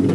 [0.00, 0.08] Hier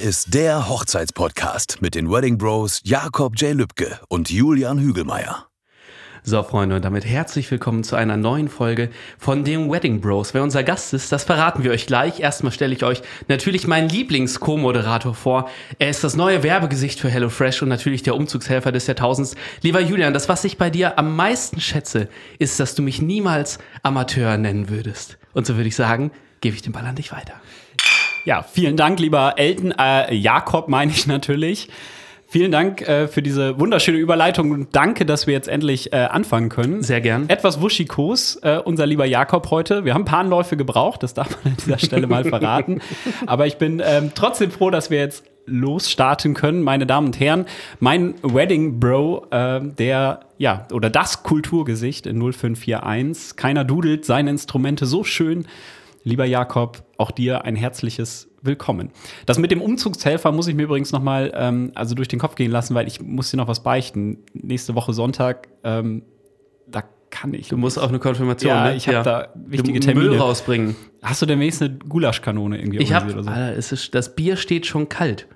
[0.00, 3.54] ist der Hochzeitspodcast mit den Wedding Bros Jakob J.
[3.54, 5.48] Lübke und Julian Hügelmeier.
[6.28, 10.34] So, Freunde, und damit herzlich willkommen zu einer neuen Folge von den Wedding Bros.
[10.34, 12.20] Wer unser Gast ist, das verraten wir euch gleich.
[12.20, 15.48] Erstmal stelle ich euch natürlich meinen Lieblings-Co-Moderator vor.
[15.78, 19.36] Er ist das neue Werbegesicht für HelloFresh und natürlich der Umzugshelfer des Jahrtausends.
[19.62, 23.58] Lieber Julian, das, was ich bei dir am meisten schätze, ist, dass du mich niemals
[23.82, 25.16] Amateur nennen würdest.
[25.32, 26.10] Und so würde ich sagen,
[26.42, 27.40] gebe ich den Ball an dich weiter.
[28.26, 29.72] Ja, vielen Dank, lieber Elton.
[29.78, 31.70] Äh, Jakob meine ich natürlich.
[32.30, 36.50] Vielen Dank äh, für diese wunderschöne Überleitung und danke, dass wir jetzt endlich äh, anfangen
[36.50, 36.82] können.
[36.82, 37.26] Sehr gern.
[37.30, 39.86] Etwas wuschikos, äh, unser lieber Jakob heute.
[39.86, 42.82] Wir haben ein paar Anläufe gebraucht, das darf man an dieser Stelle mal verraten.
[43.24, 47.46] Aber ich bin ähm, trotzdem froh, dass wir jetzt losstarten können, meine Damen und Herren.
[47.80, 53.36] Mein Wedding Bro, äh, der, ja, oder das Kulturgesicht in 0541.
[53.36, 55.46] Keiner dudelt seine Instrumente so schön.
[56.04, 58.90] Lieber Jakob, auch dir ein herzliches Willkommen.
[59.26, 62.36] Das mit dem Umzugshelfer muss ich mir übrigens noch mal ähm, also durch den Kopf
[62.36, 64.18] gehen lassen, weil ich muss dir noch was beichten.
[64.32, 66.02] Nächste Woche Sonntag, ähm,
[66.68, 67.48] da kann ich.
[67.48, 68.76] Du musst auch eine Konfirmation, ja, ne?
[68.76, 70.10] ich habe da wichtige Termine.
[70.10, 70.76] Müll rausbringen.
[71.02, 73.18] Hast du wenigstens eine Gulaschkanone irgendwie Ich habe, so?
[73.18, 75.26] Alter, es ist, das Bier steht schon kalt.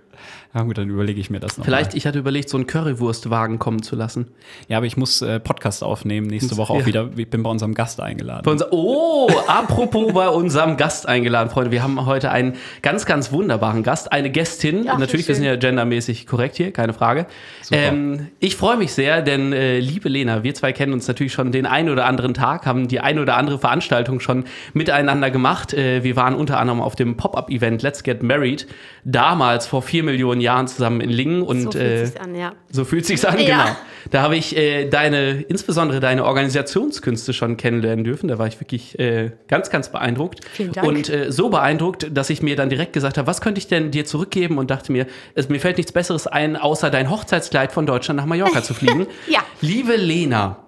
[0.54, 1.64] Ja gut, dann überlege ich mir das noch.
[1.64, 1.96] Vielleicht, Mal.
[1.96, 4.28] ich hatte überlegt, so einen Currywurstwagen kommen zu lassen.
[4.68, 6.86] Ja, aber ich muss äh, Podcast aufnehmen nächste Woche auch Ja.
[6.86, 7.10] wieder.
[7.16, 8.42] Ich bin bei unserem Gast eingeladen.
[8.44, 11.70] Bei unser, oh, apropos bei unserem Gast eingeladen, Freunde.
[11.70, 14.84] Wir haben heute einen ganz, ganz wunderbaren Gast, eine Gästin.
[14.84, 17.26] Wie Natürlich, wir sind ja gendermäßig korrekt hier, keine Frage.
[17.70, 21.50] Ähm, ich freue mich sehr, denn äh, liebe Lena, wir zwei kennen uns natürlich schon
[21.52, 24.44] den einen oder anderen Tag, haben die eine oder andere Veranstaltung schon
[24.74, 25.72] miteinander gemacht.
[25.72, 28.66] Äh, wir waren unter anderem auf dem Pop-Up-Event Let's Get Married,
[29.04, 31.42] damals vor vier Millionen Jahren zusammen in Lingen.
[31.42, 32.52] Und, So fühlt äh, sich's an, ja.
[32.70, 33.44] so fühlt sich's an, Ja.
[33.64, 33.76] genau.
[34.10, 38.28] Da habe ich äh, deine, insbesondere deine Organisationskünste schon kennenlernen dürfen.
[38.28, 40.40] Da war ich wirklich äh, ganz, ganz beeindruckt.
[40.52, 40.86] Vielen Dank.
[40.86, 43.90] Und äh, so beeindruckt, dass ich mir dann direkt gesagt habe, was könnte ich denn
[43.92, 44.58] dir zurückgeben?
[44.58, 48.26] Und dachte mir, es, mir fällt nichts Besseres ein, außer dein Hochzeitskleid von Deutschland nach
[48.26, 49.06] Mallorca zu fliegen.
[49.28, 49.40] Ja.
[49.60, 50.61] Liebe Lena,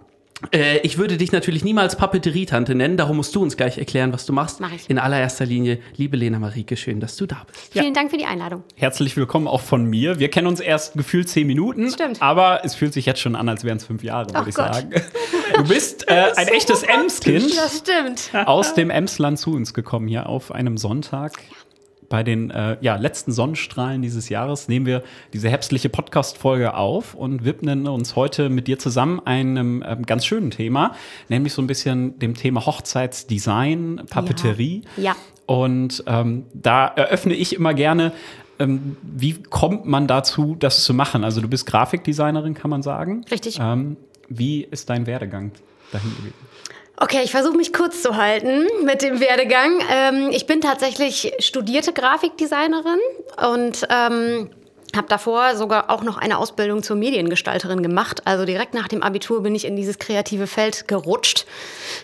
[0.52, 4.26] äh, ich würde dich natürlich niemals Papeterietante nennen, darum musst du uns gleich erklären, was
[4.26, 4.60] du machst.
[4.60, 4.90] Mach ich.
[4.90, 7.72] In allererster Linie, liebe Lena Marieke, schön, dass du da bist.
[7.72, 8.62] Vielen Dank für die Einladung.
[8.74, 10.18] Herzlich willkommen auch von mir.
[10.18, 12.20] Wir kennen uns erst gefühlt zehn Minuten, Stimmt.
[12.20, 14.54] aber es fühlt sich jetzt schon an, als wären es fünf Jahre, würde Ach ich
[14.54, 14.74] Gott.
[14.74, 14.90] sagen.
[15.56, 18.30] Du bist äh, ein echtes Emskind Das stimmt.
[18.48, 21.32] aus dem Emsland zu uns gekommen hier auf einem Sonntag.
[22.08, 27.44] Bei den äh, ja, letzten Sonnenstrahlen dieses Jahres nehmen wir diese herbstliche Podcast-Folge auf und
[27.44, 30.94] widmen uns heute mit dir zusammen einem ähm, ganz schönen Thema,
[31.28, 34.82] nämlich so ein bisschen dem Thema Hochzeitsdesign, Papeterie.
[34.96, 35.16] Ja.
[35.46, 38.12] Und ähm, da eröffne ich immer gerne,
[38.58, 41.24] ähm, wie kommt man dazu, das zu machen?
[41.24, 43.24] Also du bist Grafikdesignerin, kann man sagen.
[43.30, 43.58] Richtig.
[43.60, 43.96] Ähm,
[44.28, 45.52] wie ist dein Werdegang
[45.92, 46.53] dahin gewesen?
[46.96, 49.80] Okay, ich versuche mich kurz zu halten mit dem Werdegang.
[49.90, 53.00] Ähm, ich bin tatsächlich studierte Grafikdesignerin
[53.50, 54.50] und ähm,
[54.96, 58.22] habe davor sogar auch noch eine Ausbildung zur Mediengestalterin gemacht.
[58.26, 61.46] Also direkt nach dem Abitur bin ich in dieses kreative Feld gerutscht.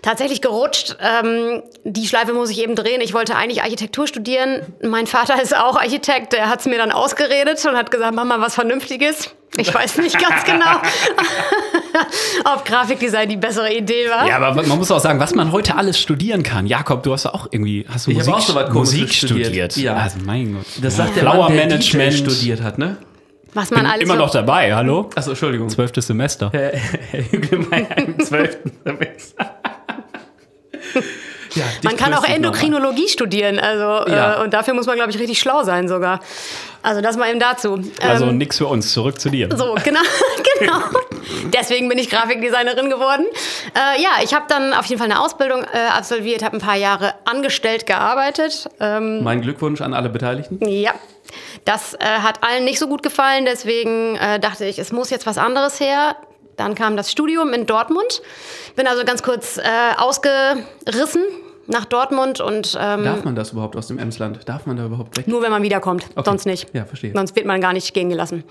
[0.03, 0.97] Tatsächlich gerutscht.
[1.01, 3.01] Ähm, die Schleife muss ich eben drehen.
[3.01, 4.67] Ich wollte eigentlich Architektur studieren.
[4.83, 6.33] Mein Vater ist auch Architekt.
[6.33, 9.31] Der hat es mir dann ausgeredet und hat gesagt, mach mal was Vernünftiges.
[9.57, 10.81] Ich weiß nicht ganz genau,
[12.55, 14.27] ob Grafikdesign die bessere Idee war.
[14.29, 16.67] Ja, aber man muss auch sagen, was man heute alles studieren kann.
[16.67, 19.47] Jakob, du hast auch irgendwie, hast du Ich Musik, auch so was Musik studiert?
[19.47, 19.77] studiert.
[19.77, 19.97] Ja.
[19.97, 20.67] Also mein Gott.
[20.81, 22.13] Das sagt der Flower Mann, der Management.
[22.13, 22.97] DJ studiert hat, ne?
[23.53, 25.11] Was man Bin alles immer so noch dabei, hallo?
[25.17, 25.69] Achso, Entschuldigung.
[25.69, 26.51] Zwölftes Semester.
[26.53, 26.73] Herr,
[27.33, 28.59] Hügelmeier im 12.
[28.85, 29.51] Semester.
[31.55, 32.25] Ja, Man kann auch.
[32.25, 34.41] Endokrinologie studieren, also Ja.
[34.41, 36.21] äh, und dafür muss man, glaube ich, richtig schlau sein sogar.
[36.83, 37.81] Also das mal eben dazu.
[38.01, 39.49] Also Ähm, nix für uns, zurück zu dir.
[39.55, 40.01] so, genau,
[40.59, 40.79] genau.
[41.53, 43.27] Deswegen bin ich Grafikdesignerin geworden.
[43.75, 46.77] Äh, ja, ich habe dann auf jeden Fall eine Ausbildung äh, absolviert, habe ein paar
[46.77, 48.69] Jahre angestellt gearbeitet.
[48.81, 50.59] Ähm, Mein Glückwunsch an alle Beteiligten.
[50.67, 50.93] ja,
[51.67, 55.27] das äh, hat allen nicht so gut gefallen, deswegen äh, dachte ich, es muss jetzt
[55.27, 56.17] was anderes her.
[56.57, 58.21] Dann kam das Studium in Dortmund.
[58.77, 59.63] Bin also ganz kurz äh,
[59.97, 61.23] ausgerissen
[61.71, 64.49] nach Dortmund und ähm, Darf man das überhaupt aus dem Emsland?
[64.49, 65.29] Darf man da überhaupt weg?
[65.29, 66.67] nur wenn man wiederkommt, sonst nicht.
[66.75, 67.13] Ja, verstehe.
[67.15, 68.45] Sonst wird man gar nicht gehen gelassen.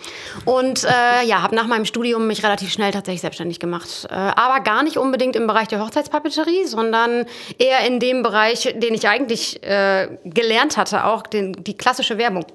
[0.45, 4.07] Und äh, ja, habe nach meinem Studium mich relativ schnell tatsächlich selbstständig gemacht.
[4.09, 7.25] Äh, aber gar nicht unbedingt im Bereich der Hochzeitspapeterie, sondern
[7.57, 12.45] eher in dem Bereich, den ich eigentlich äh, gelernt hatte, auch den, die klassische Werbung.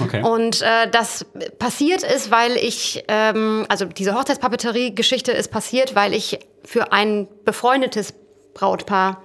[0.00, 0.22] Okay.
[0.22, 1.24] Und äh, das
[1.58, 8.12] passiert ist, weil ich, ähm, also diese Hochzeitspapeterie-Geschichte ist passiert, weil ich für ein befreundetes
[8.54, 9.22] Brautpaar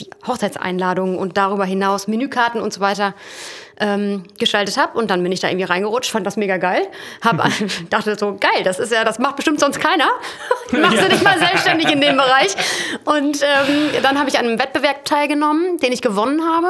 [0.00, 3.14] die Hochzeitseinladungen und darüber hinaus Menükarten und so weiter
[3.78, 4.98] ähm, gestaltet habe.
[4.98, 6.86] Und dann bin ich da irgendwie reingerutscht, fand das mega geil.
[7.22, 7.42] Hab,
[7.90, 10.08] dachte so, geil, das ist ja, das macht bestimmt sonst keiner.
[10.72, 12.54] Machst du dich mal selbstständig in dem Bereich.
[13.04, 16.68] Und ähm, dann habe ich an einem Wettbewerb teilgenommen, den ich gewonnen habe.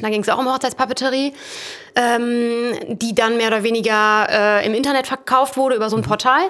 [0.00, 1.34] Da ging es auch um Hochzeitspapeterie,
[1.94, 6.42] ähm, die dann mehr oder weniger äh, im Internet verkauft wurde über so ein Portal.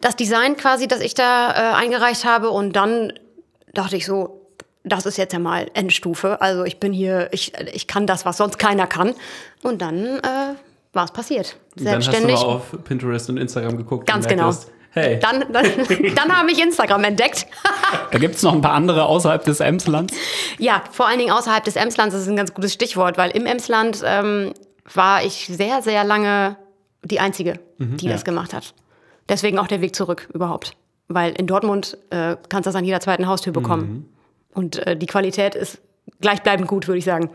[0.00, 2.50] Das Design quasi, das ich da äh, eingereicht habe.
[2.50, 3.12] Und dann
[3.72, 4.37] dachte ich so,
[4.84, 6.40] das ist jetzt ja mal Endstufe.
[6.40, 9.14] Also ich bin hier, ich, ich kann das, was sonst keiner kann.
[9.62, 10.54] Und dann äh,
[10.92, 11.56] war es passiert.
[11.76, 12.22] Selbstständig.
[12.22, 14.06] Dann hast du mal auf Pinterest und Instagram geguckt.
[14.06, 14.46] Ganz genau.
[14.46, 15.18] Hast, hey.
[15.18, 15.64] Dann, dann,
[16.14, 17.46] dann habe ich Instagram entdeckt.
[18.10, 20.14] da gibt es noch ein paar andere außerhalb des Emslands.
[20.58, 23.46] Ja, vor allen Dingen außerhalb des Emslands das ist ein ganz gutes Stichwort, weil im
[23.46, 24.54] Emsland ähm,
[24.92, 26.56] war ich sehr, sehr lange
[27.02, 28.24] die Einzige, die mhm, das ja.
[28.24, 28.74] gemacht hat.
[29.28, 30.72] Deswegen auch der Weg zurück überhaupt.
[31.08, 33.88] Weil in Dortmund äh, kannst du das an jeder zweiten Haustür bekommen.
[33.88, 34.17] Mhm.
[34.54, 35.78] Und äh, die Qualität ist
[36.20, 37.30] gleichbleibend gut, würde ich sagen.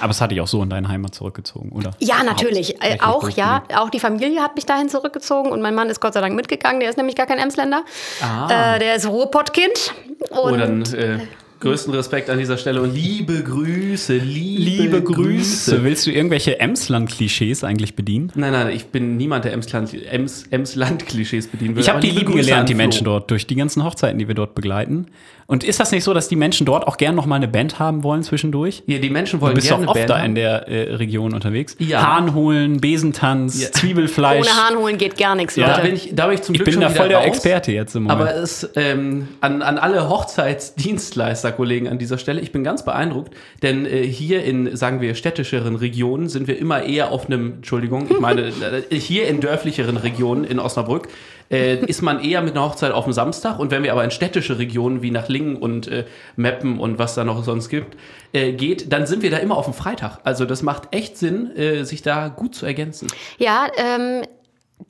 [0.00, 1.92] Aber es hat dich auch so in deine Heimat zurückgezogen, oder?
[1.98, 2.82] Ja, natürlich.
[2.82, 3.64] Äh, auch, ja.
[3.74, 6.80] Auch die Familie hat mich dahin zurückgezogen und mein Mann ist Gott sei Dank mitgegangen.
[6.80, 7.84] Der ist nämlich gar kein Emsländer.
[8.22, 8.76] Ah.
[8.76, 9.94] Äh, der ist Ruhrpottkind.
[10.30, 11.18] Oh, dann äh,
[11.64, 15.70] Größten Respekt an dieser Stelle und liebe Grüße, liebe, liebe Grüße.
[15.72, 15.84] Grüße.
[15.84, 18.30] Willst du irgendwelche Emsland-Klischees eigentlich bedienen?
[18.34, 21.82] Nein, nein, ich bin niemand, der Emsland-Klischees Ems, bedienen will.
[21.82, 24.54] Ich habe die lieben gelernt, die Menschen dort, durch die ganzen Hochzeiten, die wir dort
[24.54, 25.06] begleiten.
[25.46, 27.78] Und ist das nicht so, dass die Menschen dort auch gern noch mal eine Band
[27.78, 28.82] haben wollen zwischendurch?
[28.86, 31.34] Ja, die Menschen wollen gerne Du bist gerne doch oft da in der äh, Region
[31.34, 31.76] unterwegs.
[31.78, 32.02] Ja.
[32.02, 33.70] Hahn holen, Besentanz, ja.
[33.72, 34.46] Zwiebelfleisch.
[34.46, 35.76] Ohne Hahn holen geht gar nichts, ja.
[35.76, 37.26] Da bin ich, da bin ich zum Glück Ich bin da voll der raus.
[37.26, 38.20] Experte jetzt im Moment.
[38.20, 43.84] Aber es, ähm, an, an alle Hochzeitsdienstleister-Kollegen an dieser Stelle, ich bin ganz beeindruckt, denn
[43.86, 48.20] äh, hier in, sagen wir, städtischeren Regionen sind wir immer eher auf einem, Entschuldigung, ich
[48.20, 48.48] meine,
[48.90, 51.08] äh, hier in dörflicheren Regionen in Osnabrück
[51.50, 53.58] äh, ist man eher mit einer Hochzeit auf dem Samstag.
[53.58, 56.04] Und wenn wir aber in städtische Regionen wie nach Lingen und äh,
[56.36, 57.96] Meppen und was da noch sonst gibt,
[58.32, 60.18] äh, geht, dann sind wir da immer auf dem Freitag.
[60.24, 63.08] Also das macht echt Sinn, äh, sich da gut zu ergänzen.
[63.38, 64.22] Ja, ähm,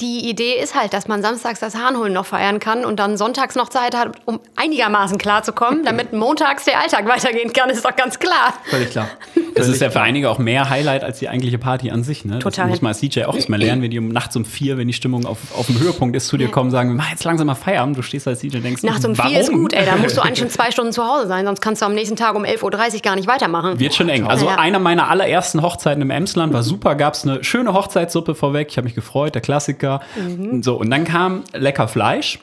[0.01, 3.55] die Idee ist halt, dass man samstags das Hahnholen noch feiern kann und dann sonntags
[3.55, 8.19] noch Zeit hat, um einigermaßen klarzukommen, damit montags der Alltag weitergehen kann, ist doch ganz
[8.19, 8.55] klar.
[8.65, 9.09] Völlig klar.
[9.57, 12.25] Das ist ja für einige auch mehr Highlight als die eigentliche Party an sich.
[12.25, 12.41] Ne?
[12.41, 12.65] Total.
[12.65, 14.89] Das muss man als DJ auch erstmal lernen, wenn die um, nachts um vier, wenn
[14.89, 17.55] die Stimmung auf, auf dem Höhepunkt ist, zu dir kommen, sagen, mach jetzt langsam mal
[17.55, 17.97] Feierabend.
[17.97, 20.23] Du stehst als DJ und denkst, nachts um vier ist gut, ey, da musst du
[20.23, 22.65] eigentlich schon zwei Stunden zu Hause sein, sonst kannst du am nächsten Tag um 11.30
[22.95, 23.79] Uhr gar nicht weitermachen.
[23.79, 24.27] Wird schon eng.
[24.27, 24.57] Also ja.
[24.57, 28.67] einer meiner allerersten Hochzeiten im Emsland war super, gab es eine schöne Hochzeitssuppe vorweg.
[28.71, 29.74] Ich habe mich gefreut, der Klassiker.
[30.17, 30.63] Mhm.
[30.63, 32.39] So, und dann kam lecker Fleisch.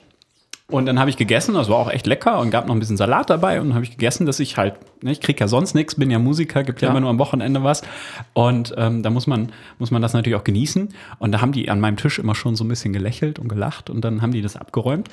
[0.68, 2.96] Und dann habe ich gegessen, das war auch echt lecker und gab noch ein bisschen
[2.96, 3.60] Salat dabei.
[3.60, 6.10] Und dann habe ich gegessen, dass ich halt, ne, ich kriege ja sonst nichts, bin
[6.10, 6.92] ja Musiker, gibt ja, ja.
[6.92, 7.82] immer nur am Wochenende was.
[8.32, 10.88] Und ähm, da muss man, muss man das natürlich auch genießen.
[11.20, 13.90] Und da haben die an meinem Tisch immer schon so ein bisschen gelächelt und gelacht.
[13.90, 15.10] Und dann haben die das abgeräumt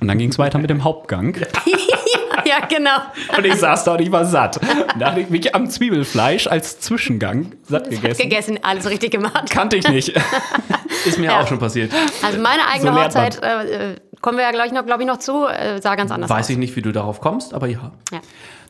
[0.00, 1.36] und dann ging es weiter mit dem Hauptgang.
[2.44, 2.96] ja, genau.
[3.36, 4.58] Und ich saß da und ich war satt.
[4.98, 8.22] Da habe ich mich am Zwiebelfleisch als Zwischengang satt gegessen.
[8.22, 9.50] gegessen, alles richtig gemacht.
[9.50, 10.08] Kannte ich nicht.
[11.06, 11.40] Ist mir ja.
[11.40, 11.92] auch schon passiert.
[12.22, 15.46] Also meine eigene so Hochzeit, äh, kommen wir ja gleich noch, glaube ich, noch zu,
[15.46, 16.50] äh, sah ganz anders Weiß aus.
[16.50, 17.92] ich nicht, wie du darauf kommst, aber ja.
[18.12, 18.20] ja.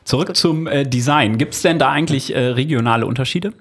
[0.03, 1.37] Zurück zum äh, Design.
[1.37, 3.53] Gibt es denn da eigentlich äh, regionale Unterschiede?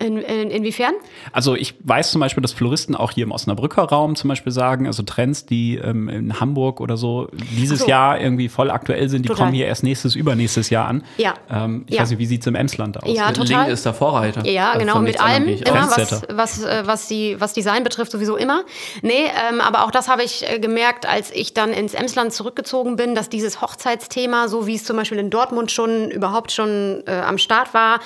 [0.00, 0.94] In, in, inwiefern?
[1.32, 4.86] Also ich weiß zum Beispiel, dass Floristen auch hier im Osnabrücker Raum zum Beispiel sagen,
[4.86, 7.88] also Trends, die ähm, in Hamburg oder so dieses so.
[7.88, 9.46] Jahr irgendwie voll aktuell sind, die total.
[9.46, 11.04] kommen hier erst nächstes, übernächstes Jahr an.
[11.16, 11.34] Ja.
[11.50, 12.02] Ähm, ich ja.
[12.02, 13.12] weiß nicht, wie sieht es im Emsland aus?
[13.12, 13.62] Ja, total.
[13.62, 14.46] Lingen ist der Vorreiter.
[14.46, 18.36] Ja, also genau, mit allem, immer, was, was, äh, was, die, was Design betrifft, sowieso
[18.36, 18.64] immer.
[19.02, 22.96] Nee, ähm, aber auch das habe ich äh, gemerkt, als ich dann ins Emsland zurückgezogen
[22.96, 27.12] bin, dass dieses Hochzeitsthema, so wie es zum Beispiel in Dortmund schon überhaupt schon äh,
[27.12, 28.00] am Start war,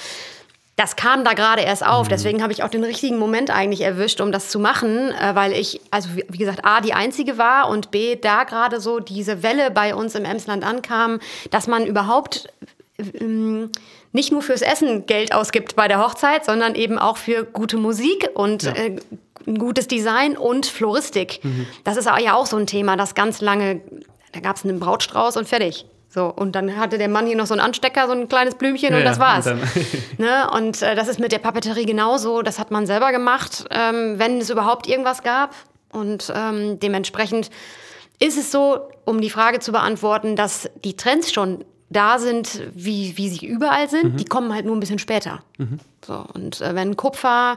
[0.76, 2.06] das kam da gerade erst auf.
[2.06, 2.10] Mhm.
[2.10, 5.52] Deswegen habe ich auch den richtigen Moment eigentlich erwischt, um das zu machen, äh, weil
[5.52, 9.70] ich, also wie gesagt, A, die Einzige war und B, da gerade so diese Welle
[9.70, 12.48] bei uns im Emsland ankam, dass man überhaupt
[12.98, 13.70] ähm,
[14.12, 18.30] nicht nur fürs Essen Geld ausgibt bei der Hochzeit, sondern eben auch für gute Musik
[18.34, 18.72] und ja.
[18.72, 18.96] äh,
[19.46, 21.40] ein gutes Design und Floristik.
[21.42, 21.66] Mhm.
[21.84, 23.80] Das ist ja auch so ein Thema, das ganz lange,
[24.32, 25.84] da gab es einen Brautstrauß und fertig.
[26.12, 28.90] So, und dann hatte der Mann hier noch so einen Anstecker, so ein kleines Blümchen
[28.90, 29.46] ja, und das war's.
[29.46, 29.62] Und,
[30.18, 30.50] ne?
[30.54, 32.42] und äh, das ist mit der Papeterie genauso.
[32.42, 35.54] Das hat man selber gemacht, ähm, wenn es überhaupt irgendwas gab.
[35.90, 37.48] Und ähm, dementsprechend
[38.18, 43.16] ist es so, um die Frage zu beantworten, dass die Trends schon da sind, wie,
[43.16, 44.12] wie sie überall sind.
[44.12, 44.16] Mhm.
[44.18, 45.42] Die kommen halt nur ein bisschen später.
[45.56, 45.78] Mhm.
[46.04, 47.56] So, und äh, wenn Kupfer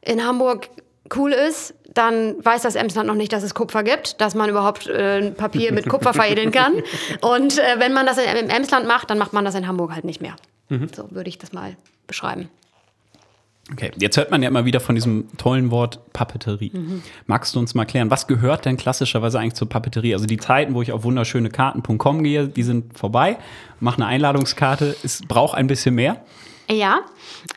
[0.00, 0.68] in Hamburg
[1.16, 4.86] cool ist, dann weiß das Emsland noch nicht, dass es Kupfer gibt, dass man überhaupt
[4.86, 6.74] äh, Papier mit Kupfer veredeln kann.
[7.20, 10.04] Und äh, wenn man das im Emsland macht, dann macht man das in Hamburg halt
[10.04, 10.36] nicht mehr.
[10.68, 10.88] Mhm.
[10.94, 11.76] So würde ich das mal
[12.06, 12.48] beschreiben.
[13.72, 16.72] Okay, jetzt hört man ja immer wieder von diesem tollen Wort Papeterie.
[16.74, 17.02] Mhm.
[17.26, 20.14] Magst du uns mal klären, was gehört denn klassischerweise eigentlich zur Papeterie?
[20.14, 23.38] Also die Zeiten, wo ich auf wunderschönekarten.com gehe, die sind vorbei.
[23.78, 26.24] Mach eine Einladungskarte, es braucht ein bisschen mehr.
[26.68, 27.00] Ja,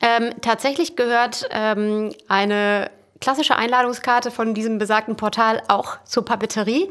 [0.01, 2.89] ähm, tatsächlich gehört ähm, eine
[3.23, 6.89] klassische Einladungskarte von diesem besagten Portal auch zur Papeterie.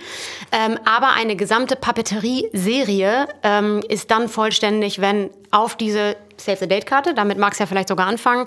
[0.50, 7.12] Ähm, aber eine gesamte Papeterie-Serie ähm, ist dann vollständig, wenn auf diese Save the Date-Karte,
[7.12, 8.46] damit mag es ja vielleicht sogar anfangen,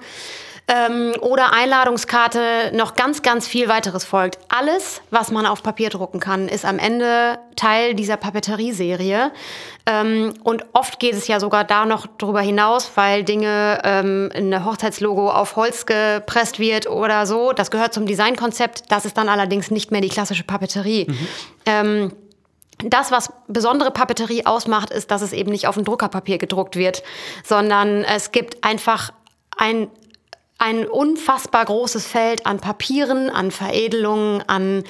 [0.68, 4.40] ähm, oder Einladungskarte noch ganz, ganz viel weiteres folgt.
[4.50, 9.32] Alles, was man auf Papier drucken kann, ist am Ende Teil dieser Papeterie-Serie.
[9.86, 14.66] Ähm, und oft geht es ja sogar da noch drüber hinaus, weil Dinge, ähm, ein
[14.66, 17.52] Hochzeitslogo auf Holz gepresst wird oder so.
[17.54, 18.92] Das gehört zum Designkonzept.
[18.92, 21.06] Das ist dann allerdings nicht mehr die klassische Papeterie.
[21.08, 21.28] Mhm.
[21.68, 22.14] Ähm,
[22.80, 27.04] das, was besondere Papeterie ausmacht, ist, dass es eben nicht auf dem Druckerpapier gedruckt wird,
[27.44, 29.14] sondern es gibt einfach
[29.58, 29.88] ein
[30.66, 34.84] ein unfassbar großes Feld an Papieren, an Veredelungen, an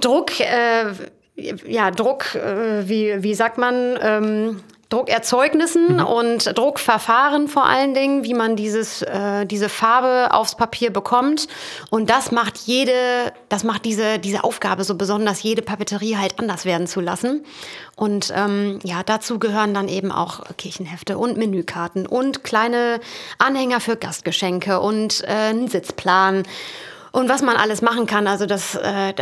[0.00, 0.92] Druck, äh,
[1.36, 6.04] ja, Druck, äh, wie, wie sagt man, ähm, Druckerzeugnissen mhm.
[6.04, 11.48] und Druckverfahren vor allen Dingen, wie man dieses, äh, diese Farbe aufs Papier bekommt.
[11.90, 16.64] Und das macht jede, das macht diese, diese Aufgabe so besonders, jede Papeterie halt anders
[16.64, 17.44] werden zu lassen.
[17.96, 23.00] Und ähm, ja, dazu gehören dann eben auch Kirchenhefte und Menükarten und kleine
[23.38, 26.44] Anhänger für Gastgeschenke und äh, ein Sitzplan
[27.14, 29.14] und was man alles machen kann, also das, äh,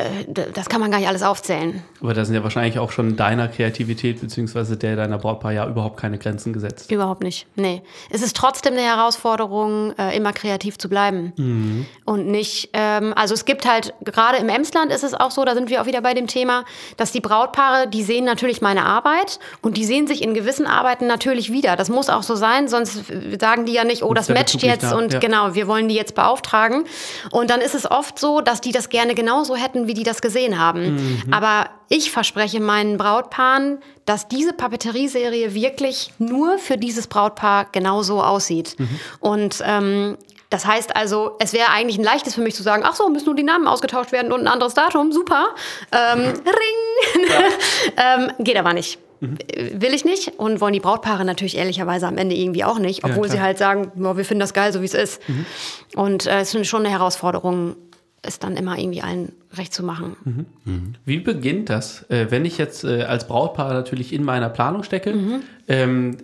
[0.54, 1.82] das kann man gar nicht alles aufzählen.
[2.00, 4.76] Aber da sind ja wahrscheinlich auch schon deiner Kreativität bzw.
[4.76, 6.90] der deiner Brautpaar ja überhaupt keine Grenzen gesetzt.
[6.90, 7.82] Überhaupt nicht, nee.
[8.08, 11.34] Es ist trotzdem eine Herausforderung, äh, immer kreativ zu bleiben.
[11.36, 11.86] Mhm.
[12.06, 15.52] Und nicht, ähm, also es gibt halt, gerade im Emsland ist es auch so, da
[15.54, 16.64] sind wir auch wieder bei dem Thema,
[16.96, 21.06] dass die Brautpaare, die sehen natürlich meine Arbeit und die sehen sich in gewissen Arbeiten
[21.06, 21.76] natürlich wieder.
[21.76, 23.04] Das muss auch so sein, sonst
[23.38, 25.18] sagen die ja nicht, oh, das matcht jetzt und ja.
[25.18, 26.84] genau, wir wollen die jetzt beauftragen.
[27.30, 30.02] Und dann ist es es oft so, dass die das gerne genauso hätten, wie die
[30.02, 30.94] das gesehen haben.
[30.94, 31.32] Mhm.
[31.32, 38.76] Aber ich verspreche meinen Brautpaaren, dass diese Papeterieserie wirklich nur für dieses Brautpaar genauso aussieht.
[38.78, 39.00] Mhm.
[39.20, 40.16] Und ähm,
[40.50, 43.26] das heißt also, es wäre eigentlich ein leichtes für mich zu sagen, ach so, müssen
[43.26, 45.46] nur die Namen ausgetauscht werden und ein anderes Datum, super.
[45.92, 47.26] Ähm, Ring!
[47.26, 48.16] Ja.
[48.16, 48.98] ähm, geht aber nicht.
[49.22, 49.38] Mhm.
[49.74, 53.26] Will ich nicht und wollen die Brautpaare natürlich ehrlicherweise am Ende irgendwie auch nicht, obwohl
[53.28, 55.26] ja, sie halt sagen, wir finden das geil, so wie es ist.
[55.28, 55.46] Mhm.
[55.94, 57.76] Und äh, es ist schon eine Herausforderung,
[58.24, 60.16] es dann immer irgendwie allen recht zu machen.
[60.24, 60.46] Mhm.
[60.64, 60.94] Mhm.
[61.04, 62.08] Wie beginnt das?
[62.08, 65.42] Äh, wenn ich jetzt äh, als Brautpaar natürlich in meiner Planung stecke, mhm.
[65.66, 66.16] ähm,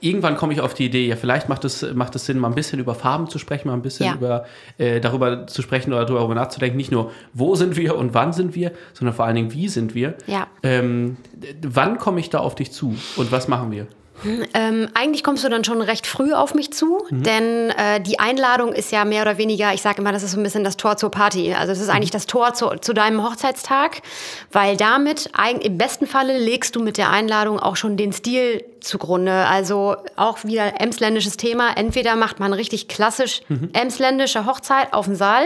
[0.00, 2.54] irgendwann komme ich auf die Idee, ja, vielleicht macht es, macht es Sinn, mal ein
[2.54, 4.14] bisschen über Farben zu sprechen, mal ein bisschen ja.
[4.14, 4.46] über,
[4.78, 8.54] äh, darüber zu sprechen oder darüber nachzudenken, nicht nur, wo sind wir und wann sind
[8.54, 10.14] wir, sondern vor allen Dingen, wie sind wir.
[10.26, 10.46] Ja.
[10.62, 11.18] Ähm,
[11.60, 13.86] wann komme ich da auf dich zu und was machen wir?
[14.54, 17.22] Ähm, eigentlich kommst du dann schon recht früh auf mich zu, mhm.
[17.22, 20.40] denn äh, die Einladung ist ja mehr oder weniger, ich sage immer, das ist so
[20.40, 21.54] ein bisschen das Tor zur Party.
[21.54, 21.94] Also es ist mhm.
[21.94, 24.02] eigentlich das Tor zu, zu, deinem Hochzeitstag,
[24.50, 25.30] weil damit
[25.62, 29.46] im besten Falle legst du mit der Einladung auch schon den Stil zugrunde.
[29.46, 31.76] Also auch wieder emsländisches Thema.
[31.76, 33.70] Entweder macht man richtig klassisch mhm.
[33.72, 35.44] emsländische Hochzeit auf dem Saal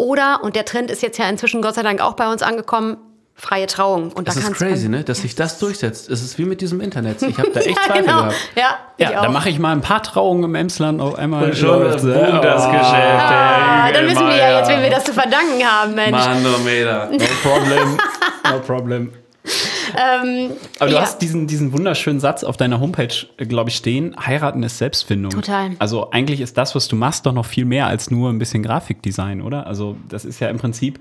[0.00, 2.96] oder, und der Trend ist jetzt ja inzwischen Gott sei Dank auch bei uns angekommen,
[3.40, 4.12] freie Trauung.
[4.12, 5.02] Und das da ist crazy, ne?
[5.02, 6.10] dass sich das durchsetzt.
[6.10, 7.22] Es ist wie mit diesem Internet.
[7.22, 8.18] Ich habe da echt ja, Zweifel genau.
[8.18, 8.36] gehabt.
[8.54, 11.44] Ja, ja da mache ich mal ein paar Trauungen im Emsland auf einmal.
[11.44, 12.70] Und schon das, boom, das oh.
[12.70, 12.94] Geschäft.
[12.94, 16.16] Ah, dann wissen wir ja jetzt, wem wir das zu verdanken haben, Mensch.
[16.16, 17.08] Manometer.
[17.10, 17.98] No problem.
[18.50, 19.12] No problem.
[19.90, 21.02] Ähm, Aber du ja.
[21.02, 25.32] hast diesen, diesen wunderschönen Satz auf deiner Homepage, glaube ich, stehen: Heiraten ist Selbstfindung.
[25.32, 25.70] Total.
[25.80, 28.62] Also eigentlich ist das, was du machst, doch noch viel mehr als nur ein bisschen
[28.62, 29.66] Grafikdesign, oder?
[29.66, 31.00] Also das ist ja im Prinzip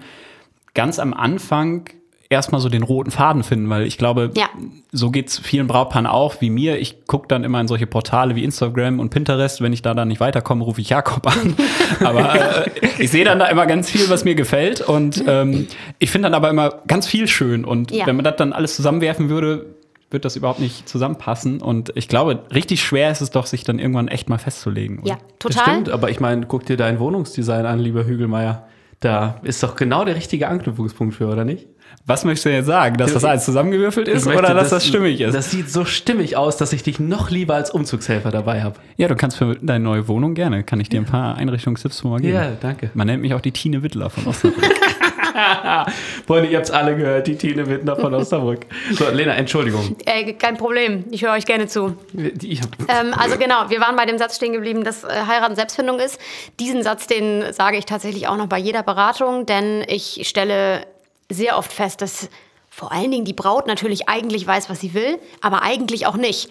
[0.73, 1.89] ganz am Anfang
[2.29, 4.47] erstmal so den roten Faden finden, weil ich glaube, ja.
[4.91, 6.79] so geht's vielen Brautpaaren auch wie mir.
[6.79, 9.61] Ich gucke dann immer in solche Portale wie Instagram und Pinterest.
[9.61, 11.55] Wenn ich da dann nicht weiterkomme, rufe ich Jakob an.
[12.05, 12.69] aber äh,
[12.99, 14.81] ich sehe dann da immer ganz viel, was mir gefällt.
[14.81, 15.67] Und ähm,
[15.97, 17.65] ich finde dann aber immer ganz viel schön.
[17.65, 18.05] Und ja.
[18.05, 19.65] wenn man das dann alles zusammenwerfen würde,
[20.11, 21.61] wird das überhaupt nicht zusammenpassen.
[21.61, 24.99] Und ich glaube, richtig schwer ist es doch, sich dann irgendwann echt mal festzulegen.
[24.99, 25.07] Oder?
[25.09, 25.63] Ja, total.
[25.65, 28.67] Das stimmt, aber ich meine, guck dir dein Wohnungsdesign an, lieber Hügelmeier.
[28.99, 31.67] Da ist doch genau der richtige Anknüpfungspunkt für, oder nicht?
[32.05, 32.97] Was möchtest du jetzt sagen?
[32.97, 35.35] Dass das alles zusammengewürfelt ist möchte, oder dass das, das, stimmig ist?
[35.35, 38.79] Das sieht so stimmig aus, dass ich dich noch lieber als Umzugshelfer dabei habe.
[38.97, 42.19] Ja, du kannst für deine neue Wohnung gerne, kann ich dir ein paar Einrichtungstipps mal
[42.19, 42.33] geben.
[42.33, 42.89] Ja, danke.
[42.95, 44.63] Man nennt mich auch die Tine Wittler von Osnabrück.
[46.27, 48.65] Freunde, ihr habt es alle gehört, die Tine Wittler von Osnabrück.
[48.91, 49.95] So, Lena, Entschuldigung.
[50.05, 51.95] Äh, kein Problem, ich höre euch gerne zu.
[52.17, 56.19] Ähm, also genau, wir waren bei dem Satz stehen geblieben, dass äh, Heiraten Selbstfindung ist.
[56.59, 60.85] Diesen Satz, den sage ich tatsächlich auch noch bei jeder Beratung, denn ich stelle
[61.29, 62.29] sehr oft fest, dass
[62.69, 66.49] vor allen Dingen die Braut natürlich eigentlich weiß, was sie will, aber eigentlich auch nicht.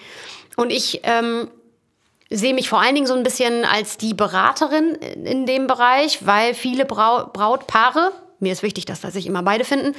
[0.56, 1.50] Und ich ähm,
[2.30, 6.54] sehe mich vor allen Dingen so ein bisschen als die Beraterin in dem Bereich, weil
[6.54, 9.94] viele Brau Brautpaare mir ist wichtig, dass, dass sich immer beide finden,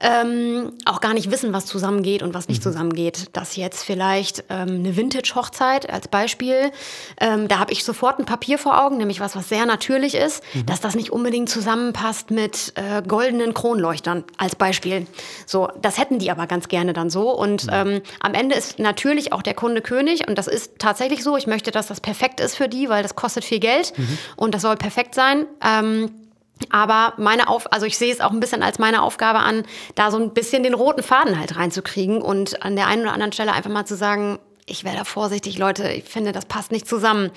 [0.00, 3.26] ähm, auch gar nicht wissen, was zusammengeht und was nicht zusammengeht.
[3.34, 6.72] Dass jetzt vielleicht ähm, eine Vintage-Hochzeit als Beispiel,
[7.20, 10.42] ähm, da habe ich sofort ein Papier vor Augen, nämlich was, was sehr natürlich ist,
[10.66, 15.06] dass das nicht unbedingt zusammenpasst mit äh, goldenen Kronleuchtern als Beispiel.
[15.46, 17.30] So, das hätten die aber ganz gerne dann so.
[17.30, 21.36] Und ähm, am Ende ist natürlich auch der Kunde König und das ist tatsächlich so.
[21.36, 23.92] Ich möchte, dass das perfekt ist für die, weil das kostet viel Geld
[24.36, 25.46] und das soll perfekt sein.
[26.70, 29.64] Aber meine Auf, also ich sehe es auch ein bisschen als meine Aufgabe an,
[29.94, 33.32] da so ein bisschen den roten Faden halt reinzukriegen und an der einen oder anderen
[33.32, 36.86] Stelle einfach mal zu sagen, ich wäre da vorsichtig, Leute, ich finde, das passt nicht
[36.88, 37.30] zusammen.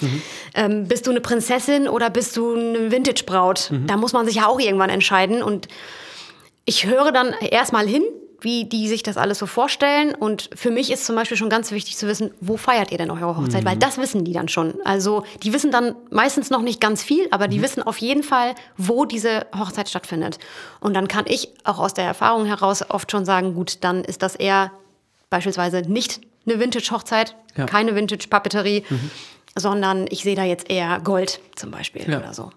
[0.54, 3.72] Ähm, bist du eine Prinzessin oder bist du eine Vintage-Braut?
[3.88, 5.42] Da muss man sich ja auch irgendwann entscheiden.
[5.42, 5.68] Und
[6.66, 8.04] ich höre dann erstmal hin,
[8.42, 10.14] wie die sich das alles so vorstellen.
[10.16, 13.10] Und für mich ist zum Beispiel schon ganz wichtig zu wissen, wo feiert ihr denn
[13.12, 13.66] eure Hochzeit?
[13.66, 14.76] Weil das wissen die dann schon.
[14.84, 18.56] Also die wissen dann meistens noch nicht ganz viel, aber die wissen auf jeden Fall,
[18.78, 20.38] wo diese Hochzeit stattfindet.
[20.80, 24.22] Und dann kann ich auch aus der Erfahrung heraus oft schon sagen, gut, dann ist
[24.22, 24.72] das eher
[25.30, 27.66] beispielsweise nicht eine Vintage-Hochzeit, Ja.
[27.66, 28.84] keine Vintage-Papeterie,
[29.56, 32.20] sondern ich sehe da jetzt eher Gold zum Beispiel Ja.
[32.20, 32.52] oder so.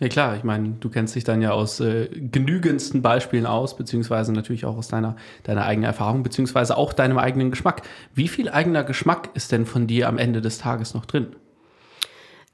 [0.00, 4.32] Ja klar, ich meine, du kennst dich dann ja aus äh, genügendsten Beispielen aus, beziehungsweise
[4.32, 7.82] natürlich auch aus deiner, deiner eigenen Erfahrung, beziehungsweise auch deinem eigenen Geschmack.
[8.14, 11.36] Wie viel eigener Geschmack ist denn von dir am Ende des Tages noch drin?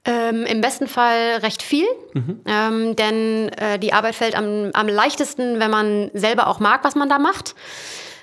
[0.04, 1.86] Ähm, Im besten Fall recht viel,
[2.46, 6.96] ähm, denn äh, die Arbeit fällt am, am leichtesten, wenn man selber auch mag, was
[6.96, 7.54] man da macht.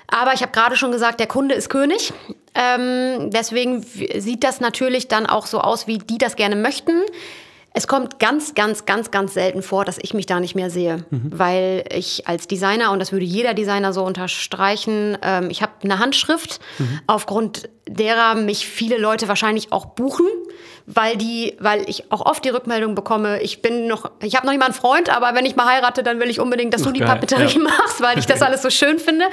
[0.06, 2.12] Aber ich habe gerade schon gesagt, der Kunde ist König.
[2.54, 6.92] Ähm, deswegen sieht das natürlich dann auch so aus, wie die das gerne möchten.
[7.76, 11.04] Es kommt ganz, ganz, ganz, ganz selten vor, dass ich mich da nicht mehr sehe,
[11.10, 15.98] weil ich als Designer, und das würde jeder Designer so unterstreichen, ähm, ich habe eine
[15.98, 16.60] Handschrift,
[17.08, 20.26] aufgrund derer mich viele Leute wahrscheinlich auch buchen,
[20.86, 24.52] weil die, weil ich auch oft die Rückmeldung bekomme, ich bin noch, ich habe noch
[24.52, 26.90] nicht mal einen Freund, aber wenn ich mal heirate, dann will ich unbedingt, dass du
[26.90, 27.60] die geil, Papeterie ja.
[27.62, 29.24] machst, weil ich das alles so schön finde.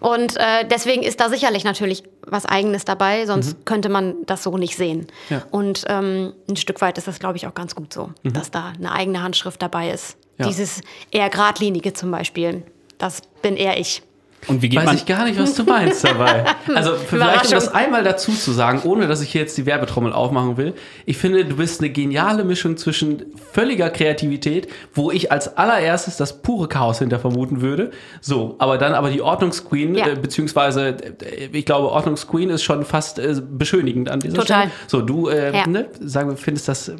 [0.00, 4.56] Und äh, deswegen ist da sicherlich natürlich was Eigenes dabei, sonst könnte man das so
[4.58, 5.06] nicht sehen.
[5.30, 5.42] Ja.
[5.50, 8.72] Und ähm, ein Stück weit ist das, glaube ich, auch ganz gut so, dass da
[8.76, 10.16] eine eigene Handschrift dabei ist.
[10.38, 10.46] Ja.
[10.46, 12.62] Dieses eher geradlinige zum Beispiel,
[12.98, 14.02] das bin eher ich.
[14.46, 14.96] Und wie geht Weiß man.
[14.96, 16.44] ich gar nicht, was du meinst dabei.
[16.74, 20.12] Also vielleicht, um das einmal dazu zu sagen, ohne dass ich hier jetzt die Werbetrommel
[20.12, 20.74] aufmachen will.
[21.06, 26.40] Ich finde, du bist eine geniale Mischung zwischen völliger Kreativität, wo ich als allererstes das
[26.40, 27.90] pure Chaos hinter vermuten würde.
[28.20, 30.06] So, aber dann aber die Ordnungsqueen, Ja.
[30.08, 34.60] äh, beziehungsweise äh, ich glaube, Ordnungsqueen ist schon fast äh, beschönigend an dieser Total.
[34.62, 34.72] Stelle.
[34.86, 35.66] So, du äh, Ja.
[35.66, 36.92] ne, sagen wir, findest das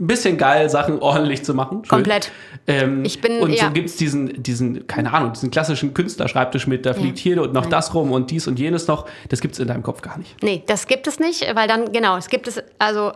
[0.00, 1.84] ein bisschen geil, Sachen ordentlich zu machen.
[1.84, 1.88] Schön.
[1.88, 2.32] Komplett.
[2.66, 3.68] Ähm, Ich bin- und so ja.
[3.68, 7.62] gibt es diesen, diesen, keine Ahnung, diesen klassischen Künstlerschreibtisch mit, da fliegt hier und noch
[7.62, 7.70] Nein.
[7.70, 9.06] das rum und dies und jenes noch.
[9.28, 10.34] Das gibt es in deinem Kopf gar nicht.
[10.42, 13.12] Nee, das gibt es nicht, weil dann, genau, es gibt es, also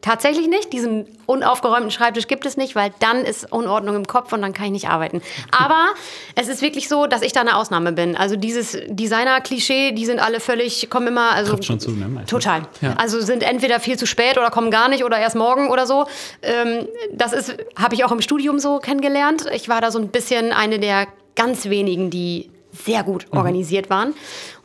[0.00, 0.72] tatsächlich nicht.
[0.72, 4.66] Diesen unaufgeräumten Schreibtisch gibt es nicht, weil dann ist Unordnung im Kopf und dann kann
[4.66, 5.20] ich nicht arbeiten.
[5.50, 5.86] Aber
[6.34, 8.16] es ist wirklich so, dass ich da eine Ausnahme bin.
[8.16, 12.30] Also dieses Designer-Klischee, die sind alle völlig, kommen immer, also Trifft schon zu, ne, meistens.
[12.30, 12.62] Total.
[12.80, 12.94] Ja.
[12.96, 16.06] Also sind entweder viel zu spät oder kommen gar nicht oder erst morgen oder so.
[16.42, 19.46] Ähm, das ist, habe ich auch im Studium so kennengelernt.
[19.52, 23.38] Ich war da so ein bisschen eine der ganz wenigen, die sehr gut Mhm.
[23.38, 24.14] organisiert waren.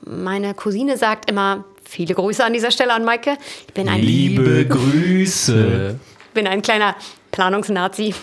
[0.05, 1.63] Meine Cousine sagt immer,
[1.93, 3.37] viele Grüße an dieser Stelle an Maike.
[3.67, 5.99] Ich bin ein, Liebe Grüße.
[6.33, 6.95] bin ein kleiner
[7.31, 8.13] Planungsnazi.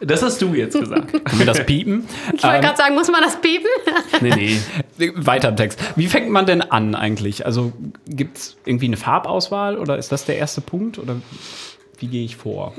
[0.00, 1.12] Das hast du jetzt gesagt.
[1.24, 2.06] Können wir das piepen?
[2.34, 3.66] Ich wollte Ähm, gerade sagen, muss man das piepen?
[4.22, 4.58] nee,
[4.98, 5.12] nee.
[5.16, 5.78] Weiter im Text.
[5.96, 7.44] Wie fängt man denn an eigentlich?
[7.44, 7.72] Also
[8.06, 10.98] gibt es irgendwie eine Farbauswahl oder ist das der erste Punkt?
[10.98, 11.16] Oder
[11.98, 12.72] wie gehe ich vor?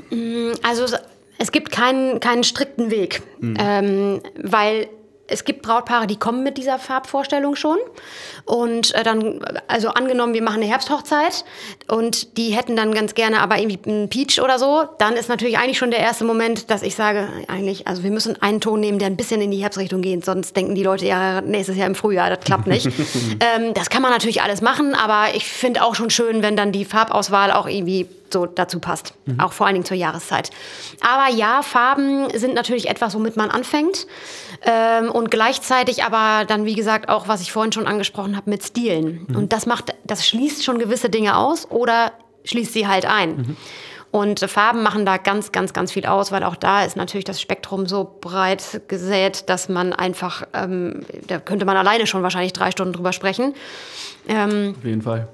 [0.64, 0.96] Also es-
[1.38, 4.88] es gibt keinen, keinen strikten Weg, ähm, weil
[5.32, 7.78] es gibt Brautpaare, die kommen mit dieser Farbvorstellung schon.
[8.44, 11.44] Und äh, dann, also angenommen, wir machen eine Herbsthochzeit
[11.88, 15.58] und die hätten dann ganz gerne aber irgendwie einen Peach oder so, dann ist natürlich
[15.58, 18.98] eigentlich schon der erste Moment, dass ich sage, eigentlich, also wir müssen einen Ton nehmen,
[18.98, 21.94] der ein bisschen in die Herbstrichtung geht, sonst denken die Leute ja nächstes Jahr im
[21.94, 22.86] Frühjahr, das klappt nicht.
[23.56, 26.72] ähm, das kann man natürlich alles machen, aber ich finde auch schon schön, wenn dann
[26.72, 29.14] die Farbauswahl auch irgendwie so dazu passt.
[29.38, 30.50] Auch vor allen Dingen zur Jahreszeit.
[31.00, 34.06] Aber ja, Farben sind natürlich etwas, womit man anfängt.
[34.62, 38.62] Ähm, und gleichzeitig aber dann, wie gesagt, auch, was ich vorhin schon angesprochen habe, mit
[38.62, 39.26] Stilen.
[39.34, 42.12] Und das macht, das schließt schon gewisse Dinge aus oder
[42.44, 43.56] schließt sie halt ein.
[44.12, 47.24] Und äh, Farben machen da ganz, ganz, ganz viel aus, weil auch da ist natürlich
[47.24, 52.52] das Spektrum so breit gesät, dass man einfach, ähm, da könnte man alleine schon wahrscheinlich
[52.52, 53.54] drei Stunden drüber sprechen.
[54.28, 55.28] Ähm, Auf jeden Fall.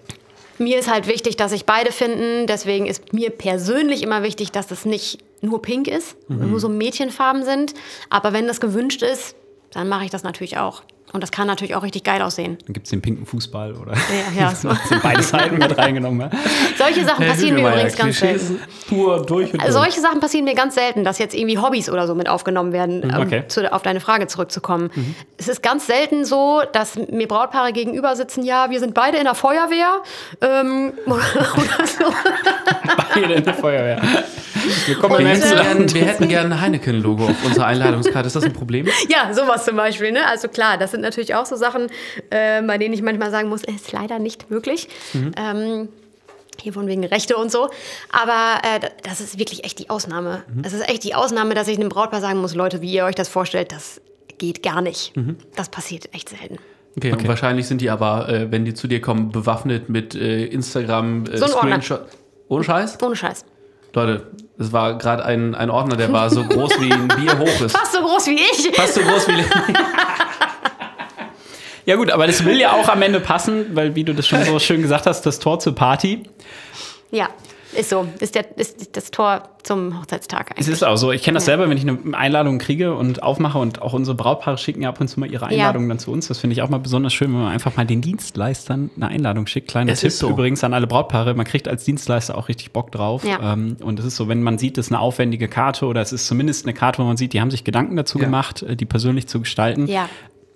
[0.59, 2.47] Mir ist halt wichtig, dass sich beide finden.
[2.47, 7.45] Deswegen ist mir persönlich immer wichtig, dass das nicht nur pink ist, nur so Mädchenfarben
[7.45, 7.75] sind.
[8.11, 9.37] Aber wenn das gewünscht ist,
[9.73, 10.83] dann mache ich das natürlich auch.
[11.13, 12.59] Und das kann natürlich auch richtig geil aussehen.
[12.67, 14.69] Dann gibt es den pinken Fußball oder Ja, ja, so.
[14.89, 16.21] sind beide Seiten mit reingenommen.
[16.21, 16.39] Ja?
[16.77, 18.61] Solche Sachen passieren mir übrigens ganz selten.
[18.89, 19.73] Pur durch und durch.
[19.73, 23.05] Solche Sachen passieren mir ganz selten, dass jetzt irgendwie Hobbys oder so mit aufgenommen werden,
[23.05, 23.45] um okay.
[23.49, 24.91] zu, auf deine Frage zurückzukommen.
[25.39, 29.25] Es ist ganz selten so, dass mir Brautpaare gegenüber sitzen, ja, wir sind beide in
[29.25, 30.03] der Feuerwehr
[30.43, 32.13] ähm, oder so.
[33.15, 34.03] Beide in der Feuerwehr.
[35.03, 38.27] Und, im wir, hätten gern, wir hätten gerne ein Heineken-Logo auf unserer Einladungskarte.
[38.27, 38.87] Ist das ein Problem?
[39.09, 40.13] Ja, sowas zum Beispiel.
[40.13, 40.27] Ne?
[40.27, 41.87] Also klar, das sind natürlich auch so Sachen,
[42.31, 44.89] äh, bei denen ich manchmal sagen muss, ist leider nicht möglich.
[45.37, 45.89] Ähm,
[46.61, 47.71] hier von wegen Rechte und so.
[48.11, 50.43] Aber äh, das ist wirklich echt die Ausnahme.
[50.55, 53.15] Das ist echt die Ausnahme, dass ich einem Brautpaar sagen muss, Leute, wie ihr euch
[53.15, 54.01] das vorstellt, das
[54.39, 55.13] geht gar nicht.
[55.57, 56.59] Das passiert echt selten.
[56.97, 60.47] Okay, Und wahrscheinlich sind die aber, äh, wenn die zu dir kommen, bewaffnet mit äh,
[60.47, 61.47] Instagram äh, So.
[61.47, 62.07] Screenshot.
[62.49, 63.01] Ohne Scheiß?
[63.03, 63.45] Ohne Scheiß.
[63.95, 64.27] Leute,
[64.59, 67.73] es war gerade ein, ein Ordner, der war so groß wie ein Bier hoch ist.
[67.77, 68.75] Fast so groß wie ich.
[68.75, 69.45] Fast so groß wie.
[71.87, 74.45] Ja gut, aber das will ja auch am Ende passen, weil wie du das schon
[74.45, 76.23] so schön gesagt hast, das Tor zur Party.
[77.11, 77.31] Ja,
[77.77, 78.07] ist so.
[78.21, 80.69] Ist, der, ist das Tor zum Hochzeitstag Es eigentlich.
[80.69, 81.13] ist auch so.
[81.13, 81.53] Ich kenne das Ja.
[81.57, 85.01] selber, wenn ich eine Einladung kriege und aufmache und auch unsere Brautpaare schicken ja ab
[85.01, 86.29] und zu mal ihre Einladungen dann zu uns.
[86.29, 89.47] Das finde ich auch mal besonders schön, wenn man einfach mal den Dienstleistern eine Einladung
[89.47, 89.69] schickt.
[89.69, 90.31] Kleiner Es Tipp ist so.
[90.31, 91.35] übrigens an alle Brautpaare.
[91.35, 93.25] Man kriegt als Dienstleister auch richtig Bock drauf.
[93.25, 93.53] Ja.
[93.53, 96.13] Ähm, und es ist so, wenn man sieht, es ist eine aufwendige Karte oder es
[96.13, 98.25] ist zumindest eine Karte, wo man sieht, die haben sich Gedanken dazu Ja.
[98.25, 100.09] gemacht, äh, die persönlich zu gestalten, Ja.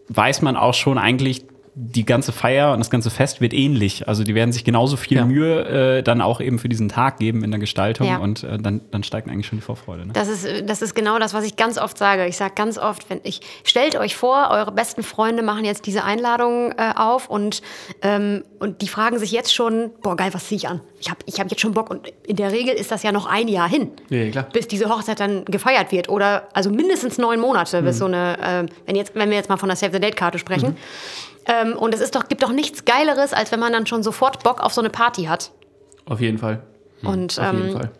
[0.08, 4.06] weiß man auch schon eigentlich, die ganze Feier und das ganze Fest wird ähnlich.
[4.06, 5.24] Also die werden sich genauso viel Ja.
[5.24, 8.18] Mühe äh, dann auch eben für diesen Tag geben in der Gestaltung Ja.
[8.18, 10.04] und äh, dann, dann steigt eigentlich schon die Vorfreude.
[10.06, 10.12] Ne?
[10.12, 12.26] Das ist, das ist genau das, was ich ganz oft sage.
[12.26, 16.04] Ich sage ganz oft, wenn ich stellt euch vor, eure besten Freunde machen jetzt diese
[16.04, 17.62] Einladung äh, auf und,
[18.02, 20.82] ähm, und die fragen sich jetzt schon, boah geil, was ziehe ich an?
[21.00, 23.24] Ich habe ich hab jetzt schon Bock und in der Regel ist das ja noch
[23.24, 24.46] ein Jahr hin, Ja, klar.
[24.52, 28.66] bis diese Hochzeit dann gefeiert wird oder also mindestens neun Monate, bis so eine, äh,
[28.84, 30.76] wenn jetzt, wenn wir jetzt mal von der Save the Date Karte sprechen.
[31.46, 34.42] Ähm, und es ist doch, gibt doch nichts Geileres, als wenn man dann schon sofort
[34.42, 35.50] Bock auf so eine Party hat.
[36.04, 36.62] Auf jeden Fall.
[37.02, 37.90] Und Auf jeden ähm, Fall.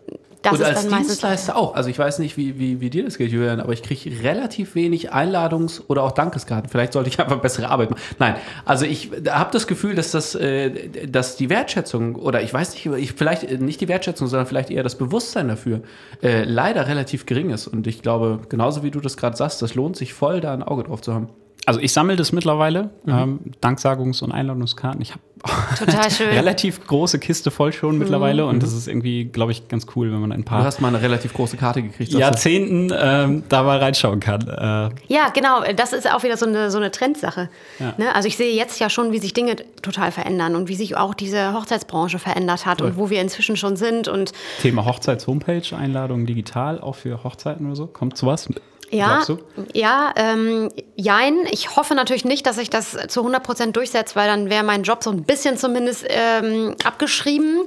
[0.42, 1.74] das und ist als dann meistens Dienstleister auch.
[1.74, 4.76] Also ich weiß nicht, wie, wie, wie dir das geht, Julian, aber ich kriege relativ
[4.76, 6.70] wenig Einladungs- oder auch Dankeskarten.
[6.70, 8.02] Vielleicht sollte ich einfach bessere Arbeit machen.
[8.20, 12.74] Nein, also ich habe das Gefühl, dass das, äh, dass die Wertschätzung oder ich weiß
[12.74, 15.81] nicht, ich, vielleicht äh, nicht die Wertschätzung, sondern vielleicht eher das Bewusstsein dafür
[16.22, 17.66] äh, leider relativ gering ist.
[17.66, 20.62] Und ich glaube, genauso wie du das gerade sagst, das lohnt sich voll, da ein
[20.62, 21.28] Auge drauf zu haben.
[21.64, 25.01] Also ich sammle das mittlerweile, ähm, Danksagungs- und Einladungskarten.
[25.01, 25.20] Ich habe
[25.79, 26.29] total schön.
[26.29, 30.20] relativ große Kiste voll schon mittlerweile und das ist irgendwie, glaube ich, ganz cool, wenn
[30.20, 32.12] man ein Du paar hast mal eine relativ große Karte gekriegt.
[32.14, 32.18] du.
[32.18, 34.42] Jahrzehnten ähm, da mal reinschauen kann.
[34.48, 35.62] Äh, Ja, genau.
[35.77, 37.48] Das ist auch wieder so eine, so eine Trendsache.
[37.79, 37.94] Ja.
[37.96, 38.12] Ne?
[38.14, 41.14] Also ich sehe jetzt ja schon, wie sich Dinge total verändern und wie sich auch
[41.14, 44.09] diese Hochzeitsbranche verändert hat und wo wir inzwischen schon sind.
[44.09, 47.87] Und Thema Hochzeits-Homepage, Einladungen digital, auch für Hochzeiten oder so.
[47.87, 48.48] Kommt sowas?
[48.92, 49.24] Ja,
[49.72, 51.46] ja, ähm, jein.
[51.50, 54.83] Ich hoffe natürlich nicht, dass sich das zu 100 Prozent durchsetzt, weil dann wäre mein
[54.83, 57.62] Job so ein bisschen zumindest ähm, abgeschrieben.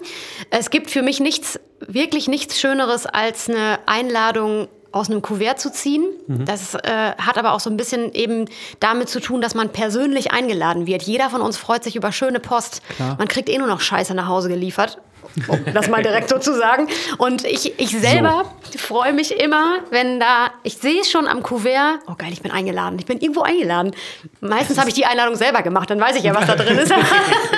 [0.52, 5.72] Es gibt für mich nichts, wirklich nichts Schöneres als eine Einladung aus einem Kuvert zu
[5.74, 6.06] ziehen.
[6.46, 8.46] Das äh, hat aber auch so ein bisschen eben
[8.80, 11.04] damit zu tun, dass man persönlich eingeladen wird.
[11.04, 12.82] Jeder von uns freut sich über schöne Post.
[13.18, 15.02] Man kriegt eh nur noch Scheiße nach Hause geliefert.
[15.48, 16.88] Um das mal direkt so zu sagen.
[17.18, 18.46] Und ich, ich selber
[18.78, 22.52] freue mich immer, wenn da, ich sehe es schon am Kuvert, oh geil, ich bin
[22.52, 23.96] eingeladen, ich bin irgendwo eingeladen.
[24.42, 26.94] Meistens habe ich die Einladung selber gemacht, dann weiß ich ja, was da drin ist.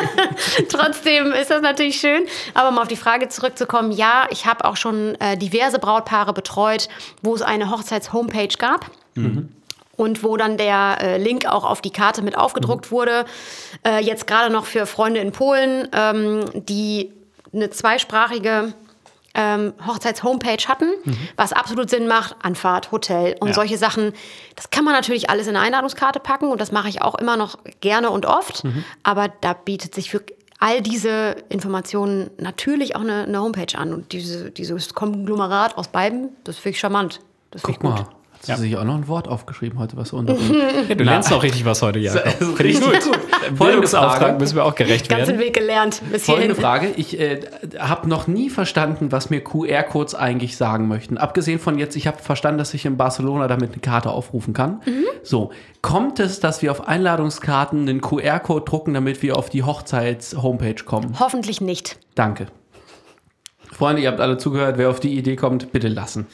[0.69, 2.23] Trotzdem ist das natürlich schön.
[2.53, 6.89] Aber um auf die Frage zurückzukommen, ja, ich habe auch schon äh, diverse Brautpaare betreut,
[7.21, 8.89] wo es eine Hochzeits-Homepage gab.
[9.95, 13.25] Und wo dann der äh, Link auch auf die Karte mit aufgedruckt wurde.
[13.83, 17.11] Äh, jetzt gerade noch für Freunde in Polen, ähm, die
[17.53, 18.73] eine zweisprachige
[19.33, 20.89] ähm, Hochzeits-Homepage hatten,
[21.35, 23.53] was absolut Sinn macht, Anfahrt, Hotel und Ja.
[23.53, 24.13] solche Sachen.
[24.55, 27.37] Das kann man natürlich alles in eine Einladungskarte packen und das mache ich auch immer
[27.37, 28.63] noch gerne und oft.
[29.03, 30.23] Aber da bietet sich für
[30.59, 33.93] all diese Informationen natürlich auch eine, eine Homepage an.
[33.93, 37.19] Und diese, dieses Konglomerat aus beiden, das finde ich charmant.
[37.51, 37.91] Das finde ich gut.
[37.91, 38.07] mal,
[38.39, 40.35] hat sie sich auch noch ein Wort aufgeschrieben heute, was unter.
[40.87, 42.31] Ja, du lernst auch richtig was heute, Jakob.
[42.55, 42.99] Finde ich gut.
[43.57, 45.39] Bildungsauftrag müssen wir auch gerecht Ganzen werden.
[45.39, 46.61] Weg gelernt bis Folgende hierhin.
[46.61, 46.93] Frage.
[46.95, 47.41] Ich äh,
[47.79, 51.17] habe noch nie verstanden, was mir QR-Codes eigentlich sagen möchten.
[51.17, 54.81] Abgesehen von jetzt, ich habe verstanden, dass ich in Barcelona damit eine Karte aufrufen kann.
[55.23, 60.83] So, kommt es, dass wir auf Einladungskarten einen QR-Code drucken, damit wir auf die Hochzeits-Homepage
[60.85, 61.19] kommen?
[61.19, 61.97] Hoffentlich nicht.
[62.15, 62.47] Danke.
[63.71, 64.77] Freunde, ihr habt alle zugehört.
[64.77, 66.27] Wer auf die Idee kommt, bitte lassen.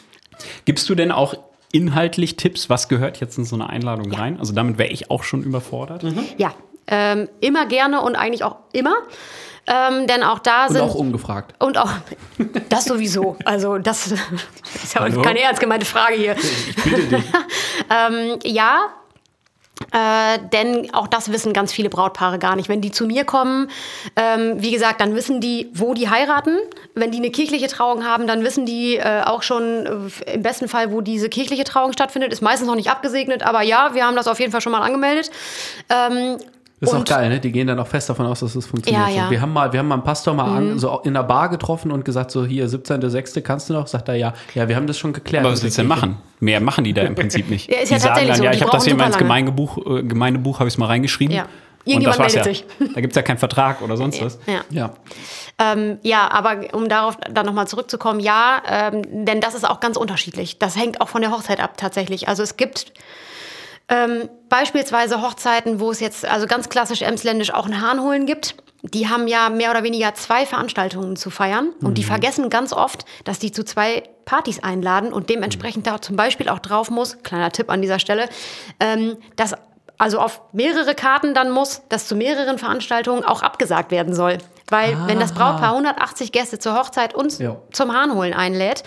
[0.65, 1.35] Gibst du denn auch
[1.73, 4.39] inhaltlich Tipps, was gehört jetzt in so eine Einladung rein?
[4.39, 6.05] Also damit wäre ich auch schon überfordert.
[6.37, 6.53] Ja,
[6.87, 8.93] ähm, immer gerne und eigentlich auch immer.
[9.65, 10.81] Ähm, denn auch da Und sind.
[10.81, 11.55] auch ungefragt.
[11.59, 11.89] Und auch
[12.67, 13.37] das sowieso.
[13.45, 14.07] Also das
[14.83, 15.21] ist ja Hallo?
[15.21, 16.35] keine ernst gemeinte Frage hier.
[16.37, 17.23] Ich bitte dich.
[17.89, 18.87] Ähm, ja,
[19.91, 22.69] Äh, denn auch das wissen ganz viele Brautpaare gar nicht.
[22.69, 23.69] Wenn die zu mir kommen,
[24.15, 26.57] ähm, wie gesagt, dann wissen die, wo die heiraten.
[26.95, 30.67] Wenn die eine kirchliche Trauung haben, dann wissen die äh, auch schon äh, im besten
[30.67, 32.31] Fall, wo diese kirchliche Trauung stattfindet.
[32.31, 34.81] Ist meistens noch nicht abgesegnet, aber ja, wir haben das auf jeden Fall schon mal
[34.81, 35.31] angemeldet.
[35.89, 36.37] Ähm,
[36.83, 37.39] Das ist auch und- geil, ne?
[37.39, 39.09] Die gehen dann auch fest davon aus, dass es funktioniert.
[39.09, 39.31] Ja, ja.
[39.31, 41.91] Wir haben mal, wir haben mal einen Pastor mal an, so in der Bar getroffen
[41.91, 43.41] und gesagt, so hier, 17.06.
[43.41, 43.87] kannst du noch?
[43.87, 44.33] Sagt er, ja.
[44.53, 45.45] Ja, wir haben das schon geklärt.
[45.45, 46.17] Aber was willst du denn machen?
[46.41, 47.69] Mehr machen die da im Prinzip nicht.
[47.73, 49.17] Ja, ist die ja sagen dann, so, ja, ich habe das hier mal ins.
[49.17, 51.33] Gemeindebuch, äh, Gemeindebuch habe ich es mal reingeschrieben.
[51.33, 51.43] Ja.
[51.43, 52.43] Das Irgendjemand war's ja.
[52.43, 52.65] meldet
[52.95, 54.39] Da gibt es ja keinen Vertrag oder sonst was.
[54.45, 54.61] Ja.
[54.69, 54.93] Ja.
[55.59, 59.97] Ähm, ja, aber um darauf dann nochmal zurückzukommen, ja, ähm, denn das ist auch ganz
[59.97, 60.59] unterschiedlich.
[60.59, 62.27] Das hängt auch von der Hochzeit ab tatsächlich.
[62.27, 62.91] Also es gibt
[63.89, 68.55] ähm, beispielsweise Hochzeiten, wo es jetzt also ganz klassisch emsländisch auch ein Hahnholen gibt.
[68.81, 73.05] Die haben ja mehr oder weniger zwei Veranstaltungen zu feiern und die vergessen ganz oft,
[73.23, 77.49] dass die zu zwei Partys einladen und dementsprechend da zum Beispiel auch drauf muss, kleiner
[77.51, 78.27] Tipp an dieser Stelle,
[78.81, 79.53] ähm, dass
[79.97, 84.37] also auf mehrere Karten dann muss, dass zu mehreren Veranstaltungen auch abgesagt werden soll.
[84.69, 87.57] Weil wenn das Brautpaar 180 Gäste zur Hochzeit und Ja.
[87.71, 88.83] zum Hahnholen einlädt,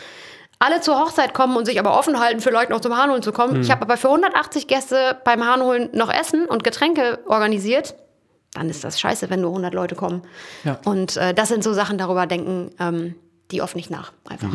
[0.59, 3.61] alle zur Hochzeit kommen und sich aber offen halten, vielleicht noch zum Hahnholen zu kommen.
[3.61, 7.95] Ich habe aber für 180 Gäste beim Hahnholen noch Essen und Getränke organisiert.
[8.55, 10.23] Dann ist das scheiße, wenn nur 100 Leute kommen.
[10.65, 10.79] Ja.
[10.85, 13.15] Und äh, das sind so Sachen, darüber denken ähm,
[13.51, 14.13] die oft nicht nach.
[14.29, 14.49] Einfach.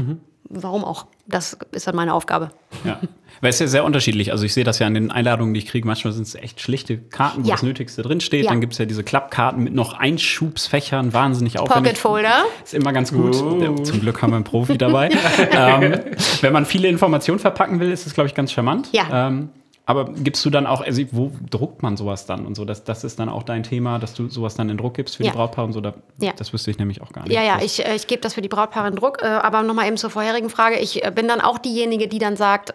[0.53, 1.05] Warum auch?
[1.27, 2.51] Das ist dann meine Aufgabe.
[2.83, 2.99] Ja.
[3.39, 4.31] Weil es ist ja sehr unterschiedlich.
[4.31, 5.87] Also ich sehe das ja an den Einladungen, die ich kriege.
[5.87, 7.55] Manchmal sind es echt schlichte Karten, wo Ja.
[7.55, 8.43] das Nötigste drinsteht.
[8.45, 8.51] Ja.
[8.51, 11.93] Dann gibt es ja diese Klappkarten mit noch Einschubsfächern, wahnsinnig aufwendig.
[11.93, 12.43] Pocketfolder.
[12.63, 13.35] Ist immer ganz gut.
[13.61, 15.09] Ja, zum Glück haben wir einen Profi dabei.
[15.51, 15.99] ähm,
[16.41, 18.89] wenn man viele Informationen verpacken will, ist es, glaube ich, ganz charmant.
[18.91, 19.27] Ja.
[19.27, 19.49] Ähm,
[19.85, 22.65] aber gibst du dann auch, also wo druckt man sowas dann und so?
[22.65, 25.23] Das, das ist dann auch dein Thema, dass du sowas dann in Druck gibst für
[25.23, 25.31] Ja.
[25.31, 25.81] die Brautpaare und so?
[25.81, 26.31] Da, Ja.
[26.37, 27.33] Das wüsste ich nämlich auch gar nicht.
[27.33, 29.21] Ja, ja, ich, äh, ich gebe das für die Brautpaare in Druck.
[29.21, 30.77] Äh, aber nochmal eben zur vorherigen Frage.
[30.77, 32.73] Ich äh, bin dann auch diejenige, die dann sagt,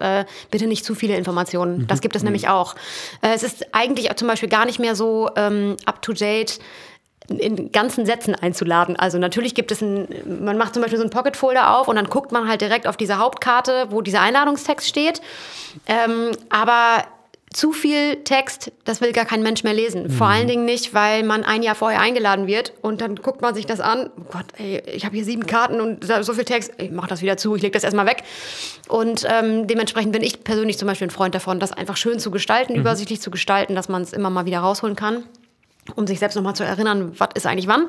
[0.50, 1.86] bitte nicht zu viele Informationen.
[1.86, 2.74] Das gibt es nämlich auch.
[3.22, 6.58] Äh, es ist eigentlich zum Beispiel gar nicht mehr so ähm, up-to-date
[7.28, 8.96] in ganzen Sätzen einzuladen.
[8.96, 10.08] Also natürlich gibt es ein,
[10.42, 12.96] man macht zum Beispiel so einen Pocket-Folder auf und dann guckt man halt direkt auf
[12.96, 15.20] diese Hauptkarte, wo dieser Einladungstext steht.
[15.86, 17.04] Ähm, aber
[17.56, 20.10] zu viel Text, das will gar kein Mensch mehr lesen.
[20.10, 23.54] Vor allen Dingen nicht, weil man ein Jahr vorher eingeladen wird und dann guckt man
[23.54, 24.10] sich das an.
[24.18, 26.72] Oh Gott, ey, ich habe hier sieben Karten und so viel Text.
[26.76, 28.24] Ich mache das wieder zu, ich lege das erstmal weg.
[28.88, 32.30] Und ähm, dementsprechend bin ich persönlich zum Beispiel ein Freund davon, das einfach schön zu
[32.30, 35.24] gestalten, übersichtlich zu gestalten, dass man es immer mal wieder rausholen kann,
[35.94, 37.87] um sich selbst nochmal zu erinnern, was ist eigentlich wann.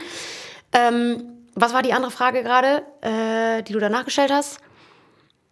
[0.73, 1.23] Ähm,
[1.55, 4.59] was war die andere Frage gerade, äh, die du danach gestellt hast?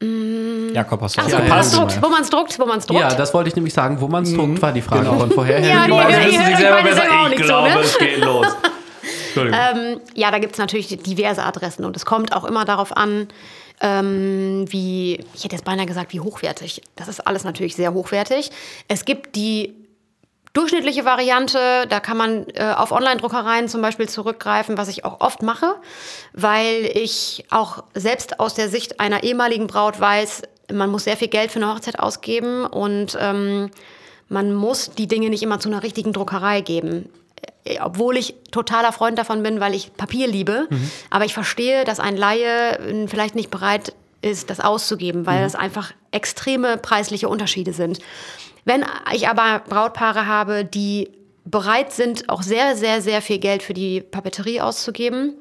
[0.02, 2.30] Jakob, hast du Ach das so, Ja, wo man es ja, druckt, wo man es
[2.30, 3.00] druckt, wo man es druckt.
[3.00, 4.00] Ja, das wollte ich nämlich sagen.
[4.00, 5.60] Wo man es druckt, war die Frage von vorher.
[5.60, 7.04] Ja, die- Sie die- wissen ich selber besser.
[7.24, 7.80] Ich nicht so, glaube, ne?
[7.80, 8.48] es geht los.
[9.28, 9.60] Entschuldigung.
[9.76, 13.28] Ähm, ja, da gibt es natürlich diverse Adressen und es kommt auch immer darauf an,
[13.82, 16.82] ähm, wie, ich hätte jetzt beinahe gesagt, wie hochwertig.
[16.96, 18.52] Das ist alles natürlich sehr hochwertig.
[18.88, 19.74] Es gibt die
[20.56, 25.44] durchschnittliche Variante, da kann man äh, auf Online-Druckereien zum Beispiel zurückgreifen, was ich auch oft
[25.44, 25.76] mache,
[26.34, 31.28] weil ich auch selbst aus der Sicht einer ehemaligen Braut weiß, man muss sehr viel
[31.28, 33.70] Geld für eine Hochzeit ausgeben und ähm,
[34.30, 37.10] man muss die Dinge nicht immer zu einer richtigen Druckerei geben.
[37.66, 40.68] Äh, Obwohl ich totaler Freund davon bin, weil ich Papier liebe.
[41.10, 45.54] Aber ich verstehe, dass ein Laie äh, vielleicht nicht bereit ist, das auszugeben, weil das
[45.54, 48.00] einfach extreme preisliche Unterschiede sind.
[48.66, 51.12] Wenn ich aber Brautpaare habe, die
[51.46, 55.36] bereit sind, auch sehr, sehr, sehr viel Geld für die Papeterie auszugeben,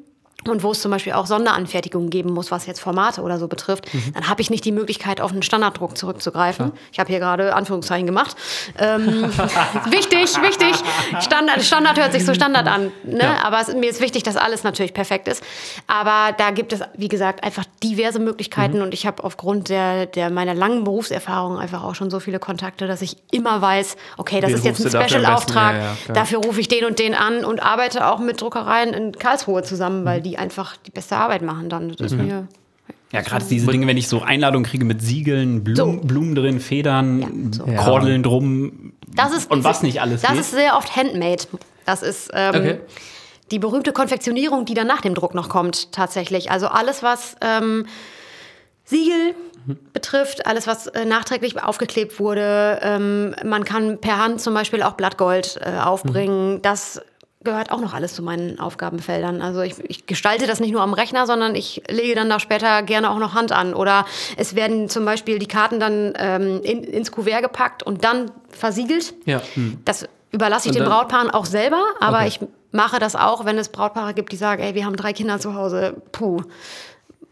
[0.48, 3.87] und wo es zum Beispiel auch Sonderanfertigungen geben muss, was jetzt Formate oder so betrifft,
[4.12, 6.72] dann habe ich nicht die Möglichkeit, auf einen Standarddruck zurückzugreifen.
[6.92, 8.37] Ich habe hier gerade Anführungszeichen gemacht.
[8.78, 9.24] Ähm,
[9.87, 10.74] wichtig, wichtig.
[11.20, 12.92] Standard, Standard hört sich so Standard an.
[13.04, 13.44] Ne?
[13.44, 15.42] Aber es, mir ist wichtig, dass alles natürlich perfekt ist.
[15.87, 18.83] Aber da gibt es, wie gesagt, einfach diverse Möglichkeiten.
[18.83, 22.87] Und ich habe aufgrund der, der meiner langen Berufserfahrung einfach auch schon so viele Kontakte,
[22.87, 25.09] dass ich immer weiß, okay, das Wen ist jetzt ein du dafür?
[25.09, 25.74] Special-Auftrag.
[25.74, 29.12] Ja, ja, dafür rufe ich den und den an und arbeite auch mit Druckereien in
[29.12, 31.90] Karlsruhe zusammen, weil die einfach die beste Arbeit machen dann.
[31.97, 32.49] Das ist mir
[33.12, 36.07] Ja, gerade diese Dinge, wenn ich so Einladungen kriege mit Siegeln, Blumen, So.
[36.07, 37.64] Blumen drin, Federn, Ja, so.
[37.83, 40.40] Kordeln drum das ist, und was nicht alles Das geht.
[40.40, 41.44] ist sehr oft handmade.
[41.87, 42.81] Das ist ähm, Okay.
[43.53, 46.51] die berühmte Konfektionierung, die dann nach dem Druck noch kommt, tatsächlich.
[46.51, 47.87] Also alles, was ähm,
[48.85, 49.35] Siegel
[49.92, 52.81] betrifft, alles, was äh, nachträglich aufgeklebt wurde.
[52.83, 56.61] Ähm, man kann per Hand zum Beispiel auch Blattgold äh, aufbringen.
[56.62, 57.01] Das
[57.44, 59.42] gehört auch noch alles zu meinen Aufgabenfeldern.
[59.42, 62.83] Also ich, ich gestalte das nicht nur am Rechner, sondern ich lege dann da später
[62.83, 63.74] gerne auch noch Hand an.
[63.74, 68.30] Oder es werden zum Beispiel die Karten dann ähm, in, ins Kuvert gepackt und dann
[68.50, 69.14] versiegelt.
[69.26, 69.42] Ja.
[69.85, 72.28] Das überlasse ich den Brautpaaren auch selber, aber Okay.
[72.28, 72.40] ich
[72.72, 75.54] mache das auch, wenn es Brautpaare gibt, die sagen, ey, wir haben drei Kinder zu
[75.54, 76.02] Hause.
[76.11, 76.42] Puh,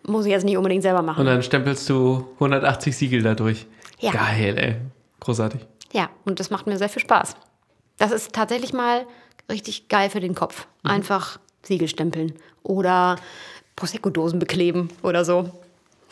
[0.07, 1.20] muss ich jetzt nicht unbedingt selber machen.
[1.20, 3.66] Und dann stempelst du 180 Siegel dadurch.
[3.98, 4.12] Ja.
[4.12, 4.77] Geil, ey.
[5.20, 5.61] Großartig.
[5.92, 7.35] Ja, und das macht mir sehr viel Spaß.
[7.98, 9.05] Das ist tatsächlich mal
[9.50, 10.66] richtig geil für den Kopf.
[10.83, 13.16] Einfach Siegel stempeln oder
[13.76, 15.50] Prosecco-Dosen bekleben oder so.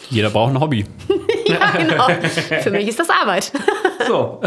[0.08, 0.84] Jeder braucht ein Hobby.
[1.46, 2.06] Ja, genau.
[2.62, 3.52] für mich ist das Arbeit.
[4.06, 4.40] So.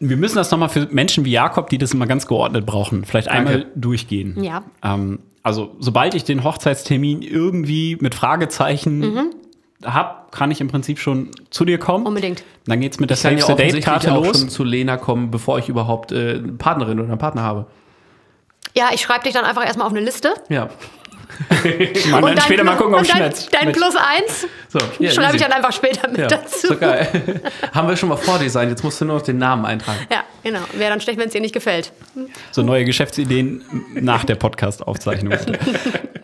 [0.00, 3.28] Wir müssen das nochmal für Menschen wie Jakob, die das immer ganz geordnet brauchen, vielleicht
[3.28, 4.42] einmal durchgehen.
[4.42, 4.64] Ja.
[4.82, 9.34] Ähm, also, sobald ich den Hochzeitstermin irgendwie mit Fragezeichen Mhm.
[9.84, 12.06] Hab, kann ich im Prinzip schon zu dir kommen.
[12.06, 12.44] Unbedingt.
[12.66, 14.40] Dann geht's mit der Save the Date-Karte auch los.
[14.40, 17.66] schon zu Lena kommen, bevor ich überhaupt äh, eine Partnerin oder einen Partner habe.
[18.76, 20.34] Ja, ich schreibe dich dann einfach erstmal auf eine Liste.
[20.48, 20.68] Ja.
[22.10, 23.32] Man dann dein später mal Plus- gucken, ob und ich dein,
[23.66, 26.26] dein Plus eins So, ja, schreibe ich dann einfach später mit ja.
[26.26, 26.68] dazu.
[26.68, 27.40] So geil.
[27.72, 30.00] Haben wir schon mal vordesignt, jetzt musst du nur noch den Namen eintragen.
[30.12, 30.60] Ja, genau.
[30.74, 31.92] Wäre dann schlecht, wenn es dir nicht gefällt.
[32.50, 33.62] so neue Geschäftsideen
[33.94, 35.34] nach der Podcast-Aufzeichnung.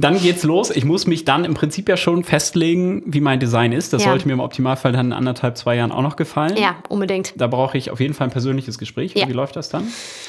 [0.00, 0.70] Dann geht's los.
[0.70, 3.92] Ich muss mich dann im Prinzip ja schon festlegen, wie mein Design ist.
[3.92, 4.10] Das Ja.
[4.10, 6.56] sollte mir im Optimalfall dann in anderthalb, zwei Jahren auch noch gefallen.
[6.56, 7.32] Ja, unbedingt.
[7.36, 9.12] Da brauche ich auf jeden Fall ein persönliches Gespräch.
[9.14, 9.28] Ja.
[9.28, 9.88] Wie läuft das dann?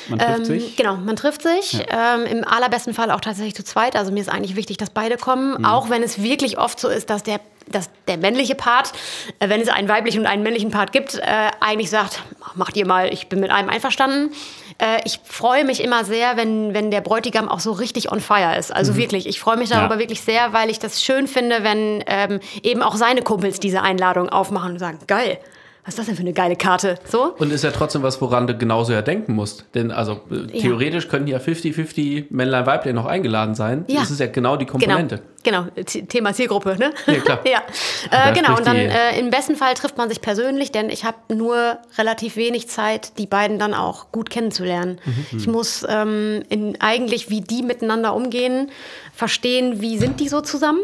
[0.10, 0.76] Man trifft Ähm, sich.
[0.76, 1.86] genau, man trifft sich.
[1.90, 3.96] Ähm, Im allerbesten Fall auch tatsächlich zu zweit.
[3.96, 5.60] Also mir ist eigentlich wichtig, dass beide kommen.
[5.60, 5.66] Mhm.
[5.66, 7.40] Auch wenn es wirklich oft so ist, dass der,
[7.72, 8.92] dass der männliche Part,
[9.38, 11.22] äh, wenn es einen weiblichen und einen männlichen Part gibt, äh,
[11.60, 12.24] eigentlich sagt,
[12.56, 14.32] macht ihr mal, ich bin mit einem einverstanden.
[14.80, 18.58] Äh, ich freue mich immer sehr, wenn, wenn der Bräutigam auch so richtig on fire
[18.58, 18.74] ist.
[18.76, 20.00] Also wirklich, ich freue mich darüber Ja.
[20.00, 24.30] wirklich sehr, weil ich das schön finde, wenn ähm, eben auch seine Kumpels diese Einladung
[24.30, 25.38] aufmachen und sagen, geil,
[25.86, 26.96] was ist das denn für eine geile Karte?
[27.06, 27.36] So?
[27.38, 29.66] Und ist ja trotzdem was, woran du genauso ja denken musst.
[29.74, 33.86] Denn also äh, theoretisch könnten ja 50-50 Männlein, Weiblein noch eingeladen sein.
[33.88, 34.02] Ja.
[34.02, 35.22] Das ist ja genau die Komponente.
[35.44, 35.84] Genau, genau.
[36.08, 36.92] Thema Zielgruppe, ne?
[37.08, 37.40] Ja, klar.
[37.46, 37.62] ja.
[38.12, 41.18] Äh, genau, und dann äh, im besten Fall trifft man sich persönlich, denn ich habe
[41.34, 45.00] nur relativ wenig Zeit, die beiden dann auch gut kennenzulernen.
[45.06, 45.38] Mhm.
[45.38, 48.70] Ich muss ähm, in, eigentlich, wie die miteinander umgehen,
[49.14, 50.82] verstehen, wie sind die so zusammen.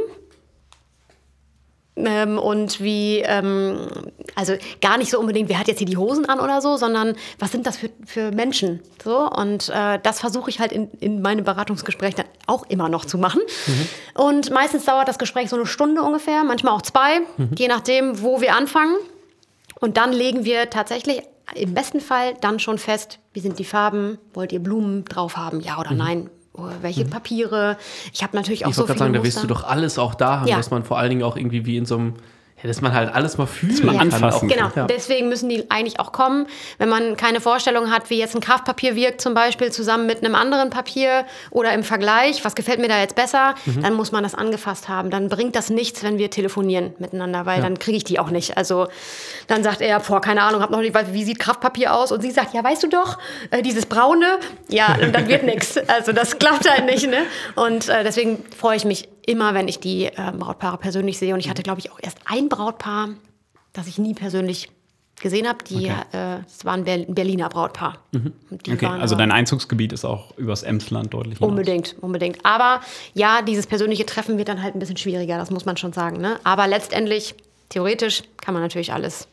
[1.98, 3.88] Ähm, und wie, ähm,
[4.36, 7.16] also gar nicht so unbedingt, wer hat jetzt hier die Hosen an oder so, sondern
[7.40, 8.82] was sind das für, für Menschen?
[9.04, 13.06] So, und äh, das versuche ich halt in, in meinem Beratungsgespräch dann auch immer noch
[13.06, 13.42] zu machen.
[14.14, 17.22] Und meistens dauert das Gespräch so eine Stunde ungefähr, manchmal auch zwei,
[17.58, 18.96] je nachdem, wo wir anfangen.
[19.80, 21.22] Und dann legen wir tatsächlich
[21.54, 25.62] im besten Fall dann schon fest, wie sind die Farben, wollt ihr Blumen drauf haben,
[25.62, 26.30] ja oder nein?
[26.58, 27.78] Oder welche Papiere?
[28.14, 29.48] Ich habe natürlich auch Ich so wollte viele gerade sagen, da wirst Muster.
[29.48, 30.58] du doch alles auch da haben, Ja.
[30.58, 32.14] dass man vor allen Dingen auch irgendwie wie in so einem,
[32.62, 33.48] ja, dass man halt alles mal
[33.84, 34.14] man kann.
[34.14, 34.88] anfassen Auch, Genau, Ja.
[34.88, 36.48] deswegen müssen die eigentlich auch kommen.
[36.78, 40.36] Wenn man keine Vorstellung hat, wie jetzt ein Kraftpapier wirkt, zum Beispiel zusammen mit einem
[40.36, 43.84] anderen Papier oder im Vergleich, was gefällt mir da jetzt besser, Mhm.
[43.84, 45.10] dann muss man das angefasst haben.
[45.10, 48.56] Dann bringt das nichts, wenn wir telefonieren miteinander, weil dann kriege ich die auch nicht.
[48.58, 48.88] Also
[49.48, 52.12] dann sagt er, boah, keine Ahnung, hab noch nicht, wie sieht Kraftpapier aus?
[52.14, 53.18] Und sie sagt, ja, weißt du doch,
[53.52, 54.40] äh, dieses braune,
[54.70, 55.78] ja, und dann wird nichts.
[55.90, 57.18] Also das klappt halt nicht, ne?
[57.56, 61.34] Und äh, deswegen freue ich mich immer, wenn ich die äh, Brautpaare persönlich sehe.
[61.34, 63.10] Und ich hatte, glaube ich, auch erst ein Brautpaar,
[63.74, 64.70] das ich nie persönlich
[65.22, 65.64] gesehen habe.
[65.64, 67.98] Die, äh, es war ein Ber- ein Berliner Brautpaar.
[68.12, 71.38] Die Okay, also dein Einzugsgebiet ist auch übers Emsland deutlich.
[71.40, 71.50] hinaus.
[71.50, 72.46] Unbedingt, unbedingt.
[72.46, 72.82] Aber
[73.14, 76.18] ja, dieses persönliche Treffen wird dann halt ein bisschen schwieriger, das muss man schon sagen.
[76.20, 76.38] Ne?
[76.44, 77.34] Aber letztendlich,
[77.70, 79.28] theoretisch, kann man natürlich alles.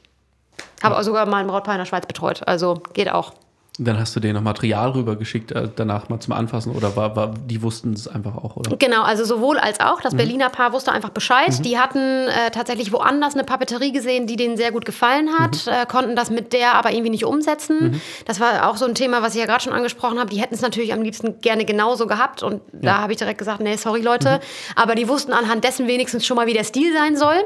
[0.82, 3.32] Habe auch sogar mal ein Brautpaar in der Schweiz betreut, also geht auch.
[3.78, 7.28] Dann hast du denen noch Material rübergeschickt, äh, danach mal zum Anfassen oder war, war,
[7.46, 8.76] die wussten es einfach auch, oder?
[8.76, 9.98] Genau, also sowohl als auch.
[9.98, 10.02] Mhm.
[10.02, 11.64] Das Berliner Paar wusste einfach Bescheid.
[11.64, 15.72] Die hatten äh, tatsächlich woanders eine Papeterie gesehen, die denen sehr gut gefallen hat, Mhm.
[15.72, 17.98] äh, konnten das mit der aber irgendwie nicht umsetzen.
[18.26, 20.28] Das war auch so ein Thema, was ich ja gerade schon angesprochen habe.
[20.28, 22.42] Die hätten es natürlich am liebsten gerne genauso gehabt.
[22.42, 24.40] Und da habe ich direkt gesagt, nee, sorry Leute.
[24.76, 27.42] Aber die wussten anhand dessen wenigstens schon mal, wie der Stil sein soll.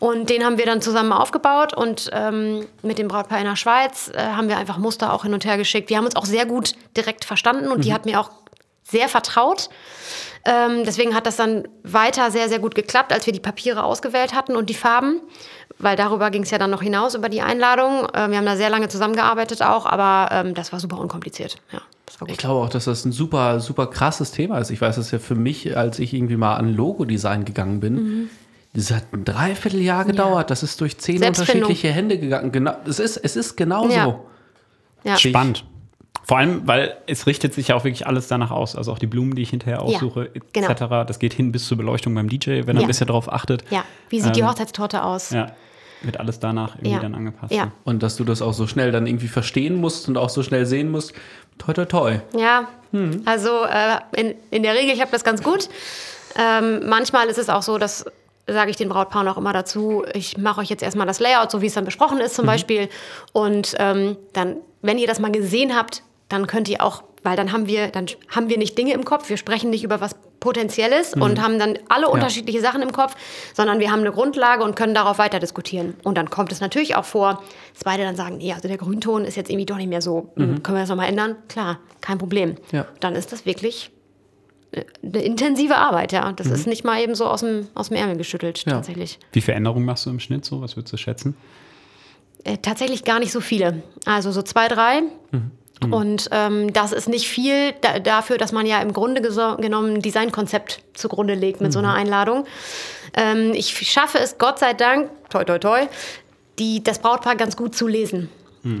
[0.00, 1.72] Und den haben wir dann zusammen aufgebaut.
[1.72, 5.34] Und ähm, mit dem Brautpaar in der Schweiz äh, haben wir einfach Muster auch hin
[5.34, 5.67] und her geschickt.
[5.74, 8.30] Wir haben uns auch sehr gut direkt verstanden und die hat mir auch
[8.82, 9.68] sehr vertraut.
[10.44, 14.34] Ähm, deswegen hat das dann weiter sehr, sehr gut geklappt, als wir die Papiere ausgewählt
[14.34, 15.20] hatten und die Farben.
[15.78, 18.08] Weil darüber ging es ja dann noch hinaus, über die Einladung.
[18.14, 21.56] Ähm, wir haben da sehr lange zusammengearbeitet auch, aber ähm, das war super unkompliziert.
[21.72, 21.80] Ja.
[22.26, 24.70] Ich glaube auch, dass das ein super, super krasses Thema ist.
[24.70, 27.94] Ich weiß das ja für mich, als ich irgendwie mal an Logo-Design gegangen bin.
[27.94, 28.30] Mhm.
[28.74, 30.50] Das hat ein Dreivierteljahr gedauert.
[30.50, 32.52] Das ist durch zehn unterschiedliche Hände gegangen.
[32.52, 33.92] Genau, es ist, es ist genauso.
[33.92, 34.18] Ja.
[35.04, 35.16] Ja.
[35.16, 35.64] Spannend.
[36.24, 38.76] Vor allem, weil es richtet sich ja auch wirklich alles danach aus.
[38.76, 40.68] Also auch die Blumen, die ich hinterher aussuche, genau.
[40.68, 41.06] etc.
[41.06, 42.80] Das geht hin bis zur Beleuchtung beim DJ, wenn er Ja.
[42.82, 43.64] ein bisschen darauf achtet.
[43.70, 43.82] ja.
[44.10, 45.30] Wie sieht die Ähm, Hochzeitstorte aus?
[45.30, 45.52] Ja,
[46.02, 46.98] wird alles danach irgendwie Ja.
[47.00, 47.52] dann angepasst.
[47.54, 47.72] Ja.
[47.84, 50.66] Und dass du das auch so schnell dann irgendwie verstehen musst und auch so schnell
[50.66, 51.14] sehen musst.
[51.56, 52.18] Toi, toi, toi.
[52.36, 52.68] Ja,
[53.24, 55.68] also äh, in, in der Regel, ich habe das ganz gut.
[56.36, 58.04] Ähm, manchmal ist es auch so, dass
[58.48, 61.62] sage ich den Brautpaaren auch immer dazu, ich mache euch jetzt erstmal das Layout, so
[61.62, 62.88] wie es dann besprochen ist zum Beispiel.
[63.32, 67.52] Und ähm, dann, wenn ihr das mal gesehen habt, dann könnt ihr auch, weil dann
[67.52, 71.14] haben wir, dann haben wir nicht Dinge im Kopf, wir sprechen nicht über was Potenzielles
[71.14, 73.16] und haben dann alle unterschiedliche Sachen im Kopf,
[73.54, 75.94] sondern wir haben eine Grundlage und können darauf weiter diskutieren.
[76.04, 77.42] Und dann kommt es natürlich auch vor,
[77.74, 80.30] dass beide dann sagen, nee, also der Grünton ist jetzt irgendwie doch nicht mehr so,
[80.36, 81.36] können wir das nochmal ändern?
[81.48, 82.54] Klar, kein Problem.
[82.70, 82.86] Ja.
[83.00, 83.90] Dann ist das wirklich
[85.02, 86.32] eine intensive Arbeit, ja.
[86.32, 88.72] Das ist nicht mal eben so aus dem, aus dem Ärmel geschüttelt, Ja.
[88.74, 89.18] tatsächlich.
[89.32, 90.60] Wie viel Änderungen machst du im Schnitt so?
[90.60, 91.36] Was würdest du schätzen?
[92.44, 93.82] Äh, tatsächlich gar nicht so viele.
[94.04, 95.02] Also so zwei, drei.
[95.90, 100.02] Und ähm, das ist nicht viel da, dafür, dass man ja im Grunde genommen ein
[100.02, 102.46] Designkonzept zugrunde legt mit so einer Einladung.
[103.14, 105.86] Ähm, ich schaffe es, Gott sei Dank, toi, toi, toi,
[106.58, 108.28] die, das Brautpaar ganz gut zu lesen.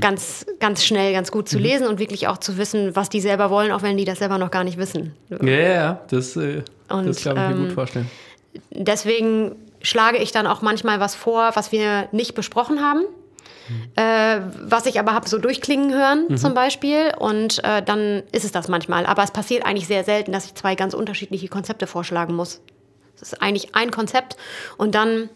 [0.00, 3.48] Ganz, ganz schnell, ganz gut zu lesen und wirklich auch zu wissen, was die selber
[3.48, 5.14] wollen, auch wenn die das selber noch gar nicht wissen.
[5.30, 8.10] Ja, ja, ja, das, äh, Und, das kann ich mir ähm, gut vorstellen.
[8.70, 13.02] deswegen schlage ich dann auch manchmal was vor, was wir nicht besprochen haben.
[13.96, 17.12] Äh, was ich aber habe so durchklingen hören zum Beispiel.
[17.18, 19.04] Und äh, dann ist es das manchmal.
[19.04, 22.60] Aber es passiert eigentlich sehr selten, dass ich zwei ganz unterschiedliche Konzepte vorschlagen muss.
[23.16, 24.36] Es ist eigentlich ein Konzept
[24.76, 25.28] und dann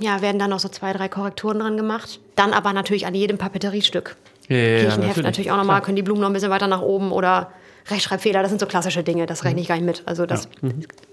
[0.00, 2.20] ja, werden dann noch so zwei, drei Korrekturen dran gemacht.
[2.36, 4.16] Dann aber natürlich an jedem Papeteriestück.
[4.48, 5.24] Ja, ja, ja, Kirchenheft natürlich.
[5.24, 7.52] natürlich, auch nochmal, können die Blumen noch ein bisschen weiter nach oben oder
[7.88, 10.02] Rechtschreibfehler, das sind so klassische Dinge, das rechne ich gar nicht mit.
[10.06, 10.48] Also das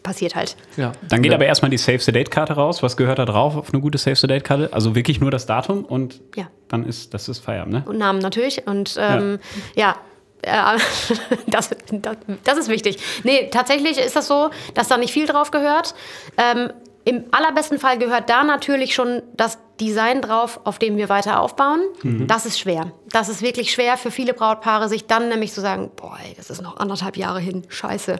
[0.03, 0.55] passiert halt.
[0.75, 0.91] Ja.
[1.09, 2.83] Dann geht aber erstmal die Save the Date-Karte raus.
[2.83, 4.69] Was gehört da drauf auf eine gute Save the Date-Karte?
[4.73, 6.47] Also wirklich nur das Datum und Ja.
[6.67, 7.83] dann ist das ist Feierabend, ne?
[7.88, 8.67] und Namen natürlich.
[8.67, 9.39] Und ähm,
[9.75, 9.95] ja,
[10.41, 10.77] äh,
[11.47, 12.97] das, das, das ist wichtig.
[13.23, 15.95] Nee, tatsächlich ist das so, dass da nicht viel drauf gehört.
[16.38, 16.71] Ähm,
[17.08, 21.80] Im allerbesten Fall gehört da natürlich schon das Design drauf, auf dem wir weiter aufbauen.
[22.28, 22.91] Das ist schwer.
[23.12, 26.49] Das ist wirklich schwer für viele Brautpaare, sich dann nämlich zu sagen, boah, ey, das
[26.49, 28.20] ist noch anderthalb Jahre hin, scheiße.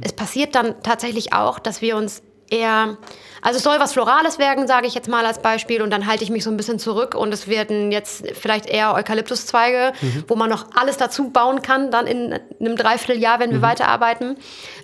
[0.00, 2.22] Es passiert dann tatsächlich auch, dass wir uns
[2.52, 2.96] eher,
[3.40, 6.22] also es soll was Florales werden, sage ich jetzt mal als Beispiel, und dann halte
[6.22, 9.92] ich mich so ein bisschen zurück und es werden jetzt vielleicht eher Eukalyptuszweige,
[10.28, 14.36] wo man noch alles dazu bauen kann, dann in einem Dreivierteljahr, wenn wir weiterarbeiten.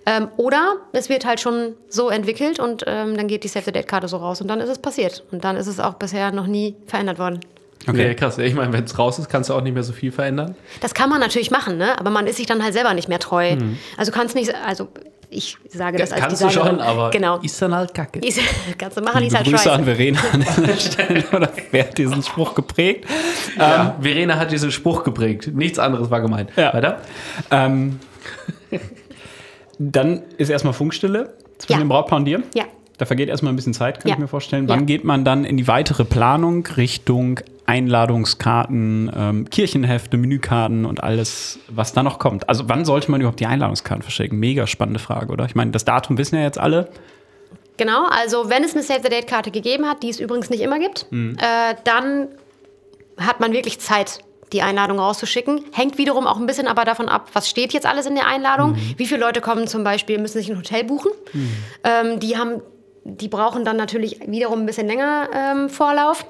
[0.07, 3.73] Ähm, oder es wird halt schon so entwickelt und ähm, dann geht die Save the
[3.73, 5.25] Date-Karte so raus und dann ist es passiert.
[5.31, 7.41] Und dann ist es auch bisher noch nie verändert worden.
[7.87, 8.09] Okay.
[8.09, 8.39] Nee, krass.
[8.39, 10.57] Ich meine, wenn es raus ist, kannst du auch nicht mehr so viel verändern.
[10.81, 11.99] Das kann man natürlich machen, ne?
[11.99, 13.57] aber man ist sich dann halt selber nicht mehr treu.
[13.97, 14.89] Also kannst nicht, also
[15.31, 16.77] ich sage das als kannst du Designerin.
[16.79, 17.39] schon, aber genau.
[17.39, 18.19] ist dann halt kacke.
[18.21, 18.41] Ist,
[18.79, 19.85] kannst du machen, ist halt Grüße an.
[19.85, 21.25] Verena an dieser Stelle.
[21.33, 23.05] Oder wer hat diesen Spruch geprägt?
[23.59, 25.51] Ja, Verena hat diesen Spruch geprägt.
[25.55, 26.51] Nichts anderes war gemeint.
[26.57, 26.73] Ja.
[26.73, 27.01] Weiter?
[27.51, 28.01] Ähm,
[29.79, 31.85] dann ist erstmal Funkstille zwischen Ja.
[31.85, 32.43] dem Brautpaar und dir.
[32.55, 32.65] Ja.
[32.97, 34.15] Da vergeht erstmal ein bisschen Zeit, kann Ja.
[34.15, 34.67] ich mir vorstellen.
[34.67, 34.75] Ja.
[34.75, 41.59] Wann geht man dann in die weitere Planung Richtung Einladungskarten, ähm, Kirchenhefte, Menükarten und alles,
[41.69, 42.49] was da noch kommt?
[42.49, 44.39] Also wann sollte man überhaupt die Einladungskarten verschicken?
[44.39, 45.45] Mega spannende Frage, oder?
[45.45, 46.89] Ich meine, das Datum wissen ja jetzt alle.
[47.77, 50.79] Genau, also wenn es eine Save the Date-Karte gegeben hat, die es übrigens nicht immer
[50.79, 52.29] gibt, äh, dann
[53.19, 54.21] hat man wirklich Zeit,
[54.55, 55.63] die Einladung rauszuschicken.
[55.73, 58.77] Hängt wiederum auch ein bisschen aber davon ab, was steht jetzt alles in der Einladung.
[58.97, 61.11] Wie viele Leute kommen zum Beispiel, müssen sich ein Hotel buchen.
[61.85, 62.63] Ähm, die, haben,
[63.05, 66.25] die brauchen dann natürlich wiederum ein bisschen länger ähm, Vorlauf.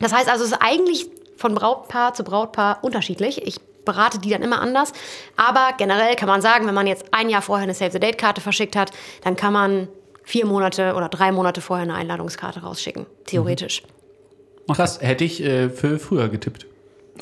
[0.00, 3.46] Das heißt also, es ist eigentlich von Brautpaar zu Brautpaar unterschiedlich.
[3.46, 4.92] Ich berate die dann immer anders.
[5.36, 8.40] Aber generell kann man sagen, wenn man jetzt ein Jahr vorher eine Save the Date-Karte
[8.40, 8.90] verschickt hat,
[9.22, 9.88] dann kann man
[10.22, 13.06] vier Monate oder drei Monate vorher eine Einladungskarte rausschicken.
[13.26, 13.82] Theoretisch.
[14.70, 15.00] Krass.
[15.00, 16.66] Hätte ich äh, für früher getippt.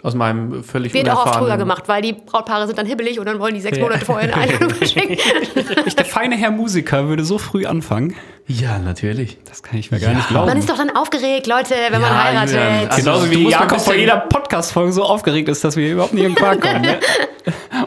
[0.03, 3.27] Aus meinem völlig Wird auch oft früher gemacht, weil die Brautpaare sind dann hibbelig und
[3.27, 5.17] dann wollen die sechs Monate vorher eine Einladung verschicken.
[5.87, 8.15] Ich, der feine Herr Musiker würde so früh anfangen.
[8.47, 9.39] Ja, natürlich.
[9.45, 10.47] Das kann ich mir gar nicht glauben.
[10.47, 12.55] Man ist doch dann aufgeregt, Leute, wenn man Ja, heiratet.
[12.55, 16.15] Julian, also- Genauso du wie Jakob vor jeder Podcast-Folge so aufgeregt ist, dass wir überhaupt
[16.15, 16.83] nicht in den Quark kommen.
[16.83, 16.99] Ne?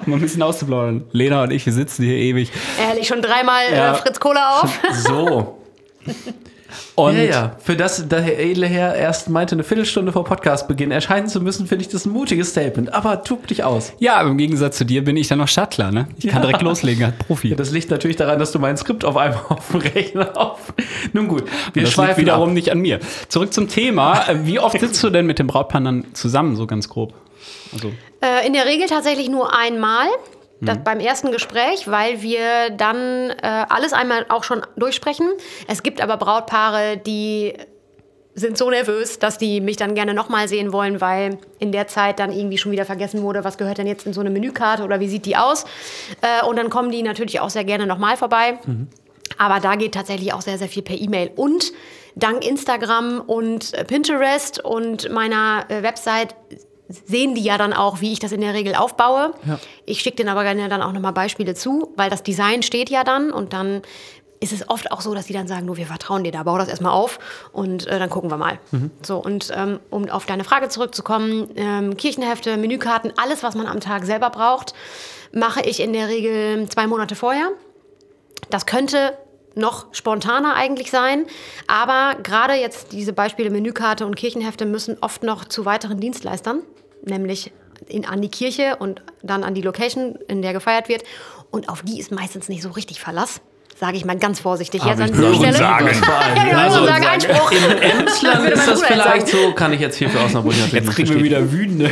[0.07, 1.03] Um ein bisschen auszuplaudern.
[1.11, 2.51] Lena und ich, wir sitzen hier ewig.
[2.89, 3.91] Ehrlich, schon dreimal Ja.
[3.91, 4.79] äh, Fritz Cola auf.
[5.07, 5.61] So.
[6.95, 7.55] Und ja, ja.
[7.59, 11.67] Für das der Herr edle Herr erst meinte, eine Viertelstunde vor Podcastbeginn erscheinen zu müssen,
[11.67, 12.93] finde ich das ein mutiges Statement.
[12.93, 13.93] Aber tub dich aus.
[13.99, 15.91] ja, aber im Gegensatz zu dir bin ich dann noch Shuttler.
[15.91, 16.07] Ne?
[16.17, 16.47] Ich kann Ja.
[16.47, 17.49] direkt loslegen als Profi.
[17.49, 20.73] Ja, das liegt natürlich daran, dass du mein Skript auf einmal auf dem Rechner auf.
[21.13, 22.53] Nun gut, wir das liegt schweifen wiederum ab.
[22.55, 22.99] nicht an mir.
[23.29, 24.27] Zurück zum Thema.
[24.27, 27.13] Äh, Wie oft sitzt du denn mit dem Brautpaar dann zusammen, so ganz grob?
[27.73, 27.91] Also,
[28.21, 30.07] Äh, in der Regel tatsächlich nur einmal.
[30.61, 35.27] Das beim ersten Gespräch, weil wir dann äh, alles einmal auch schon durchsprechen.
[35.67, 37.53] Es gibt aber Brautpaare, die
[38.33, 42.19] sind so nervös, dass die mich dann gerne nochmal sehen wollen, weil in der Zeit
[42.19, 44.99] dann irgendwie schon wieder vergessen wurde, was gehört denn jetzt in so eine Menükarte oder
[44.99, 45.65] wie sieht die aus.
[46.21, 48.59] Äh, und dann kommen die natürlich auch sehr gerne nochmal vorbei.
[49.37, 51.31] Aber da geht tatsächlich auch sehr, sehr viel per E-Mail.
[51.35, 51.71] Und
[52.15, 56.35] dank Instagram und Pinterest und meiner äh, Website
[57.05, 59.33] sehen die ja dann auch, wie ich das in der Regel aufbaue.
[59.85, 63.03] Ich schicke denen aber gerne dann auch nochmal Beispiele zu, weil das Design steht ja
[63.03, 63.81] dann und dann
[64.41, 66.57] ist es oft auch so, dass die dann sagen, du, wir vertrauen dir da, bau
[66.57, 67.19] das erstmal auf
[67.53, 68.57] und äh, dann gucken wir mal.
[69.03, 73.79] So, und ähm, um auf deine Frage zurückzukommen, ähm, Kirchenhefte, Menükarten, alles, was man am
[73.79, 74.73] Tag selber braucht,
[75.31, 77.49] mache ich in der Regel zwei Monate vorher.
[78.49, 79.15] Das könnte
[79.53, 81.25] noch spontaner eigentlich sein,
[81.67, 86.63] aber gerade jetzt diese Beispiele Menükarte und Kirchenhefte müssen oft noch zu weiteren Dienstleistern,
[87.03, 87.51] nämlich
[87.87, 91.03] in, an die Kirche und dann an die Location, in der gefeiert wird.
[91.49, 93.41] Und auf die ist meistens nicht so richtig Verlass.
[93.79, 94.83] Sage ich mal ganz vorsichtig.
[94.83, 95.57] Jetzt an dieser Stelle.
[95.59, 97.51] Ja, genau, Also, sagen, Einspruch.
[97.51, 99.43] in Emsland ist das vielleicht sagen.
[99.47, 101.91] so, kann ich jetzt hier für Osnabrück natürlich Jetzt kriegen wir wieder wütende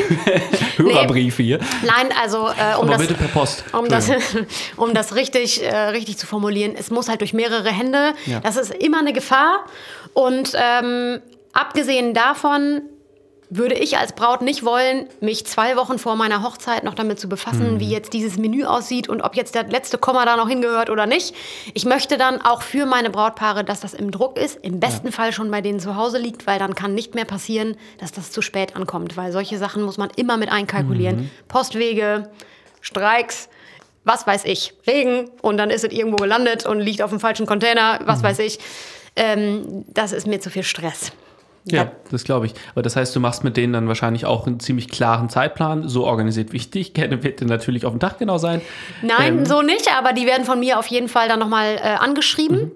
[0.78, 1.60] Hörerbriefe hier.
[1.84, 3.64] Nein, also äh, um Aber das, bitte per Post.
[3.74, 4.12] um das,
[4.78, 8.14] um das richtig, äh, richtig zu formulieren, es muss halt durch mehrere Hände.
[8.28, 8.40] Ja.
[8.42, 9.66] Das ist immer eine Gefahr.
[10.14, 11.22] Und ähm,
[11.54, 12.82] abgesehen davon
[13.52, 17.28] würde ich als Braut nicht wollen, mich zwei Wochen vor meiner Hochzeit noch damit zu
[17.28, 17.80] befassen, Mhm.
[17.80, 21.08] wie jetzt dieses Menü aussieht und ob jetzt der letzte Komma da noch hingehört oder
[21.08, 21.34] nicht.
[21.74, 25.34] Ich möchte dann auch für meine Brautpaare, dass das im Druck ist, im besten Fall
[25.34, 28.44] schon bei denen zu Hause liegt, weil dann kann nicht mehr passieren, dass das zu
[28.44, 31.16] spät ankommt, weil solche Sachen muss man immer mit einkalkulieren.
[31.22, 31.30] Mhm.
[31.48, 32.30] Postwege,
[32.82, 33.50] Streiks,
[34.04, 37.48] was weiß ich, Regen und dann ist es irgendwo gelandet und liegt auf dem falschen
[37.48, 38.08] Container, Mhm.
[38.08, 38.60] was weiß ich.
[39.16, 41.12] Ähm, das ist mir zu viel Stress.
[41.66, 42.54] Ja, das glaube ich.
[42.74, 46.06] Aber das heißt, du machst mit denen dann wahrscheinlich auch einen ziemlich klaren Zeitplan, so
[46.06, 48.62] organisiert wie ich dich kenne, wird dann natürlich auf dem Tag genau sein.
[49.02, 51.82] Nein, Ähm, so nicht, aber die werden von mir auf jeden Fall dann nochmal äh,
[52.00, 52.58] angeschrieben.
[52.58, 52.72] Mhm.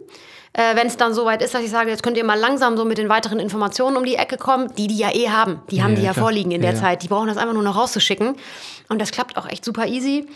[0.56, 2.86] Äh, Wenn es dann soweit ist, dass ich sage, jetzt könnt ihr mal langsam so
[2.86, 5.62] mit den weiteren Informationen um die Ecke kommen, die die ja eh haben.
[5.72, 6.26] Die haben Ja, die ja klar.
[6.26, 6.82] vorliegen in Ja, der ja.
[6.84, 7.02] Zeit.
[7.02, 8.36] Die brauchen das einfach nur noch rauszuschicken.
[8.90, 10.28] Und das klappt auch echt super easy.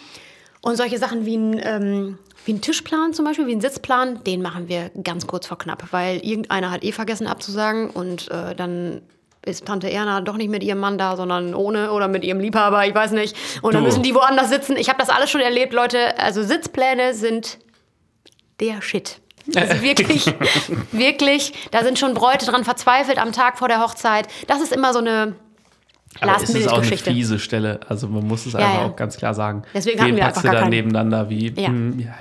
[0.68, 4.41] Und solche Sachen wie ein, ähm, wie ein Tischplan zum Beispiel, wie ein Sitzplan, den
[4.41, 9.01] machen wir ganz kurz vor knapp, weil irgendeiner hat eh vergessen abzusagen und äh, dann
[9.45, 12.86] ist Tante Erna doch nicht mit ihrem Mann da, sondern ohne oder mit ihrem Liebhaber,
[12.86, 13.34] ich weiß nicht.
[13.61, 13.88] Und dann Du.
[13.88, 14.76] müssen die woanders sitzen.
[14.76, 16.20] Ich habe das alles schon erlebt, Leute.
[16.20, 17.59] Also Sitzpläne sind
[18.59, 19.22] der Shit.
[19.55, 20.26] Also wirklich,
[20.91, 24.28] wirklich, da sind schon Bräute dran verzweifelt am Tag vor der Hochzeit.
[24.47, 25.34] Das ist immer so eine
[26.22, 27.80] Aber es ist auch eine fiese Stelle.
[27.88, 28.86] Also man muss es Ja, einfach ja.
[28.88, 29.63] auch ganz klar sagen.
[29.74, 30.70] Deswegen hatten Wen wir packst einfach du gar da keinen.
[30.72, 31.53] nebeneinander wie?
[31.59, 31.68] Ja.
[31.68, 32.13] Hm, ja, ja.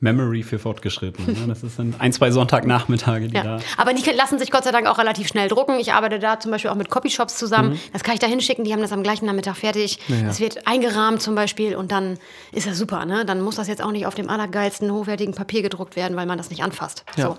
[0.00, 1.32] Memory für Fortgeschrittene.
[1.32, 1.46] Ne?
[1.48, 3.42] Das ist dann ein, zwei Sonntagnachmittage, die Ja.
[3.42, 3.58] da.
[3.78, 5.80] Aber die lassen sich Gott sei Dank auch relativ schnell drucken.
[5.80, 7.70] Ich arbeite da zum Beispiel auch mit Copyshops zusammen.
[7.70, 7.78] Mhm.
[7.92, 9.98] Das kann ich da hinschicken, die haben das am gleichen Nachmittag fertig.
[10.06, 10.22] ja.
[10.24, 12.16] Das wird eingerahmt zum Beispiel und dann
[12.52, 13.06] ist das super.
[13.06, 13.24] Ne?
[13.24, 16.38] Dann muss das jetzt auch nicht auf dem allergeilsten, hochwertigen Papier gedruckt werden, weil man
[16.38, 17.04] das nicht anfasst.
[17.16, 17.24] Ja.
[17.30, 17.38] So.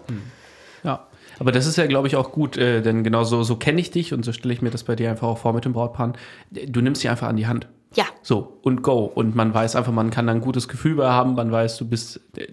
[0.84, 1.08] Ja,
[1.40, 3.92] aber das ist ja, glaube ich, auch gut, äh, denn genau so, so kenne ich
[3.92, 6.14] dich und so stelle ich mir das bei dir einfach auch vor mit dem Brautpaar.
[6.52, 7.68] Du nimmst sie einfach an die Hand.
[7.96, 8.06] Ja.
[8.22, 9.06] So, und go.
[9.06, 11.88] Und man weiß einfach, man kann da ein gutes Gefühl bei haben, man weiß, du
[11.88, 12.48] bist äh,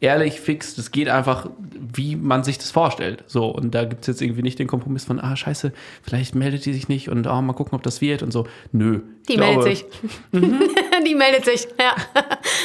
[0.00, 3.24] ehrlich, fix, das geht einfach, wie man sich das vorstellt.
[3.26, 5.72] So, und da gibt es jetzt irgendwie nicht den Kompromiss von, ah, scheiße,
[6.02, 8.46] vielleicht meldet die sich nicht und oh, mal gucken, ob das wird und so.
[8.72, 9.00] Nö.
[9.28, 9.84] Die meldet glaube, sich.
[11.06, 11.94] die meldet sich, ja.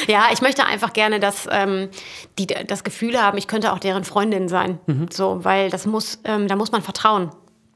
[0.06, 1.88] ja, ich möchte einfach gerne, dass ähm,
[2.38, 4.78] die das Gefühl haben, ich könnte auch deren Freundin sein.
[4.86, 5.06] Mhm.
[5.10, 7.30] So, weil das muss, ähm, da muss man vertrauen.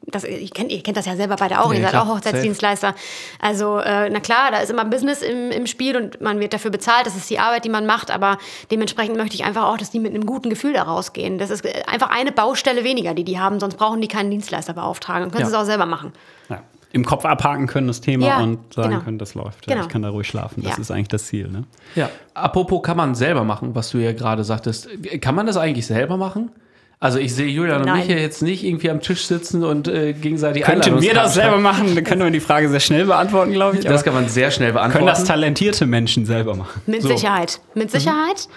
[0.09, 2.15] Das, ihr, kennt, ihr kennt das ja selber beide auch, Ja, ihr seid klar, auch
[2.15, 2.95] Hochzeitsdienstleister.
[3.41, 6.71] Also, äh, na klar, da ist immer Business im, im Spiel und man wird dafür
[6.71, 8.39] bezahlt, das ist die Arbeit, die man macht, aber
[8.71, 11.39] dementsprechend möchte ich einfach auch, dass die mit einem guten Gefühl da rausgehen.
[11.39, 14.75] Das ist äh, einfach eine Baustelle weniger, die die haben, sonst brauchen die keinen Dienstleister
[14.75, 15.23] beauftragen.
[15.23, 15.47] Dann können Ja.
[15.49, 16.13] sie es auch selber machen.
[16.49, 16.63] Ja.
[16.93, 19.03] Im Kopf abhaken können das Thema Ja, und sagen genau.
[19.03, 19.67] können, das läuft.
[19.67, 19.87] Ja, Genau.
[19.87, 20.63] ich kann da ruhig schlafen.
[20.63, 20.81] Das Ja.
[20.81, 21.49] ist eigentlich das Ziel.
[21.49, 21.65] Ne?
[21.97, 22.09] Ja.
[22.33, 24.89] Apropos kann man selber machen, was du ja gerade sagtest.
[25.21, 26.51] Kann man das eigentlich selber machen?
[26.99, 27.99] Also ich sehe Julian und Nein.
[27.99, 31.59] mich hier jetzt nicht irgendwie am Tisch sitzen und äh, gegenseitig Könnten wir das selber
[31.59, 31.95] machen?
[31.95, 33.85] Dann können wir die Frage sehr schnell beantworten, glaube ich.
[33.85, 35.05] Das kann man sehr schnell beantworten.
[35.05, 36.81] können das talentierte Menschen selber machen?
[36.87, 37.09] Mit So.
[37.09, 37.61] Sicherheit.
[37.75, 38.49] Mit Sicherheit.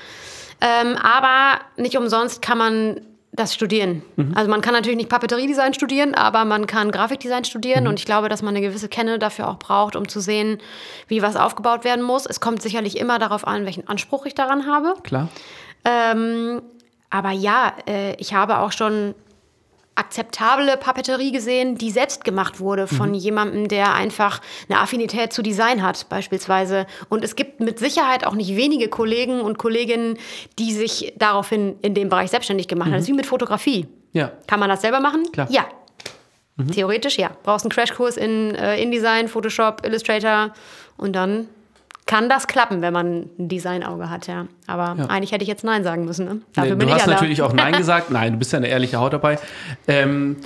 [0.61, 4.01] Ähm, aber nicht umsonst kann man das studieren.
[4.35, 8.27] Also man kann natürlich nicht Papeteriedesign studieren, aber man kann Grafikdesign studieren und ich glaube,
[8.27, 10.57] dass man eine gewisse Kenne dafür auch braucht, um zu sehen,
[11.07, 12.25] wie was aufgebaut werden muss.
[12.25, 14.95] Es kommt sicherlich immer darauf an, welchen Anspruch ich daran habe.
[15.03, 15.29] Klar.
[15.85, 16.61] Ähm,
[17.09, 19.15] aber ja, äh, ich habe auch schon
[19.99, 24.39] akzeptable Papeterie gesehen, die selbst gemacht wurde von jemandem, der einfach
[24.69, 26.87] eine Affinität zu Design hat, beispielsweise.
[27.09, 30.17] Und es gibt mit Sicherheit auch nicht wenige Kollegen und Kolleginnen,
[30.57, 32.93] die sich daraufhin in dem Bereich selbstständig gemacht haben.
[32.93, 33.87] Das ist wie mit Fotografie.
[34.13, 34.31] Ja.
[34.47, 35.29] Kann man das selber machen?
[35.33, 35.47] Klar.
[35.51, 35.65] Ja.
[36.73, 37.31] Theoretisch ja.
[37.43, 40.53] Brauchst einen Crashkurs in äh, InDesign, Photoshop, Illustrator
[40.97, 41.47] und dann
[42.09, 44.47] kann das klappen, wenn man ein Designauge hat, ja.
[44.65, 46.25] Aber eigentlich hätte ich jetzt Nein sagen müssen.
[46.25, 46.41] Ne?
[46.55, 47.45] Dafür Nee, bin du ich hast ja natürlich da.
[47.45, 48.09] auch Nein gesagt.
[48.09, 49.37] Nein, du bist ja eine ehrliche Haut dabei.
[49.87, 50.37] Ähm,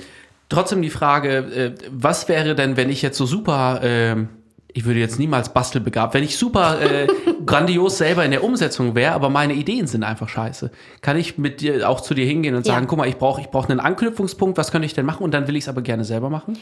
[0.50, 4.28] trotzdem die Frage, äh, was wäre denn, wenn ich jetzt so super, ähm,
[4.74, 7.06] ich würde jetzt niemals bastelbegabt, wenn ich super äh,
[7.46, 10.70] grandios selber in der Umsetzung wäre, aber meine Ideen sind einfach scheiße.
[11.00, 12.74] Kann ich mit dir auch zu dir hingehen und Ja.
[12.74, 15.22] sagen, guck mal, ich brauche ich brauch einen Anknüpfungspunkt, was könnte ich denn machen?
[15.24, 16.58] Und dann will ich es aber gerne selber machen?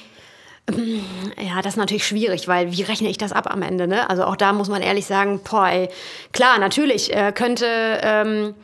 [0.71, 3.89] Ja, das ist natürlich schwierig, weil wie rechne ich das ab am Ende?
[3.89, 4.09] Ne?
[4.09, 5.89] Also auch da muss man ehrlich sagen, boah, ey,
[6.33, 7.67] klar, natürlich äh, könnte,
[8.03, 8.55] ähm,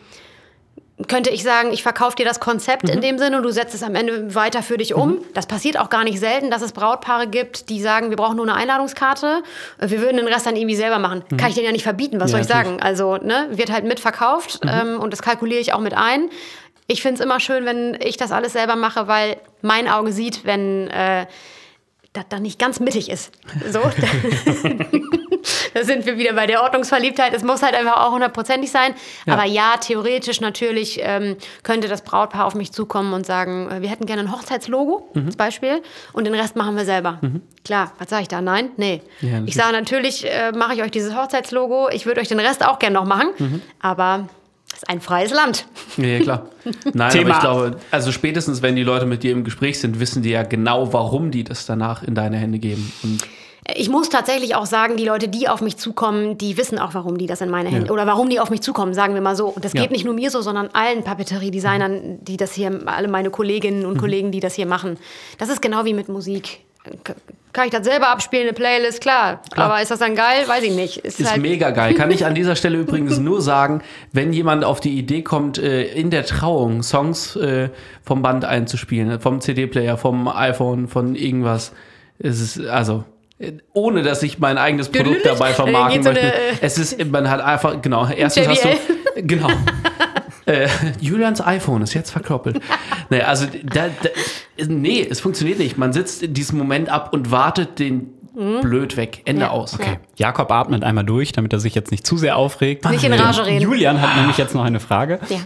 [1.09, 2.91] könnte ich sagen, ich verkaufe dir das Konzept Mhm.
[2.91, 5.19] in dem Sinne und du setzt es am Ende weiter für dich um.
[5.35, 8.47] Das passiert auch gar nicht selten, dass es Brautpaare gibt, die sagen, wir brauchen nur
[8.47, 9.43] eine Einladungskarte,
[9.81, 11.25] äh, wir würden den Rest dann irgendwie selber machen.
[11.37, 12.39] Kann ich denen ja nicht verbieten, was Mhm.
[12.39, 12.81] Ja, soll ich sagen?
[12.81, 14.71] Also ne, wird halt mitverkauft Mhm.
[14.73, 16.31] ähm, und das kalkuliere ich auch mit ein.
[16.87, 20.45] Ich finde es immer schön, wenn ich das alles selber mache, weil mein Auge sieht,
[20.47, 21.27] wenn äh,
[22.19, 23.33] das dann nicht ganz mittig ist.
[23.71, 23.81] So.
[25.75, 27.33] da sind wir wieder bei der Ordnungsverliebtheit.
[27.35, 28.95] Es muss halt einfach auch hundertprozentig sein.
[29.27, 33.89] Aber ja, theoretisch natürlich ähm, könnte das Brautpaar auf mich zukommen und sagen, äh, wir
[33.89, 37.21] hätten gerne ein Hochzeitslogo als Beispiel und den Rest machen wir selber.
[37.65, 38.41] Klar, was sage ich da?
[38.41, 38.71] Nein?
[38.77, 39.03] Nee.
[39.21, 41.89] Ja, ich sage natürlich, äh, mache ich euch dieses Hochzeitslogo.
[41.91, 43.63] Ich würde euch den Rest auch gerne noch machen.
[43.81, 44.38] Aber es
[44.83, 45.67] ist ein freies Land.
[45.97, 46.49] Ja, ja, klar.
[46.95, 49.99] Nein, Thema- aber ich glaube, also spätestens, wenn die Leute mit dir im Gespräch sind,
[50.01, 52.93] wissen die ja genau, warum die das danach in deine Hände geben.
[53.03, 53.23] Und
[53.75, 57.19] Ich muss tatsächlich auch sagen, die Leute, die auf mich zukommen, die wissen auch, warum
[57.19, 59.49] die das in meine Hände oder warum die auf mich zukommen, sagen wir mal so.
[59.49, 59.83] Und das Ja.
[59.83, 63.99] geht nicht nur mir so, sondern allen Papeterie-Designern, die das hier, alle meine Kolleginnen und
[63.99, 64.97] Kollegen, die das hier machen.
[65.39, 66.61] Das ist genau wie mit Musik.
[67.53, 69.01] Kann ich das selber abspielen, eine Playlist?
[69.01, 69.41] Klar.
[69.57, 70.45] Aber ist das dann geil?
[70.47, 70.99] Weiß ich nicht.
[70.99, 71.95] Ist, ist halt, mega geil.
[71.95, 73.83] Kann ich an dieser Stelle übrigens nur sagen,
[74.13, 77.71] wenn jemand auf die Idee kommt, äh, in der Trauung Songs äh,
[78.05, 81.73] vom Band einzuspielen, vom CD-Player, vom iPhone, von irgendwas,
[82.19, 83.05] es ist also
[83.39, 86.27] äh, ohne dass ich mein eigenes Produkt dabei vermarkten so möchte.
[86.27, 89.49] äh, es ist, man hat einfach, genau, erstens hast du, genau.
[90.49, 90.69] Äh,
[91.01, 92.61] Julians iPhone ist jetzt verkloppelt.
[93.11, 94.09] nee, also da, da,
[94.67, 95.77] nee, es funktioniert nicht.
[95.79, 98.15] Man sitzt in diesem Moment ab und wartet den
[98.63, 99.23] blöd weg.
[99.25, 99.51] Ende Ja.
[99.51, 99.75] aus.
[99.75, 99.99] Okay.
[100.17, 102.89] Jakob atmet einmal durch, damit er sich jetzt nicht zu sehr aufregt.
[102.89, 103.63] Nicht in Rage reden.
[103.63, 105.19] Julian hat nämlich jetzt noch eine Frage.
[105.29, 105.39] Ja.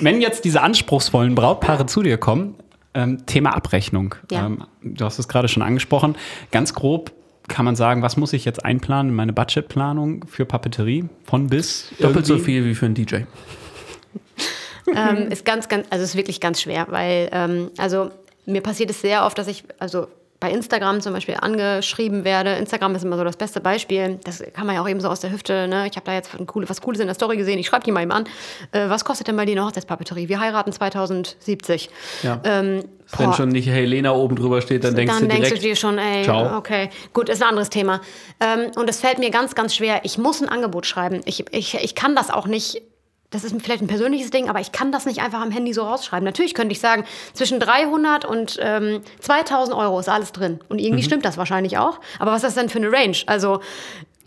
[0.00, 2.54] Wenn jetzt diese anspruchsvollen Brautpaare zu dir kommen,
[2.94, 4.14] ähm, Thema Abrechnung.
[4.30, 4.46] Ja.
[4.46, 6.16] Ähm, du hast es gerade schon angesprochen.
[6.50, 7.12] Ganz grob
[7.46, 11.04] kann man sagen, was muss ich jetzt einplanen in meine Budgetplanung für Papeterie?
[11.24, 11.90] Von bis?
[12.00, 12.52] Doppelt so irgendwie?
[12.52, 13.16] viel wie für einen DJ.
[14.94, 18.10] Ähm, ist ganz, ganz, also ist wirklich ganz schwer, weil, ähm, also
[18.46, 20.08] mir passiert es sehr oft, dass ich, also
[20.44, 22.52] bei Instagram zum Beispiel angeschrieben werde.
[22.56, 24.18] Instagram ist immer so das beste Beispiel.
[24.24, 25.66] Das kann man ja auch eben so aus der Hüfte.
[25.68, 25.86] Ne?
[25.88, 27.58] Ich habe da jetzt was Cooles in der Story gesehen.
[27.58, 28.24] Ich schreibe die mal eben an.
[28.70, 30.28] Äh, was kostet denn bei dir eine Hochzeitspapeterie?
[30.28, 31.88] Wir heiraten 2070.
[32.22, 32.42] Ja.
[32.44, 32.84] Ähm,
[33.16, 33.32] Wenn boah.
[33.32, 35.46] schon nicht Helena oben drüber steht, dann denkst dann du direkt.
[35.46, 36.58] denkst du dir schon, ey, Ciao.
[36.58, 38.02] okay, gut, ist ein anderes Thema.
[38.38, 40.00] Ähm, und es fällt mir ganz, ganz schwer.
[40.02, 41.22] Ich muss ein Angebot schreiben.
[41.24, 42.82] Ich, ich, ich kann das auch nicht.
[43.34, 45.82] Das ist vielleicht ein persönliches Ding, aber ich kann das nicht einfach am Handy so
[45.82, 46.24] rausschreiben.
[46.24, 50.60] Natürlich könnte ich sagen, zwischen 300 und ähm, 2000 Euro ist alles drin.
[50.68, 51.06] Und irgendwie Mhm.
[51.06, 51.98] stimmt das wahrscheinlich auch.
[52.20, 53.16] Aber was ist das denn für eine Range?
[53.26, 53.60] Also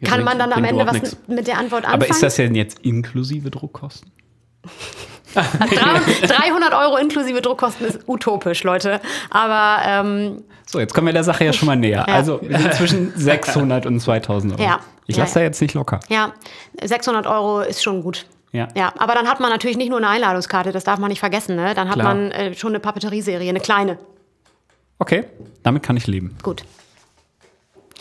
[0.02, 1.18] Ja, kann man dann am Ende was nix.
[1.28, 2.04] mit der Antwort anfangen?
[2.04, 4.12] Aber ist das denn jetzt inklusive Druckkosten?
[5.34, 9.00] 300 Euro inklusive Druckkosten ist utopisch, Leute.
[9.30, 12.06] Aber ähm, So, jetzt kommen wir der Sache ja schon mal näher.
[12.08, 12.14] Ja.
[12.14, 12.40] Also,
[12.76, 14.62] zwischen 600 und 2000 Euro.
[14.64, 14.80] Ja.
[15.06, 15.42] Ich lasse ja.
[15.42, 16.00] da jetzt nicht locker.
[16.10, 16.34] Ja,
[16.84, 18.26] 600 Euro ist schon gut.
[18.52, 18.68] Ja.
[18.76, 21.56] Ja, aber dann hat man natürlich nicht nur eine Einladungskarte, das darf man nicht vergessen.
[21.56, 21.74] Ne?
[21.74, 22.08] Dann hat Klar.
[22.16, 23.98] man äh, schon eine Papeterieserie, eine kleine.
[25.00, 25.26] Okay,
[25.64, 26.38] damit kann ich leben.
[26.42, 26.64] Gut.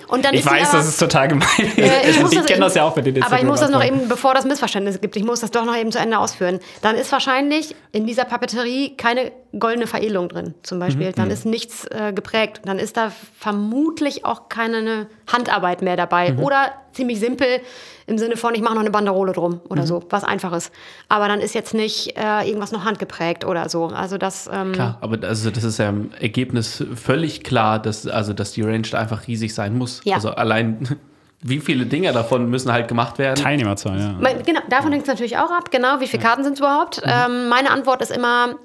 [0.08, 1.48] Und dann Ich weiß, aber, das ist total gemein.
[1.58, 4.08] äh, ich das- kenne das ja auch mit den Aber ich muss das noch eben,
[4.08, 6.60] bevor das Missverständnis gibt, ich muss das doch noch eben zu Ende ausführen.
[6.82, 11.12] Dann ist wahrscheinlich in dieser Papeterie keine goldene Veredelung drin, zum Beispiel.
[11.12, 12.60] Dann ist nichts äh, geprägt.
[12.66, 16.36] Dann ist da vermutlich auch keine ne Handarbeit mehr dabei.
[16.36, 17.60] Oder ziemlich simpel
[18.06, 20.70] im Sinne von, ich mache noch eine Banderole drum oder so, was einfaches.
[21.08, 23.86] Aber dann ist jetzt nicht äh, irgendwas noch handgeprägt oder so.
[23.86, 24.48] Also das.
[24.52, 28.62] Ähm, Klar, aber also das ist ja im Ergebnis völlig klar, dass, also, dass die
[28.62, 30.02] Range da einfach riesig sein muss.
[30.04, 30.16] Ja.
[30.16, 30.98] Also allein,
[31.42, 33.42] wie viele Dinge davon müssen halt gemacht werden.
[33.42, 34.32] Teilnehmerzahl, ja.
[34.44, 35.72] Genau, davon hängt es natürlich auch ab.
[35.72, 37.02] Genau, wie viele Karten sind es überhaupt?
[37.04, 38.56] Ähm, meine Antwort ist immer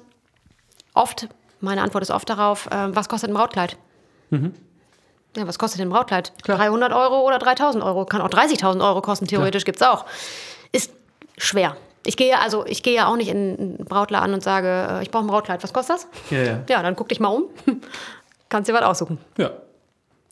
[0.94, 1.28] oft,
[1.60, 3.76] meine Antwort ist oft darauf, äh, was kostet ein Brautkleid?
[5.36, 6.32] Ja, was kostet denn ein Brautkleid?
[6.44, 8.04] 300 Euro oder 3000 Euro?
[8.04, 10.04] Kann auch 30.000 Euro kosten, theoretisch gibt es auch.
[10.72, 10.92] Ist
[11.38, 11.76] schwer.
[12.04, 15.10] Ich gehe also, ich gehe ja auch nicht in einen Brautladen und sage, äh, ich
[15.10, 15.62] brauche ein Brautkleid.
[15.62, 16.08] Was kostet das?
[16.30, 16.60] Ja, ja.
[16.68, 17.44] Ja, dann guck dich mal um.
[18.48, 19.18] Kannst dir was aussuchen.
[19.38, 19.50] ja.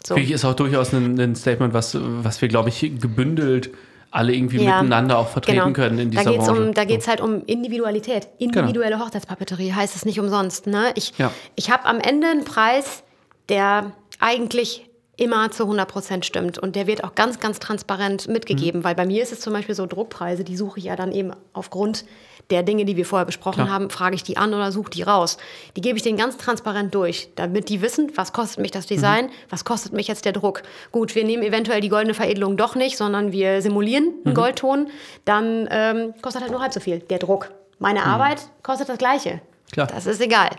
[0.07, 0.15] So.
[0.15, 3.71] Finde ich, ist auch durchaus ein, ein Statement, was, was wir, glaube ich, gebündelt
[4.11, 5.73] alle irgendwie Ja, miteinander auch vertreten genau.
[5.75, 6.63] können in dieser da geht's Branche.
[6.63, 8.27] Um, da geht es halt um Individualität.
[8.39, 10.67] Individuelle Hochzeitspapeterie heißt es nicht umsonst.
[10.67, 10.93] Ne?
[10.95, 11.31] Ich, Ja.
[11.55, 13.03] ich habe am Ende einen Preis,
[13.51, 14.89] der eigentlich
[15.21, 16.59] immer zu 100% stimmt.
[16.59, 18.85] Und der wird auch ganz, ganz transparent mitgegeben.
[18.85, 21.33] Weil bei mir ist es zum Beispiel so Druckpreise, die suche ich ja dann eben
[21.53, 22.05] aufgrund
[22.49, 23.71] der Dinge, die wir vorher besprochen Klar.
[23.71, 25.37] haben, frage ich die an oder suche die raus.
[25.77, 29.31] Die gebe ich denen ganz transparent durch, damit die wissen, was kostet mich das Design,
[29.51, 30.62] was kostet mich jetzt der Druck.
[30.91, 34.89] Gut, wir nehmen eventuell die goldene Veredelung doch nicht, sondern wir simulieren einen Goldton.
[35.27, 37.51] Dann ähm, kostet halt nur halb so viel der Druck.
[37.79, 39.41] Meine Arbeit kostet das Gleiche.
[39.71, 39.87] Klar.
[39.87, 40.51] Das ist egal.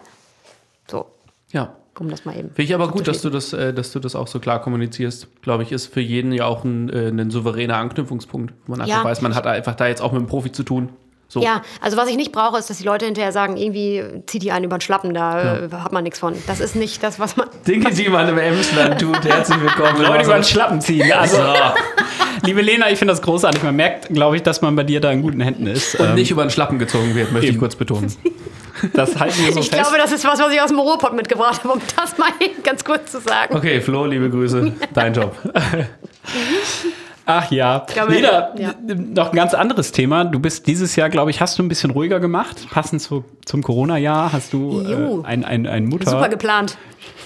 [0.90, 1.08] So,
[1.52, 1.76] ja.
[2.00, 2.50] Um das mal eben.
[2.50, 5.28] Finde ich aber gut, dass du das, äh, dass du das auch so klar kommunizierst.
[5.42, 8.54] Glaube ich, ist für jeden ja auch ein, äh, ein souveräner Anknüpfungspunkt.
[8.66, 9.04] wo Man einfach Ja.
[9.04, 10.90] weiß, man hat einfach da jetzt auch mit einem Profi zu tun.
[11.28, 11.42] So.
[11.42, 14.52] Ja, also was ich nicht brauche, ist, dass die Leute hinterher sagen, irgendwie zieht die
[14.52, 16.34] einen über den Schlappen, da äh, hat man nichts von.
[16.46, 17.48] Das ist nicht das, was man.
[17.68, 19.24] Dinge, die man im Emsland tut.
[19.24, 20.02] Herzlich willkommen.
[20.02, 21.10] Leute über den Schlappen ziehen.
[21.14, 21.38] Also,
[22.46, 23.64] liebe Lena, ich finde das großartig.
[23.64, 25.96] Man merkt, glaube ich, dass man bei dir da in guten Händen ist.
[25.96, 27.60] Und Ähm, nicht über den Schlappen gezogen wird, möchte ich eben.
[27.60, 28.12] kurz betonen.
[28.94, 29.82] das halten wir so Ich fest.
[29.84, 32.30] glaube, das ist was, was ich aus dem Ruhrpott mitgebracht habe, um das mal
[32.64, 33.56] ganz kurz zu sagen.
[33.56, 34.74] Okay, Flo, liebe Grüße.
[34.94, 35.36] Dein Job.
[37.26, 37.86] Ach ja.
[37.94, 38.74] glaube, Lena, ja.
[38.88, 40.26] noch ein ganz anderes Thema.
[40.26, 42.68] Du bist dieses Jahr, glaube ich, hast du ein bisschen ruhiger gemacht.
[42.72, 46.78] Passend zu, zum Corona-Jahr hast du äh, ein, ein, ein, Mutter, Super geplant.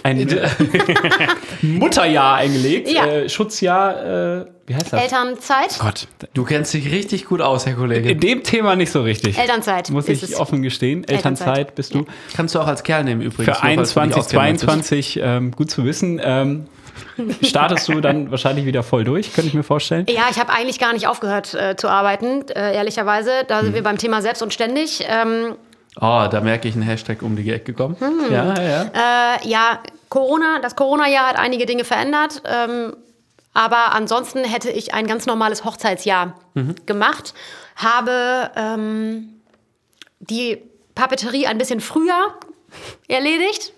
[0.03, 0.27] ein
[1.61, 2.89] Mutterjahr eingelegt.
[2.91, 3.05] Ja.
[3.05, 5.01] Äh, Schutzjahr, äh, wie heißt das?
[5.01, 5.79] Elternzeit.
[5.79, 8.09] Gott, Du kennst dich richtig gut aus, Herr Kollege.
[8.09, 9.37] in dem Thema nicht so richtig.
[9.37, 10.39] Elternzeit Muss ist ich es.
[10.39, 11.03] offen gestehen.
[11.07, 11.75] Elternzeit, Elternzeit.
[11.75, 12.05] bist du.
[12.35, 13.57] Kannst du auch als Kerl nehmen übrigens.
[13.57, 14.65] Für nur falls du dich 21, auskennen möchtest.
[14.65, 16.19] 22, ähm, gut zu wissen.
[16.23, 16.65] Ähm,
[17.41, 20.05] startest du dann wahrscheinlich wieder voll durch, könnte ich mir vorstellen.
[20.09, 23.31] Ja, ich habe eigentlich gar nicht aufgehört äh, zu arbeiten, äh, ehrlicherweise.
[23.47, 23.65] Da Hm.
[23.65, 25.03] sind wir beim Thema selbst und ständig.
[25.07, 25.55] Ähm,
[26.01, 27.95] Oh, da merke ich einen Hashtag um die Ecke gekommen.
[27.99, 28.29] Hm.
[28.29, 29.35] Ja, ja.
[29.41, 29.79] äh, ja,
[30.09, 32.41] Corona, das Corona-Jahr hat einige Dinge verändert.
[32.45, 32.97] Ähm,
[33.53, 36.75] aber ansonsten hätte ich ein ganz normales Hochzeitsjahr Mhm.
[36.85, 37.33] gemacht.
[37.77, 39.35] Habe ähm,
[40.19, 40.61] die
[40.95, 42.33] Papeterie ein bisschen früher
[43.07, 43.71] erledigt.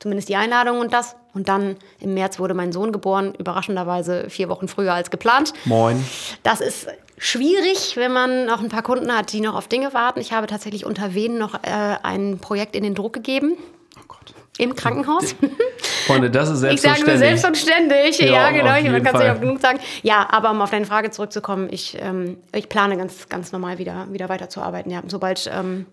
[0.00, 1.14] Zumindest die Einladung und das.
[1.34, 5.52] Und dann im März wurde mein Sohn geboren, überraschenderweise vier Wochen früher als geplant.
[5.66, 6.04] Moin.
[6.42, 6.88] Das ist
[7.18, 10.20] schwierig, wenn man noch ein paar Kunden hat, die noch auf Dinge warten.
[10.20, 13.58] Ich habe tatsächlich unter Wen noch äh, ein Projekt in den Druck gegeben.
[13.98, 14.34] Oh Gott.
[14.58, 15.36] Im Krankenhaus.
[16.06, 18.18] Freunde, das ist Ich sage nur selbstverständlich.
[18.20, 18.76] Ja, Ja, genau.
[18.78, 19.78] Ich, man kann es nicht oft genug sagen.
[20.02, 24.06] Ja, aber um auf deine Frage zurückzukommen, ich, ähm, ich plane ganz, ganz normal wieder,
[24.10, 24.90] wieder weiterzuarbeiten.
[24.90, 25.84] Ja, sobald ähm,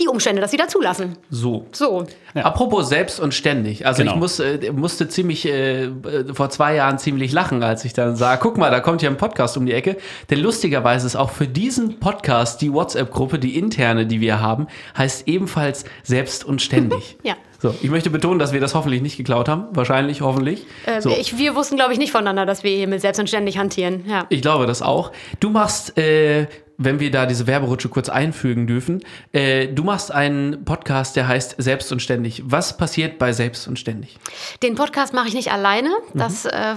[0.00, 1.16] die Umstände das wieder zulassen.
[1.30, 1.66] So.
[1.72, 2.04] So.
[2.34, 3.86] Apropos selbst und ständig.
[3.86, 4.14] Also Genau.
[4.14, 5.88] ich muss, äh, musste ziemlich äh,
[6.32, 9.16] vor zwei Jahren ziemlich lachen, als ich dann sah, guck mal, da kommt ja ein
[9.16, 9.96] Podcast um die Ecke.
[10.30, 14.66] Denn lustigerweise ist auch für diesen Podcast die WhatsApp-Gruppe, die interne, die wir haben,
[14.98, 17.16] heißt ebenfalls selbst und ständig.
[17.24, 17.36] Ja.
[17.60, 19.64] So, ich möchte betonen, dass wir das hoffentlich nicht geklaut haben.
[19.70, 20.66] Wahrscheinlich, hoffentlich.
[20.84, 21.08] Äh, so.
[21.08, 24.04] ich, wir wussten, glaube ich, nicht voneinander, dass wir hier mit selbst und ständig hantieren.
[24.06, 24.26] Ja.
[24.28, 25.12] Ich glaube das auch.
[25.40, 26.46] Du machst, äh,
[26.76, 29.02] wenn wir da diese Werberutsche kurz einfügen dürfen,
[29.32, 32.42] äh, du machst einen Podcast, der heißt Selbst und Ständig.
[32.46, 34.18] Was passiert bei Selbst und Ständig?
[34.62, 35.90] Den Podcast mache ich nicht alleine.
[36.12, 36.18] Mhm.
[36.18, 36.74] Das äh,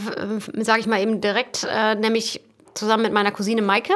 [0.60, 2.42] sage ich mal eben direkt, äh, nämlich
[2.74, 3.94] zusammen mit meiner Cousine Maike.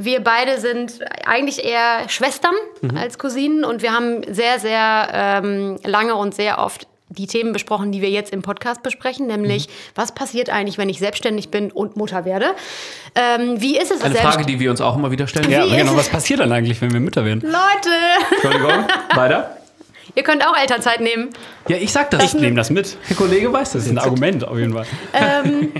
[0.00, 2.96] Wir beide sind eigentlich eher Schwestern Mhm.
[2.96, 7.90] als Cousinen und wir haben sehr, sehr ähm, lange und sehr oft die Themen besprochen,
[7.92, 9.72] die wir jetzt im Podcast besprechen, nämlich Mhm.
[9.94, 12.46] was passiert eigentlich, wenn ich selbstständig bin und Mutter werde?
[13.14, 15.50] Ähm, wie ist es Eine selbst Frage, die wir uns auch immer wieder stellen.
[15.50, 15.92] Ja, Wie genau.
[15.92, 17.40] ist- Was passiert dann eigentlich, wenn wir Mütter werden?
[17.42, 17.90] Leute,
[18.32, 18.84] Entschuldigung,
[19.14, 19.56] weiter.
[20.14, 21.30] ihr könnt auch Elternzeit nehmen.
[21.68, 22.22] Ja, ich sag das.
[22.24, 22.96] Ich nehme das mit.
[23.08, 23.98] Der Kollege weiß das Das ist ein.
[23.98, 24.86] Argument auf jeden Fall.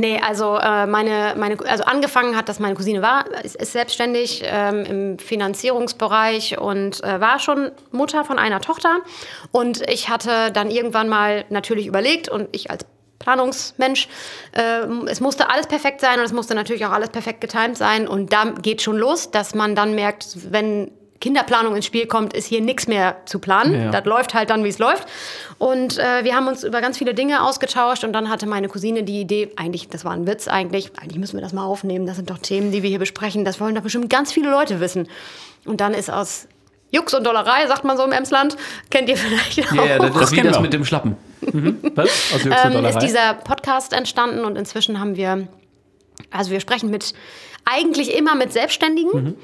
[0.00, 4.42] Nee, also äh, meine, meine, also angefangen hat, dass meine Cousine war, ist, ist selbstständig
[4.46, 9.00] ähm, im Finanzierungsbereich und äh, war schon Mutter von einer Tochter.
[9.52, 12.86] Und ich hatte dann irgendwann mal natürlich überlegt und ich als
[13.18, 14.08] Planungsmensch,
[14.52, 18.08] äh, es musste alles perfekt sein und es musste natürlich auch alles perfekt getimt sein.
[18.08, 22.46] Und da geht schon los, dass man dann merkt, wenn Kinderplanung ins Spiel kommt, ist
[22.46, 23.74] hier nichts mehr zu planen.
[23.74, 23.90] Ja.
[23.90, 25.06] Das läuft halt dann, wie es läuft.
[25.58, 29.02] Und äh, wir haben uns über ganz viele Dinge ausgetauscht und dann hatte meine Cousine
[29.02, 32.16] die Idee, eigentlich, das war ein Witz eigentlich, eigentlich müssen wir das mal aufnehmen, das
[32.16, 35.08] sind doch Themen, die wir hier besprechen, das wollen doch bestimmt ganz viele Leute wissen.
[35.66, 36.48] Und dann ist aus
[36.90, 38.56] Jux und Dollerei, sagt man so im Emsland,
[38.90, 39.74] kennt ihr vielleicht auch.
[39.74, 40.62] Ja, ja, das, Das ist wie kennen das wir.
[40.62, 41.16] mit dem Schlappen.
[41.42, 41.78] Mhm.
[41.94, 42.08] Was?
[42.34, 42.88] Aus Jux und ähm, Dollerei?
[42.88, 45.46] ist dieser Podcast entstanden und inzwischen haben wir,
[46.30, 47.12] also wir sprechen mit,
[47.66, 49.24] eigentlich immer mit Selbstständigen.
[49.24, 49.36] Mhm.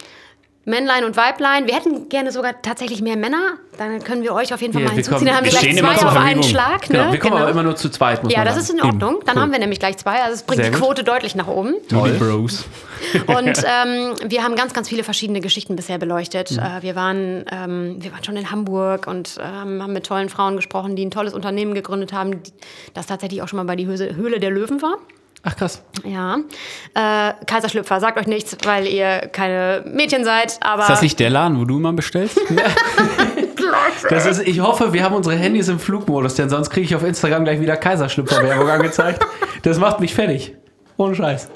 [0.69, 1.69] Männlein und Weiblein.
[1.69, 3.55] Wir hätten gerne sogar tatsächlich mehr Männer.
[3.79, 5.25] Dann können wir euch auf jeden Fall Ja, mal hinzuziehen.
[5.25, 6.43] Dann haben wir wir gleich zwei auf einen Verfügung.
[6.43, 6.83] Schlag.
[6.83, 7.13] genau, Ne?
[7.13, 8.79] wir kommen aber immer nur zu zweit, muss ja, man das sagen.
[8.79, 9.21] ist in Ordnung.
[9.25, 10.21] Dann haben wir nämlich gleich zwei.
[10.23, 10.85] Also es bringt Sehr die gut.
[10.85, 11.75] Quote deutlich nach oben.
[11.89, 12.11] Toll.
[12.19, 12.65] Bros.
[13.27, 16.51] Und ähm, wir haben ganz, ganz viele verschiedene Geschichten bisher beleuchtet.
[16.51, 16.59] Mhm.
[16.59, 20.57] Äh, wir, waren, ähm, wir waren schon in Hamburg und ähm, haben mit tollen Frauen
[20.57, 22.53] gesprochen, die ein tolles Unternehmen gegründet haben, die,
[22.95, 24.97] das tatsächlich auch schon mal bei die Höhle der Löwen war.
[25.49, 25.81] Ach krass.
[26.05, 26.39] Ja.
[26.95, 30.83] Äh, Kaiserschlüpfer, sagt euch nichts, weil ihr keine Mädchen seid, aber.
[30.83, 32.39] Ist das nicht der Laden, wo du immer bestellst?
[34.09, 37.03] Das ist, ich hoffe, wir haben unsere Handys im Flugmodus, denn sonst kriege ich auf
[37.03, 39.27] Instagram gleich wieder Kaiserschlüpfer-Werbung angezeigt.
[39.63, 40.55] Das macht mich fertig.
[40.97, 41.51] Ohne Scheiß.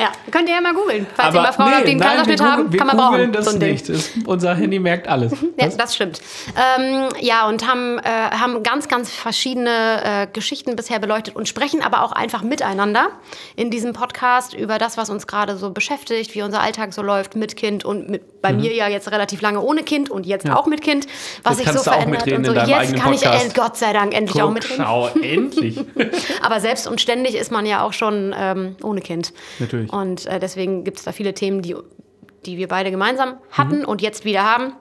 [0.00, 1.06] Ja, könnt ihr ja mal googeln.
[1.14, 3.32] Falls ihr mal Frauen die einen nein, Kaiserschnitt haben, kann man brauchen.
[3.32, 3.86] das so nicht.
[3.86, 5.32] Das, unser Handy merkt alles.
[5.60, 6.22] Ja, das stimmt.
[6.56, 11.82] Ähm, ja, und haben, äh, haben ganz, ganz verschiedene äh, Geschichten bisher beleuchtet und sprechen
[11.82, 13.08] aber auch einfach miteinander
[13.56, 17.36] in diesem Podcast über das, was uns gerade so beschäftigt, wie unser Alltag so läuft
[17.36, 20.66] mit Kind und mit, bei mir ja jetzt relativ lange ohne Kind und jetzt auch
[20.66, 21.06] mit Kind,
[21.42, 22.52] was sich so auch verändert und so.
[22.54, 23.46] Jetzt kann ich Podcast.
[23.50, 24.84] äh, Gott sei Dank endlich auch Guck, mitreden.
[24.84, 25.78] schau, endlich.
[26.42, 29.34] Aber selbst und ständig ist man ja auch schon ähm, ohne Kind.
[29.58, 29.89] Natürlich.
[29.90, 31.74] Und äh, deswegen gibt es da viele Themen, die
[32.46, 34.72] die wir beide gemeinsam hatten und jetzt wieder haben.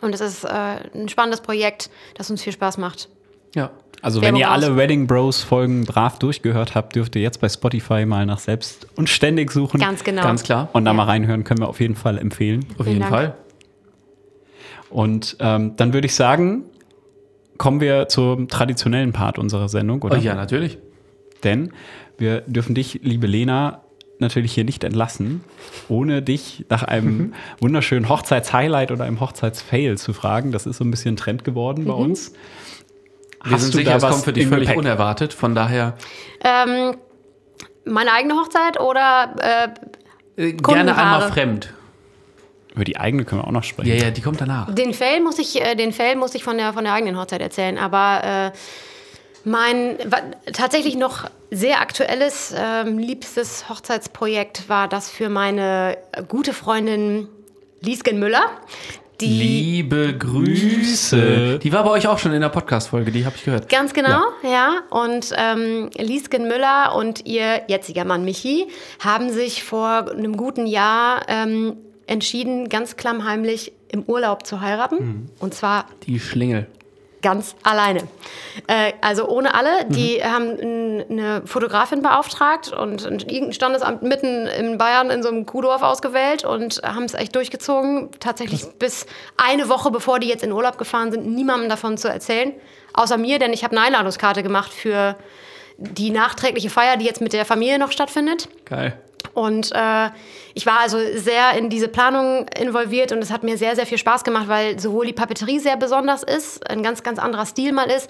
[0.00, 0.48] Und es ist äh,
[0.94, 3.10] ein spannendes Projekt, das uns viel Spaß macht.
[3.54, 3.70] Ja.
[4.00, 4.76] Also wenn ihr alle.
[4.78, 9.10] Wedding Bros Folgen brav durchgehört habt, dürft ihr jetzt bei Spotify mal nach selbst und
[9.10, 9.78] ständig suchen.
[9.78, 10.22] Ganz genau.
[10.22, 10.70] Ganz klar.
[10.72, 10.94] Und da Ja.
[10.94, 12.64] mal reinhören, können wir auf jeden Fall empfehlen.
[12.78, 13.12] Auf Vielen jeden Dank.
[13.12, 13.34] Fall.
[14.90, 16.64] Und ähm, dann würde ich sagen,
[17.58, 20.18] kommen wir zum traditionellen Part unserer Sendung, Oh, oder?
[20.18, 20.78] ja, natürlich.
[21.42, 21.72] Denn
[22.18, 23.82] wir dürfen dich, liebe Lena,
[24.18, 25.42] natürlich hier nicht entlassen,
[25.88, 30.52] ohne dich nach einem wunderschönen Hochzeitshighlight oder einem Hochzeitsfail zu fragen.
[30.52, 32.32] Das ist so ein bisschen Trend geworden bei uns.
[33.44, 34.78] Wir Hast sind du sicher, da es was kommt für dich völlig Gepäck?
[34.78, 35.32] unerwartet.
[35.32, 35.94] Von daher
[36.42, 36.96] Ähm,
[37.84, 39.74] meine eigene Hochzeit oder
[40.36, 41.72] äh, äh, gerne einmal fremd.
[42.74, 43.88] Über die eigene können wir auch noch sprechen.
[43.88, 44.74] Ja, ja, die kommt danach.
[44.74, 47.40] Den Fail muss ich, äh, den Fail muss ich von der, von der eigenen Hochzeit
[47.40, 48.58] erzählen, aber äh,
[49.46, 49.96] mein
[50.52, 57.28] tatsächlich noch sehr aktuelles, ähm, liebstes Hochzeitsprojekt war das für meine gute Freundin
[57.80, 58.50] Liesgen Müller.
[59.20, 61.60] Die Liebe Grüße.
[61.60, 63.68] Die war bei euch auch schon in der Podcast-Folge, die habe ich gehört.
[63.68, 64.80] Ganz genau, ja.
[64.90, 68.66] Und ähm, Liesgen Müller und ihr jetziger Mann Michi
[68.98, 71.76] haben sich vor einem guten Jahr ähm,
[72.08, 75.30] entschieden, ganz klammheimlich im Urlaub zu heiraten.
[75.38, 76.66] Und zwar Die Schlingel.
[77.26, 78.04] Ganz alleine.
[78.68, 79.84] Äh, also ohne alle.
[79.88, 85.28] Die haben n- eine Fotografin beauftragt und ein- irgendein Standesamt mitten in Bayern in so
[85.28, 88.10] einem Kuhdorf ausgewählt und haben es echt durchgezogen.
[88.20, 89.06] Tatsächlich bis
[89.36, 92.52] eine Woche bevor die jetzt in Urlaub gefahren sind, niemandem davon zu erzählen.
[92.92, 95.16] Außer mir, denn ich habe eine Einladungskarte gemacht für
[95.78, 98.48] die nachträgliche Feier, die jetzt mit der Familie noch stattfindet.
[98.64, 98.98] Geil.
[99.36, 100.08] Und äh,
[100.54, 103.98] ich war also sehr in diese Planung involviert und es hat mir sehr, sehr viel
[103.98, 107.90] Spaß gemacht, weil sowohl die Papeterie sehr besonders ist, ein ganz, ganz anderer Stil mal
[107.90, 108.08] ist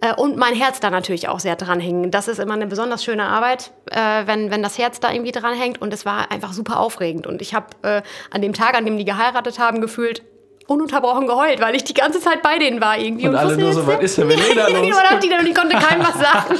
[0.00, 2.10] äh, und mein Herz da natürlich auch sehr dran hing.
[2.10, 5.54] Das ist immer eine besonders schöne Arbeit, äh, wenn, wenn das Herz da irgendwie dran
[5.54, 7.28] hängt und es war einfach super aufregend.
[7.28, 8.02] Und ich habe äh,
[8.32, 10.24] an dem Tag, an dem die geheiratet haben, gefühlt
[10.66, 13.28] ununterbrochen geheult, weil ich die ganze Zeit bei denen war irgendwie.
[13.28, 15.20] Und alle wusste nur so, was ist denn mit Lena los?
[15.22, 16.58] Die und ich konnte keinem was sagen.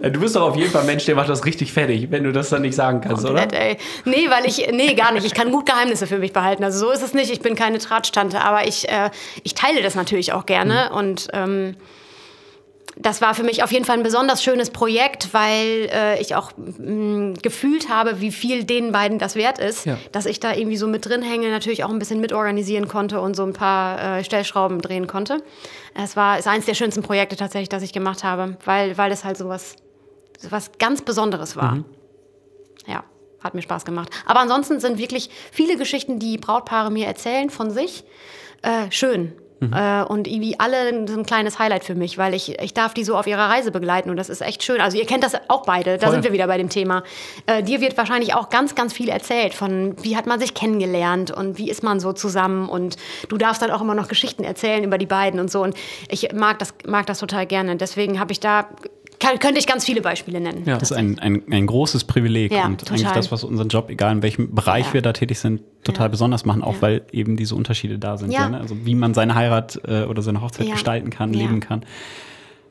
[0.00, 2.24] Äh, Du bist doch auf jeden Fall ein Mensch, der macht das richtig fertig, wenn
[2.24, 3.40] du das dann nicht sagen kannst, oder?
[3.40, 3.76] Komplett, ey.
[4.04, 5.24] Nee, weil ich, nee, gar nicht.
[5.26, 6.64] Ich kann gut Geheimnisse für mich behalten.
[6.64, 7.30] Also so ist es nicht.
[7.30, 9.10] Ich bin keine Tratschtante, aber ich, äh,
[9.42, 10.88] ich teile das natürlich auch gerne.
[10.90, 10.96] Mhm.
[10.96, 11.76] Und ähm,
[12.96, 16.52] das war für mich auf jeden Fall ein besonders schönes Projekt, weil äh, ich auch
[16.56, 19.96] mh, gefühlt habe, wie viel den beiden das wert ist, Ja.
[20.12, 23.34] dass ich da irgendwie so mit drin hänge, natürlich auch ein bisschen mitorganisieren konnte und
[23.34, 25.42] so ein paar äh, Stellschrauben drehen konnte.
[25.94, 29.24] Es war ist eins der schönsten Projekte tatsächlich, das ich gemacht habe, weil, weil es
[29.24, 29.76] halt so was,
[30.38, 31.84] so was ganz Besonderes war.
[32.86, 33.04] Ja,
[33.42, 34.10] hat mir Spaß gemacht.
[34.26, 38.04] Aber ansonsten sind wirklich viele Geschichten, die Brautpaare mir erzählen von sich,
[38.62, 39.32] äh, schön.
[39.70, 43.04] Äh, und irgendwie alle so ein kleines Highlight für mich, weil ich, ich darf die
[43.04, 44.80] so auf ihrer Reise begleiten und das ist echt schön.
[44.80, 46.14] Also ihr kennt das auch beide, da Voll.
[46.14, 47.02] sind wir wieder bei dem Thema.
[47.46, 51.30] Äh, dir wird wahrscheinlich auch ganz, ganz viel erzählt von, wie hat man sich kennengelernt
[51.30, 52.96] und wie ist man so zusammen und
[53.28, 55.76] du darfst dann auch immer noch Geschichten erzählen über die beiden und so und
[56.08, 57.76] ich mag das, mag das total gerne.
[57.76, 58.66] Deswegen habe ich da,
[59.22, 60.62] kann, könnte ich ganz viele Beispiele nennen.
[60.66, 60.76] Ja.
[60.76, 62.96] Das ist ein, ein, ein großes Privileg Ja, und total.
[62.98, 64.94] eigentlich das, was unseren Job, egal in welchem Bereich Ja.
[64.94, 66.08] wir da tätig sind, total Ja.
[66.08, 66.82] besonders machen, auch Ja.
[66.82, 68.32] weil eben diese Unterschiede da sind.
[68.32, 68.40] Ja.
[68.42, 68.48] Ja.
[68.50, 68.60] ne?
[68.60, 70.72] Also wie man seine Heirat äh, oder seine Hochzeit Ja.
[70.74, 71.40] gestalten kann, Ja.
[71.40, 71.84] leben kann.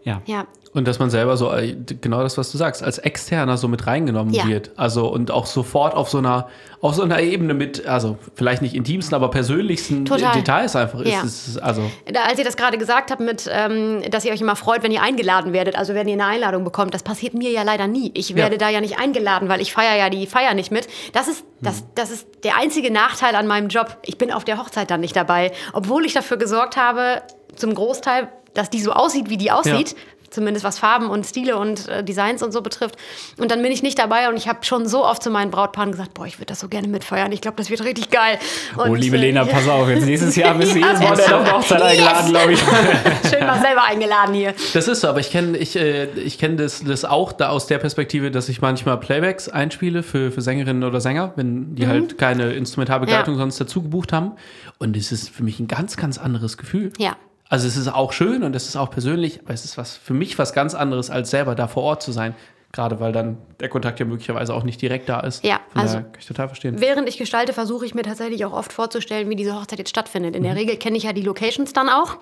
[0.03, 0.21] Ja.
[0.25, 3.67] Ja, Und dass man selber so, äh, genau das, was du sagst, als Externer so
[3.67, 4.47] mit reingenommen Ja.
[4.47, 4.71] wird.
[4.77, 6.47] Also und auch sofort auf so einer,
[6.79, 10.33] auf so einer Ebene mit, also vielleicht nicht intimsten, aber persönlichsten Total.
[10.33, 11.11] Details einfach ist.
[11.11, 11.21] Ja.
[11.23, 11.83] Es ist also
[12.27, 15.01] als ihr das gerade gesagt habt, mit, ähm, dass ihr euch immer freut, wenn ihr
[15.03, 18.11] eingeladen werdet, also wenn ihr eine Einladung bekommt, das passiert mir ja leider nie.
[18.15, 20.87] Ich werde da ja nicht eingeladen, weil ich feiere ja die Feier nicht mit.
[21.13, 23.97] Das ist, das, das ist der einzige Nachteil an meinem Job.
[24.03, 27.21] Ich bin auf der Hochzeit dann nicht dabei, obwohl ich dafür gesorgt habe,
[27.55, 29.95] zum Großteil, dass die so aussieht, wie die aussieht.
[30.29, 32.95] Zumindest was Farben und Stile und äh, Designs und so betrifft.
[33.37, 35.91] Und dann bin ich nicht dabei und ich habe schon so oft zu meinen Brautpaaren
[35.91, 37.33] gesagt, boah, ich würde das so gerne mitfeiern.
[37.33, 38.39] Ich glaube, das wird richtig geil.
[38.77, 41.17] Oh, Und, liebe äh, Lena, pass auf, jetzt nächstes Jahr bist du Ja, jedes Mal
[41.17, 41.51] der auf.
[41.51, 42.59] Hochzeit eingeladen, glaube ich.
[43.29, 44.53] Schön mal selber eingeladen hier.
[44.73, 47.67] Das ist so, aber ich kenne ich, äh, ich kenn das, das auch da aus
[47.67, 52.17] der Perspektive, dass ich manchmal Playbacks einspiele für, für Sängerinnen oder Sänger, wenn die halt
[52.17, 53.39] keine Instrumentalbegleitung Mhm.
[53.39, 53.43] Ja.
[53.43, 54.31] sonst dazu gebucht haben.
[54.79, 56.93] Und es ist für mich ein ganz, ganz anderes Gefühl.
[56.97, 57.17] Ja.
[57.51, 60.13] Also es ist auch schön und es ist auch persönlich, aber es ist was für
[60.13, 62.33] mich was ganz anderes, als selber da vor Ort zu sein.
[62.71, 65.43] Gerade weil dann der Kontakt ja möglicherweise auch nicht direkt da ist.
[65.43, 66.79] Ja, Von also- kann ich total verstehen.
[66.79, 70.31] Während ich gestalte, versuche ich mir tatsächlich auch oft vorzustellen, wie diese Hochzeit jetzt stattfindet.
[70.31, 70.37] Mhm.
[70.37, 72.15] In der Regel kenne ich ja die Locations dann auch.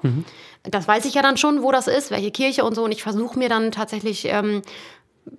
[0.63, 2.83] Das weiß ich ja dann schon, wo das ist, welche Kirche und so.
[2.83, 4.63] Und ich versuche mir dann tatsächlich ähm,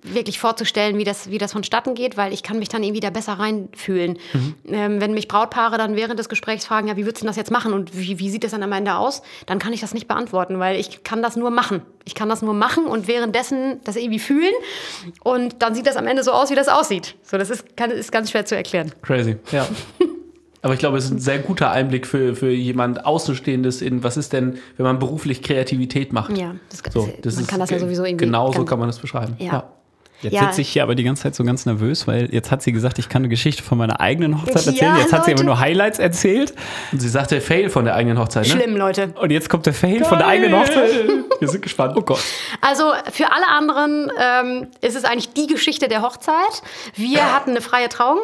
[0.03, 3.09] wirklich vorzustellen, wie das, wie das vonstatten geht, weil ich kann mich dann irgendwie da
[3.09, 4.17] besser reinfühlen.
[4.33, 4.55] Mhm.
[4.67, 7.51] Ähm, wenn mich Brautpaare dann während des Gesprächs fragen, ja, wie würdest du das jetzt
[7.51, 10.07] machen und wie, wie sieht das dann am Ende aus, dann kann ich das nicht
[10.07, 11.81] beantworten, weil ich kann das nur machen.
[12.05, 14.53] Ich kann das nur machen und währenddessen das irgendwie fühlen
[15.23, 17.15] und dann sieht das am Ende so aus, wie das aussieht.
[17.23, 18.91] So, das ist, kann, ist ganz schwer zu erklären.
[19.01, 19.67] Crazy, ja.
[20.63, 24.17] Aber ich glaube, es ist ein sehr guter Einblick für, für jemand Außenstehendes in, was
[24.17, 26.37] ist denn, wenn man beruflich Kreativität macht.
[26.37, 28.25] Ja, das, So, man das ist kann das ja sowieso irgendwie.
[28.25, 29.35] Genau so kann man das beschreiben.
[29.39, 29.63] Ja.
[30.21, 30.45] Jetzt Ja.
[30.47, 32.99] sitze ich hier aber die ganze Zeit so ganz nervös, weil jetzt hat sie gesagt,
[32.99, 34.95] ich kann eine Geschichte von meiner eigenen Hochzeit Ja, erzählen.
[34.99, 36.53] Jetzt hat sie aber nur Highlights erzählt.
[36.91, 38.49] Und sie sagte Fail von der eigenen Hochzeit, ne?
[38.51, 39.13] Schlimm, Leute.
[39.19, 40.91] Und jetzt kommt der Fail von der eigenen Hochzeit.
[41.39, 41.95] Wir sind gespannt.
[41.97, 42.19] Oh Gott.
[42.61, 46.61] Also für alle anderen ähm, ist es eigentlich die Geschichte der Hochzeit.
[46.95, 48.19] Wir hatten eine freie Trauung.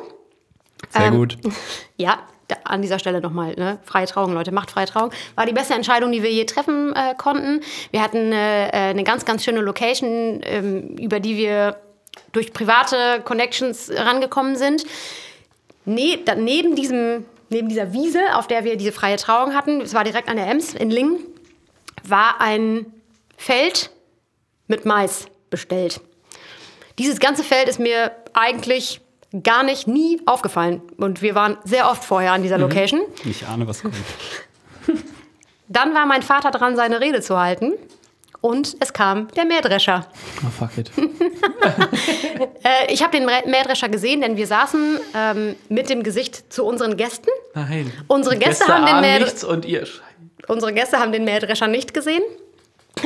[0.92, 1.38] Sehr Ähm, gut.
[1.98, 2.20] Ja,
[2.64, 3.80] an dieser Stelle nochmal, ne?
[3.84, 5.10] freie Trauung, Leute, macht freie Trauung.
[5.36, 7.60] War die beste Entscheidung, die wir je treffen äh, konnten.
[7.92, 11.76] Wir hatten äh, äh, eine ganz, ganz schöne Location, ähm, über die wir
[12.32, 14.84] durch private Connections rangekommen sind.
[15.86, 20.04] Ne, neben, diesem, neben dieser Wiese, auf der wir diese freie Trauung hatten, es war
[20.04, 21.20] direkt an der Ems in Lingen,
[22.04, 22.86] war ein
[23.38, 23.90] Feld
[24.68, 26.02] mit Mais bestellt.
[27.00, 29.02] Dieses ganze Feld ist mir eigentlich
[29.44, 30.82] gar nicht, nie aufgefallen.
[30.98, 33.02] Und wir waren sehr oft vorher an dieser Location.
[33.26, 33.96] Ich ahne, was kommt.
[35.68, 37.74] Dann war mein Vater dran, seine Rede zu halten.
[38.42, 40.08] Und es kam der Mähdrescher.
[40.46, 40.92] Oh, fuck it.
[42.64, 46.66] Äh, ich habe den Mä- Mähdrescher gesehen, denn wir saßen ähm, mit dem Gesicht zu
[46.66, 47.30] unseren Gästen.
[47.54, 47.92] Nein.
[48.08, 50.02] Unsere Die Gäste haben den ahnen Mähdre- nichts und ihr Scheiße.
[50.48, 52.22] Unsere Gäste haben den Mähdrescher nicht gesehen,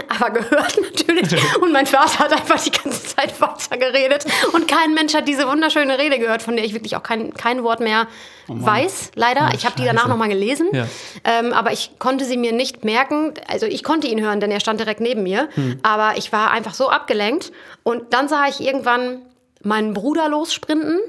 [0.10, 1.32] aber gehört natürlich.
[1.62, 4.26] Und mein Vater hat einfach die ganze Zeit weiter geredet.
[4.54, 7.64] Und kein Mensch hat diese wunderschöne Rede gehört, von der ich wirklich auch kein, kein
[7.64, 8.08] Wort mehr
[8.48, 9.52] weiß, leider.
[9.56, 10.86] ich habe die danach nochmal gelesen, Ja.
[11.24, 13.34] ähm, aber ich konnte sie mir nicht merken.
[13.48, 15.48] Also ich konnte ihn hören, denn er stand direkt neben mir.
[15.84, 17.52] Aber ich war einfach so abgelenkt.
[17.84, 19.22] Und dann sah ich irgendwann
[19.64, 21.00] meinen Bruder lossprinten.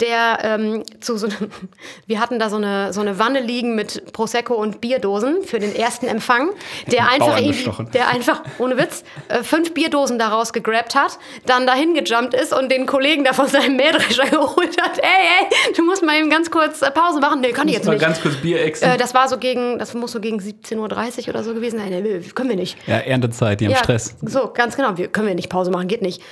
[0.00, 1.50] Der ähm, zu so einem,
[2.06, 5.74] wir hatten da so eine, so eine Wanne liegen mit Prosecco und Bierdosen für den
[5.74, 6.50] ersten Empfang,
[6.90, 12.34] der einfach, der einfach, ohne Witz, äh, fünf Bierdosen daraus gegrabt hat, dann dahin gejumpt
[12.34, 14.98] ist und den Kollegen da von seinem Mähdrescher geholt hat.
[14.98, 17.40] Ey, ey, du musst mal eben ganz kurz äh, Pause machen.
[17.40, 18.02] Nee, kann ich jetzt Mal nicht.
[18.02, 18.60] ganz kurz Bier.
[18.60, 21.90] Äh, das war so gegen, das muss so gegen 17.30 Uhr oder so gewesen sein.
[21.90, 22.76] Nee, können wir nicht.
[22.86, 24.16] Ja, Erntezeit, die haben Stress.
[24.22, 24.96] So, ganz genau.
[24.96, 26.22] Wir können wir nicht Pause machen, geht nicht.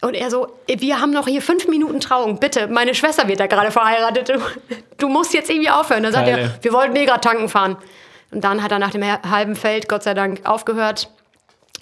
[0.00, 2.66] Und er so, wir haben noch hier fünf Minuten Trauung, bitte.
[2.68, 4.28] Meine Schwester wird da gerade verheiratet.
[4.28, 4.38] Du,
[4.98, 6.02] du musst jetzt irgendwie aufhören.
[6.02, 7.76] Dann sagt Geil, er, wir wollten eh gerade tanken fahren.
[8.30, 11.08] Und dann hat er nach dem halben Feld, Gott sei Dank, aufgehört.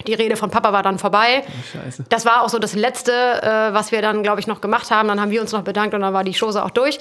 [0.07, 1.43] Die Rede von Papa war dann vorbei.
[1.71, 2.05] Scheiße.
[2.09, 5.07] Das war auch so das Letzte, äh, was wir dann, glaube ich, noch gemacht haben.
[5.07, 6.99] Dann haben wir uns noch bedankt und dann war die Chose auch durch.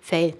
[0.00, 0.34] Fail.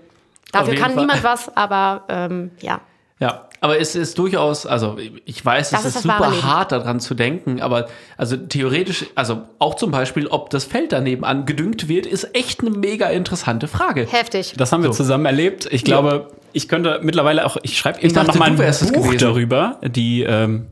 [0.53, 1.03] Dafür kann Fall.
[1.03, 2.81] niemand was, aber ähm, ja.
[3.21, 7.01] Ja, aber es ist durchaus, also ich weiß, Das es ist ist, super hart daran
[7.01, 11.89] zu denken, aber also theoretisch, also auch zum Beispiel, ob das Feld daneben an gedüngt
[11.89, 14.07] wird, ist echt eine mega interessante Frage.
[14.07, 14.55] Heftig.
[14.57, 15.69] Das haben wir zusammen erlebt.
[15.71, 19.15] Ich glaube, ich könnte mittlerweile auch, ich schreibe irgendwann dachte, noch mal du ein Buch
[19.15, 20.69] darüber, die, ähm,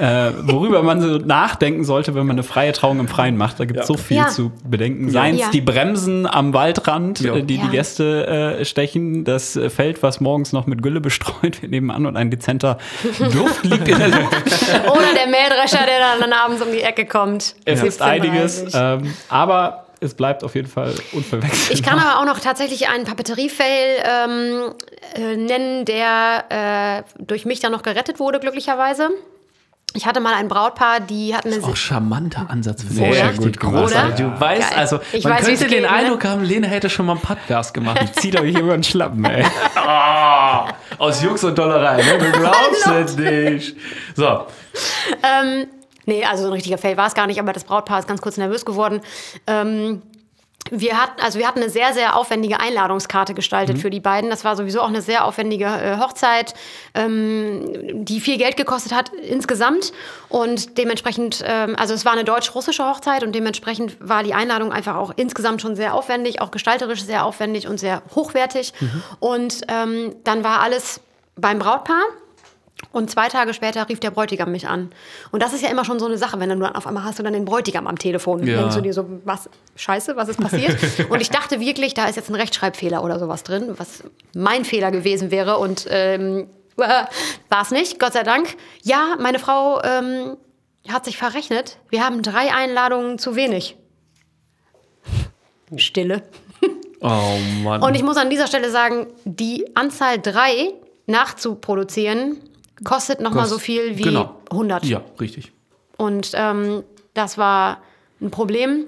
[0.00, 3.58] äh, worüber man so nachdenken sollte, wenn man eine freie Trauung im Freien macht.
[3.60, 4.28] Da gibt es so viel Ja.
[4.28, 5.10] zu bedenken.
[5.10, 5.50] Seien es Ja.
[5.50, 7.34] die Bremsen am Waldrand, Ja.
[7.36, 7.62] äh, die Ja.
[7.64, 12.06] die Gäste äh, stechen, das äh, Feld, was morgens noch mit Gülle bestreut wird nebenan
[12.06, 12.78] und ein dezenter
[13.18, 14.34] Duft liegt in der Luft.
[14.90, 17.54] Oder der Mähdrescher, der dann abends um die Ecke kommt.
[17.64, 21.72] Es ist 17.30 einiges, ähm, aber es bleibt auf jeden Fall unverwechselbar.
[21.72, 24.74] Ich kann aber auch noch tatsächlich einen Papeterie-Fail ähm,
[25.14, 29.10] äh, nennen, der äh, durch mich dann noch gerettet wurde, glücklicherweise.
[29.94, 33.58] Ich hatte mal ein Brautpaar, die hatten eine Auch charmanter Ansatz für Sehr eine gut
[33.58, 33.84] gemacht.
[33.84, 34.24] Großartig.
[34.26, 34.34] Oder?
[34.34, 34.78] Du weißt, Geil.
[34.78, 35.90] also Ich man weiß, könnte den geht, ne?
[35.90, 37.98] Eindruck haben, Lena hätte schon mal einen Podcast gemacht.
[38.20, 39.44] Zieht euch über den Schlappen, ey.
[40.98, 42.18] Aus Jux und Dollerei, ne?
[42.18, 43.76] Du glaubst es nicht.
[44.14, 44.46] So,
[46.08, 48.22] Nee, also so ein richtiger Fail war es gar nicht, aber das Brautpaar ist ganz
[48.22, 49.00] kurz nervös geworden.
[49.46, 50.00] Ähm,
[50.70, 53.80] wir hatten, also wir hatten eine sehr, sehr aufwendige Einladungskarte gestaltet Mhm.
[53.80, 54.28] für die beiden.
[54.30, 56.54] Das war sowieso auch eine sehr aufwendige äh, Hochzeit,
[56.94, 59.92] ähm, die viel Geld gekostet hat insgesamt.
[60.28, 64.96] Und dementsprechend, ähm, also es war eine deutsch-russische Hochzeit und dementsprechend war die Einladung einfach
[64.96, 68.72] auch insgesamt schon sehr aufwendig, auch gestalterisch sehr aufwendig und sehr hochwertig.
[68.80, 69.02] Mhm.
[69.20, 71.00] Und ähm, dann war alles
[71.36, 72.02] beim Brautpaar.
[72.98, 74.90] Und zwei Tage später rief der Bräutigam mich an.
[75.30, 77.20] Und das ist ja immer schon so eine Sache, wenn du dann auf einmal hast
[77.20, 78.44] du dann den Bräutigam am Telefon.
[78.44, 78.58] Ja.
[78.58, 80.76] Denkst du dir so, was, scheiße, was ist passiert?
[81.08, 84.02] und ich dachte wirklich, da ist jetzt ein Rechtschreibfehler oder sowas drin, was
[84.34, 85.58] mein Fehler gewesen wäre.
[85.58, 87.08] Und ähm, war
[87.62, 88.56] es nicht, Gott sei Dank.
[88.82, 90.36] Ja, meine Frau ähm,
[90.88, 91.78] hat sich verrechnet.
[91.90, 93.76] Wir haben drei Einladungen zu wenig.
[95.76, 96.22] Stille.
[97.00, 97.80] oh Mann.
[97.80, 100.72] Und ich muss an dieser Stelle sagen, die Anzahl drei
[101.06, 102.38] nachzuproduzieren
[102.84, 104.34] kostet noch mal so viel wie Genau.
[104.50, 104.84] 100.
[104.84, 105.52] ja, richtig.
[105.96, 107.78] Und ähm, das war
[108.20, 108.84] ein Problem.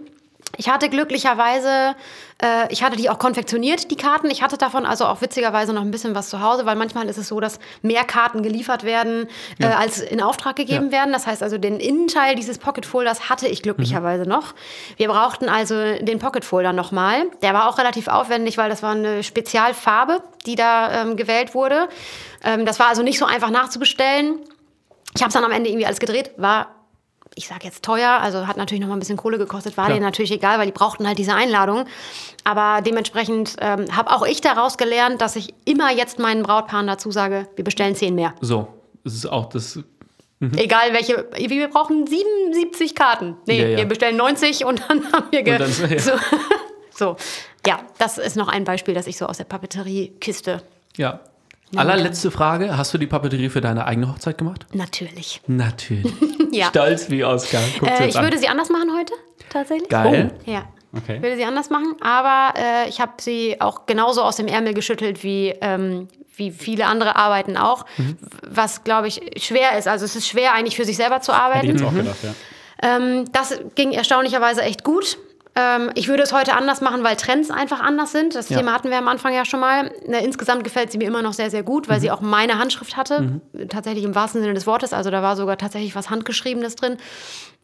[0.56, 1.94] Ich hatte glücklicherweise,
[2.42, 4.30] äh, ich hatte die auch konfektioniert, die Karten.
[4.30, 7.18] Ich hatte davon also auch witzigerweise noch ein bisschen was zu Hause, weil manchmal ist
[7.18, 9.28] es so, dass mehr Karten geliefert werden,
[9.60, 10.92] äh, als in Auftrag gegeben Ja.
[10.92, 11.12] werden.
[11.12, 14.54] Das heißt also, den Innenteil dieses Pocket Folders hatte ich glücklicherweise noch.
[14.96, 17.26] Wir brauchten also den Pocket Folder nochmal.
[17.42, 21.88] Der war auch relativ aufwendig, weil das war eine Spezialfarbe, die da ähm, gewählt wurde.
[22.44, 24.38] Ähm, das war also nicht so einfach nachzubestellen.
[25.14, 26.68] Ich habe es dann am Ende irgendwie alles gedreht, war
[27.36, 29.94] ich sage jetzt teuer, also hat natürlich noch mal ein bisschen Kohle gekostet, war Klar.
[29.96, 31.84] denen natürlich egal, weil die brauchten halt diese Einladung.
[32.42, 37.12] Aber dementsprechend ähm, habe auch ich daraus gelernt, dass ich immer jetzt meinen Brautpaaren dazu
[37.12, 38.34] sage, wir bestellen zehn mehr.
[38.40, 38.66] So,
[39.04, 39.78] das ist auch das.
[40.56, 43.36] Egal welche, wir brauchen 77 Karten.
[43.46, 43.76] Nee, Ja, ja.
[43.78, 45.98] wir bestellen 90 und dann haben wir ge dann- ja.
[46.00, 46.12] so,
[46.90, 47.16] so,
[47.64, 50.62] ja, das ist noch ein Beispiel, das ich so aus der Papeteriekiste.
[50.96, 51.20] Ja.
[51.76, 54.66] Allerletzte Frage: Hast du die Papeterie für deine eigene Hochzeit gemacht?
[54.72, 55.40] Natürlich.
[55.46, 56.12] Natürlich.
[56.52, 56.66] Ja.
[56.66, 57.20] Stolz wie.
[57.20, 58.24] Guckt's Äh, ich an.
[58.24, 59.12] würde sie anders machen heute,
[59.50, 59.88] tatsächlich.
[59.88, 60.32] Geil.
[60.46, 60.64] Ja.
[60.92, 61.16] Okay.
[61.18, 64.74] Ich würde sie anders machen, aber äh, ich habe sie auch genauso aus dem Ärmel
[64.74, 68.16] geschüttelt wie, ähm, wie viele andere Arbeiten auch, Mhm.
[68.48, 69.86] was, glaube ich, schwer ist.
[69.86, 71.66] Also es ist schwer eigentlich für sich selber zu Hätte arbeiten.
[71.66, 72.34] ich jetzt auch gedacht, ja.
[72.82, 75.18] Ähm, das ging erstaunlicherweise echt gut.
[75.56, 78.34] Ähm, ich würde es heute anders machen, weil Trends einfach anders sind.
[78.36, 78.58] Das Ja.
[78.58, 79.90] Thema hatten wir am Anfang ja schon mal.
[80.06, 82.00] Ne, insgesamt gefällt sie mir immer noch sehr, sehr gut, weil Mhm.
[82.02, 83.40] sie auch meine Handschrift hatte.
[83.68, 84.92] Tatsächlich im wahrsten Sinne des Wortes.
[84.92, 86.98] Also da war sogar tatsächlich was Handgeschriebenes drin.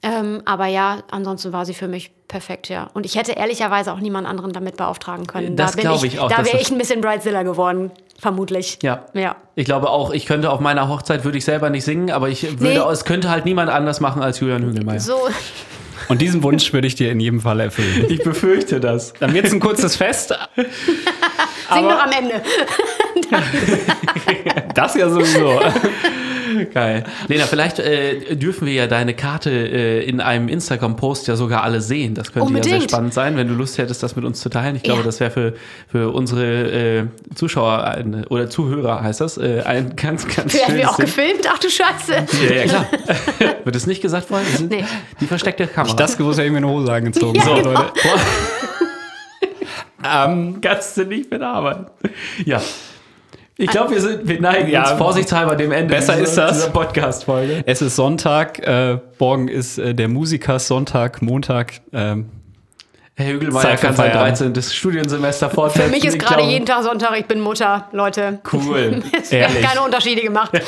[0.02, 2.88] Ähm, aber ja, ansonsten war sie für mich perfekt, ja.
[2.92, 5.56] Und ich hätte ehrlicherweise auch niemand anderen damit beauftragen können.
[5.56, 8.78] Das da glaube ich auch, Da wäre ich ein bisschen Bridezilla geworden, vermutlich.
[8.82, 9.06] Ja.
[9.14, 9.36] Ja.
[9.54, 12.42] Ich glaube auch, ich könnte auf meiner Hochzeit würde ich selber nicht singen, aber ich
[12.60, 12.92] würde, Nee.
[12.92, 15.00] es könnte halt niemand anders machen als Julian Hügelmeier.
[15.00, 15.16] So,
[16.08, 18.06] Und diesen Wunsch würde ich dir in jedem Fall erfüllen.
[18.08, 19.12] Ich befürchte das.
[19.14, 20.34] Dann wird es ein kurzes Fest.
[20.56, 22.42] sing noch am Ende.
[24.74, 25.58] Das ja sowieso.
[26.74, 27.04] Geil.
[27.28, 31.80] Lena, vielleicht äh, dürfen wir ja deine Karte äh, in einem Instagram-Post ja sogar alle
[31.80, 32.14] sehen.
[32.14, 32.90] Das könnte ja sehr Unbedingt.
[32.90, 34.76] spannend sein, wenn du Lust hättest, das mit uns zu teilen.
[34.76, 35.06] Ich glaube, Ja.
[35.06, 35.54] das wäre für,
[35.88, 37.04] für unsere äh,
[37.34, 41.06] Zuschauer ein, oder Zuhörer, heißt das, äh, ein ganz, ganz Werden schönes wir auch Ding.
[41.06, 41.46] gefilmt?
[41.48, 42.26] Ach du Scheiße.
[42.48, 42.86] Ja, ja, klar.
[43.64, 44.84] Wird es nicht gesagt sind Nee.
[45.20, 45.94] Die versteckte Kamera.
[45.96, 47.36] Das gewusst, hätte ich mir eine Hose angezogen.
[47.36, 47.70] Ja, so, genau.
[47.72, 47.92] Leute.
[50.04, 51.86] ähm, kannst du nicht mitarbeiten.
[52.44, 52.60] Ja.
[53.58, 56.52] Ich glaube, wir, sind- wir neigen Ja, uns vorsichtshalber dem Ende besser dieser, ist das.
[56.58, 57.62] dieser Podcast-Folge.
[57.64, 61.80] es ist Sonntag, äh, morgen ist äh, der Musiker-Sonntag, Montag.
[61.92, 62.28] Ähm,
[63.14, 64.40] Herr Hügelmeier kann sein Feierabend.
[64.56, 64.62] 13.
[64.62, 65.86] Studiensemester fortsetzen.
[65.88, 68.40] Für mich ist gerade jeden Tag Sonntag, ich bin Mutter, Leute.
[68.52, 69.02] Cool.
[69.18, 69.66] Es werden Ehrlich.
[69.66, 70.50] keine Unterschiede gemacht.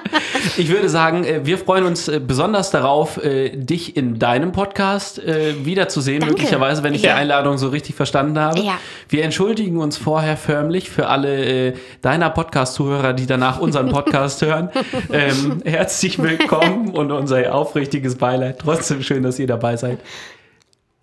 [0.58, 5.20] Ich würde sagen, äh, wir freuen uns äh, besonders darauf, äh, dich in deinem Podcast
[5.26, 6.34] wiederzusehen, Danke.
[6.36, 7.16] möglicherweise, wenn ich die Ja.
[7.16, 8.60] Einladung so richtig verstanden habe.
[8.60, 8.78] Ja.
[9.08, 14.70] Wir entschuldigen uns vorher förmlich für alle deiner Podcast-Zuhörer, die danach unseren Podcast hören.
[15.12, 18.58] Ähm, herzlich willkommen und unser aufrichtiges Beileid.
[18.60, 19.98] Trotzdem schön, dass ihr dabei seid.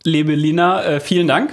[0.04, 1.52] liebe Lina, vielen Dank.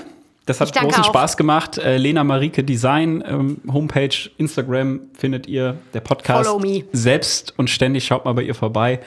[0.51, 1.07] Das hat großen auch.
[1.07, 1.79] Spaß gemacht.
[1.79, 5.77] Äh, Lena Marike Design, ähm, Homepage, Instagram findet ihr.
[5.95, 6.85] Der Podcast Follow me.
[6.93, 9.01] selbst und ständig schaut mal bei ihr vorbei.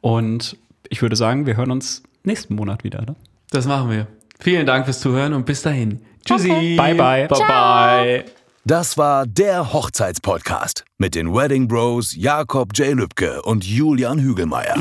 [0.00, 0.56] Und
[0.88, 3.02] ich würde sagen, wir hören uns nächsten Monat wieder.
[3.02, 3.14] Ne?
[3.50, 4.06] Das machen wir.
[4.40, 6.00] Vielen Dank fürs Zuhören und bis dahin.
[6.24, 6.76] Tschüssi.
[6.76, 7.28] Bye, bye.
[7.28, 8.24] Bye, bye.
[8.64, 12.94] Das war der Hochzeitspodcast mit den Wedding Bros Jakob J.
[12.94, 14.76] Lübke und Julian Hügelmeier.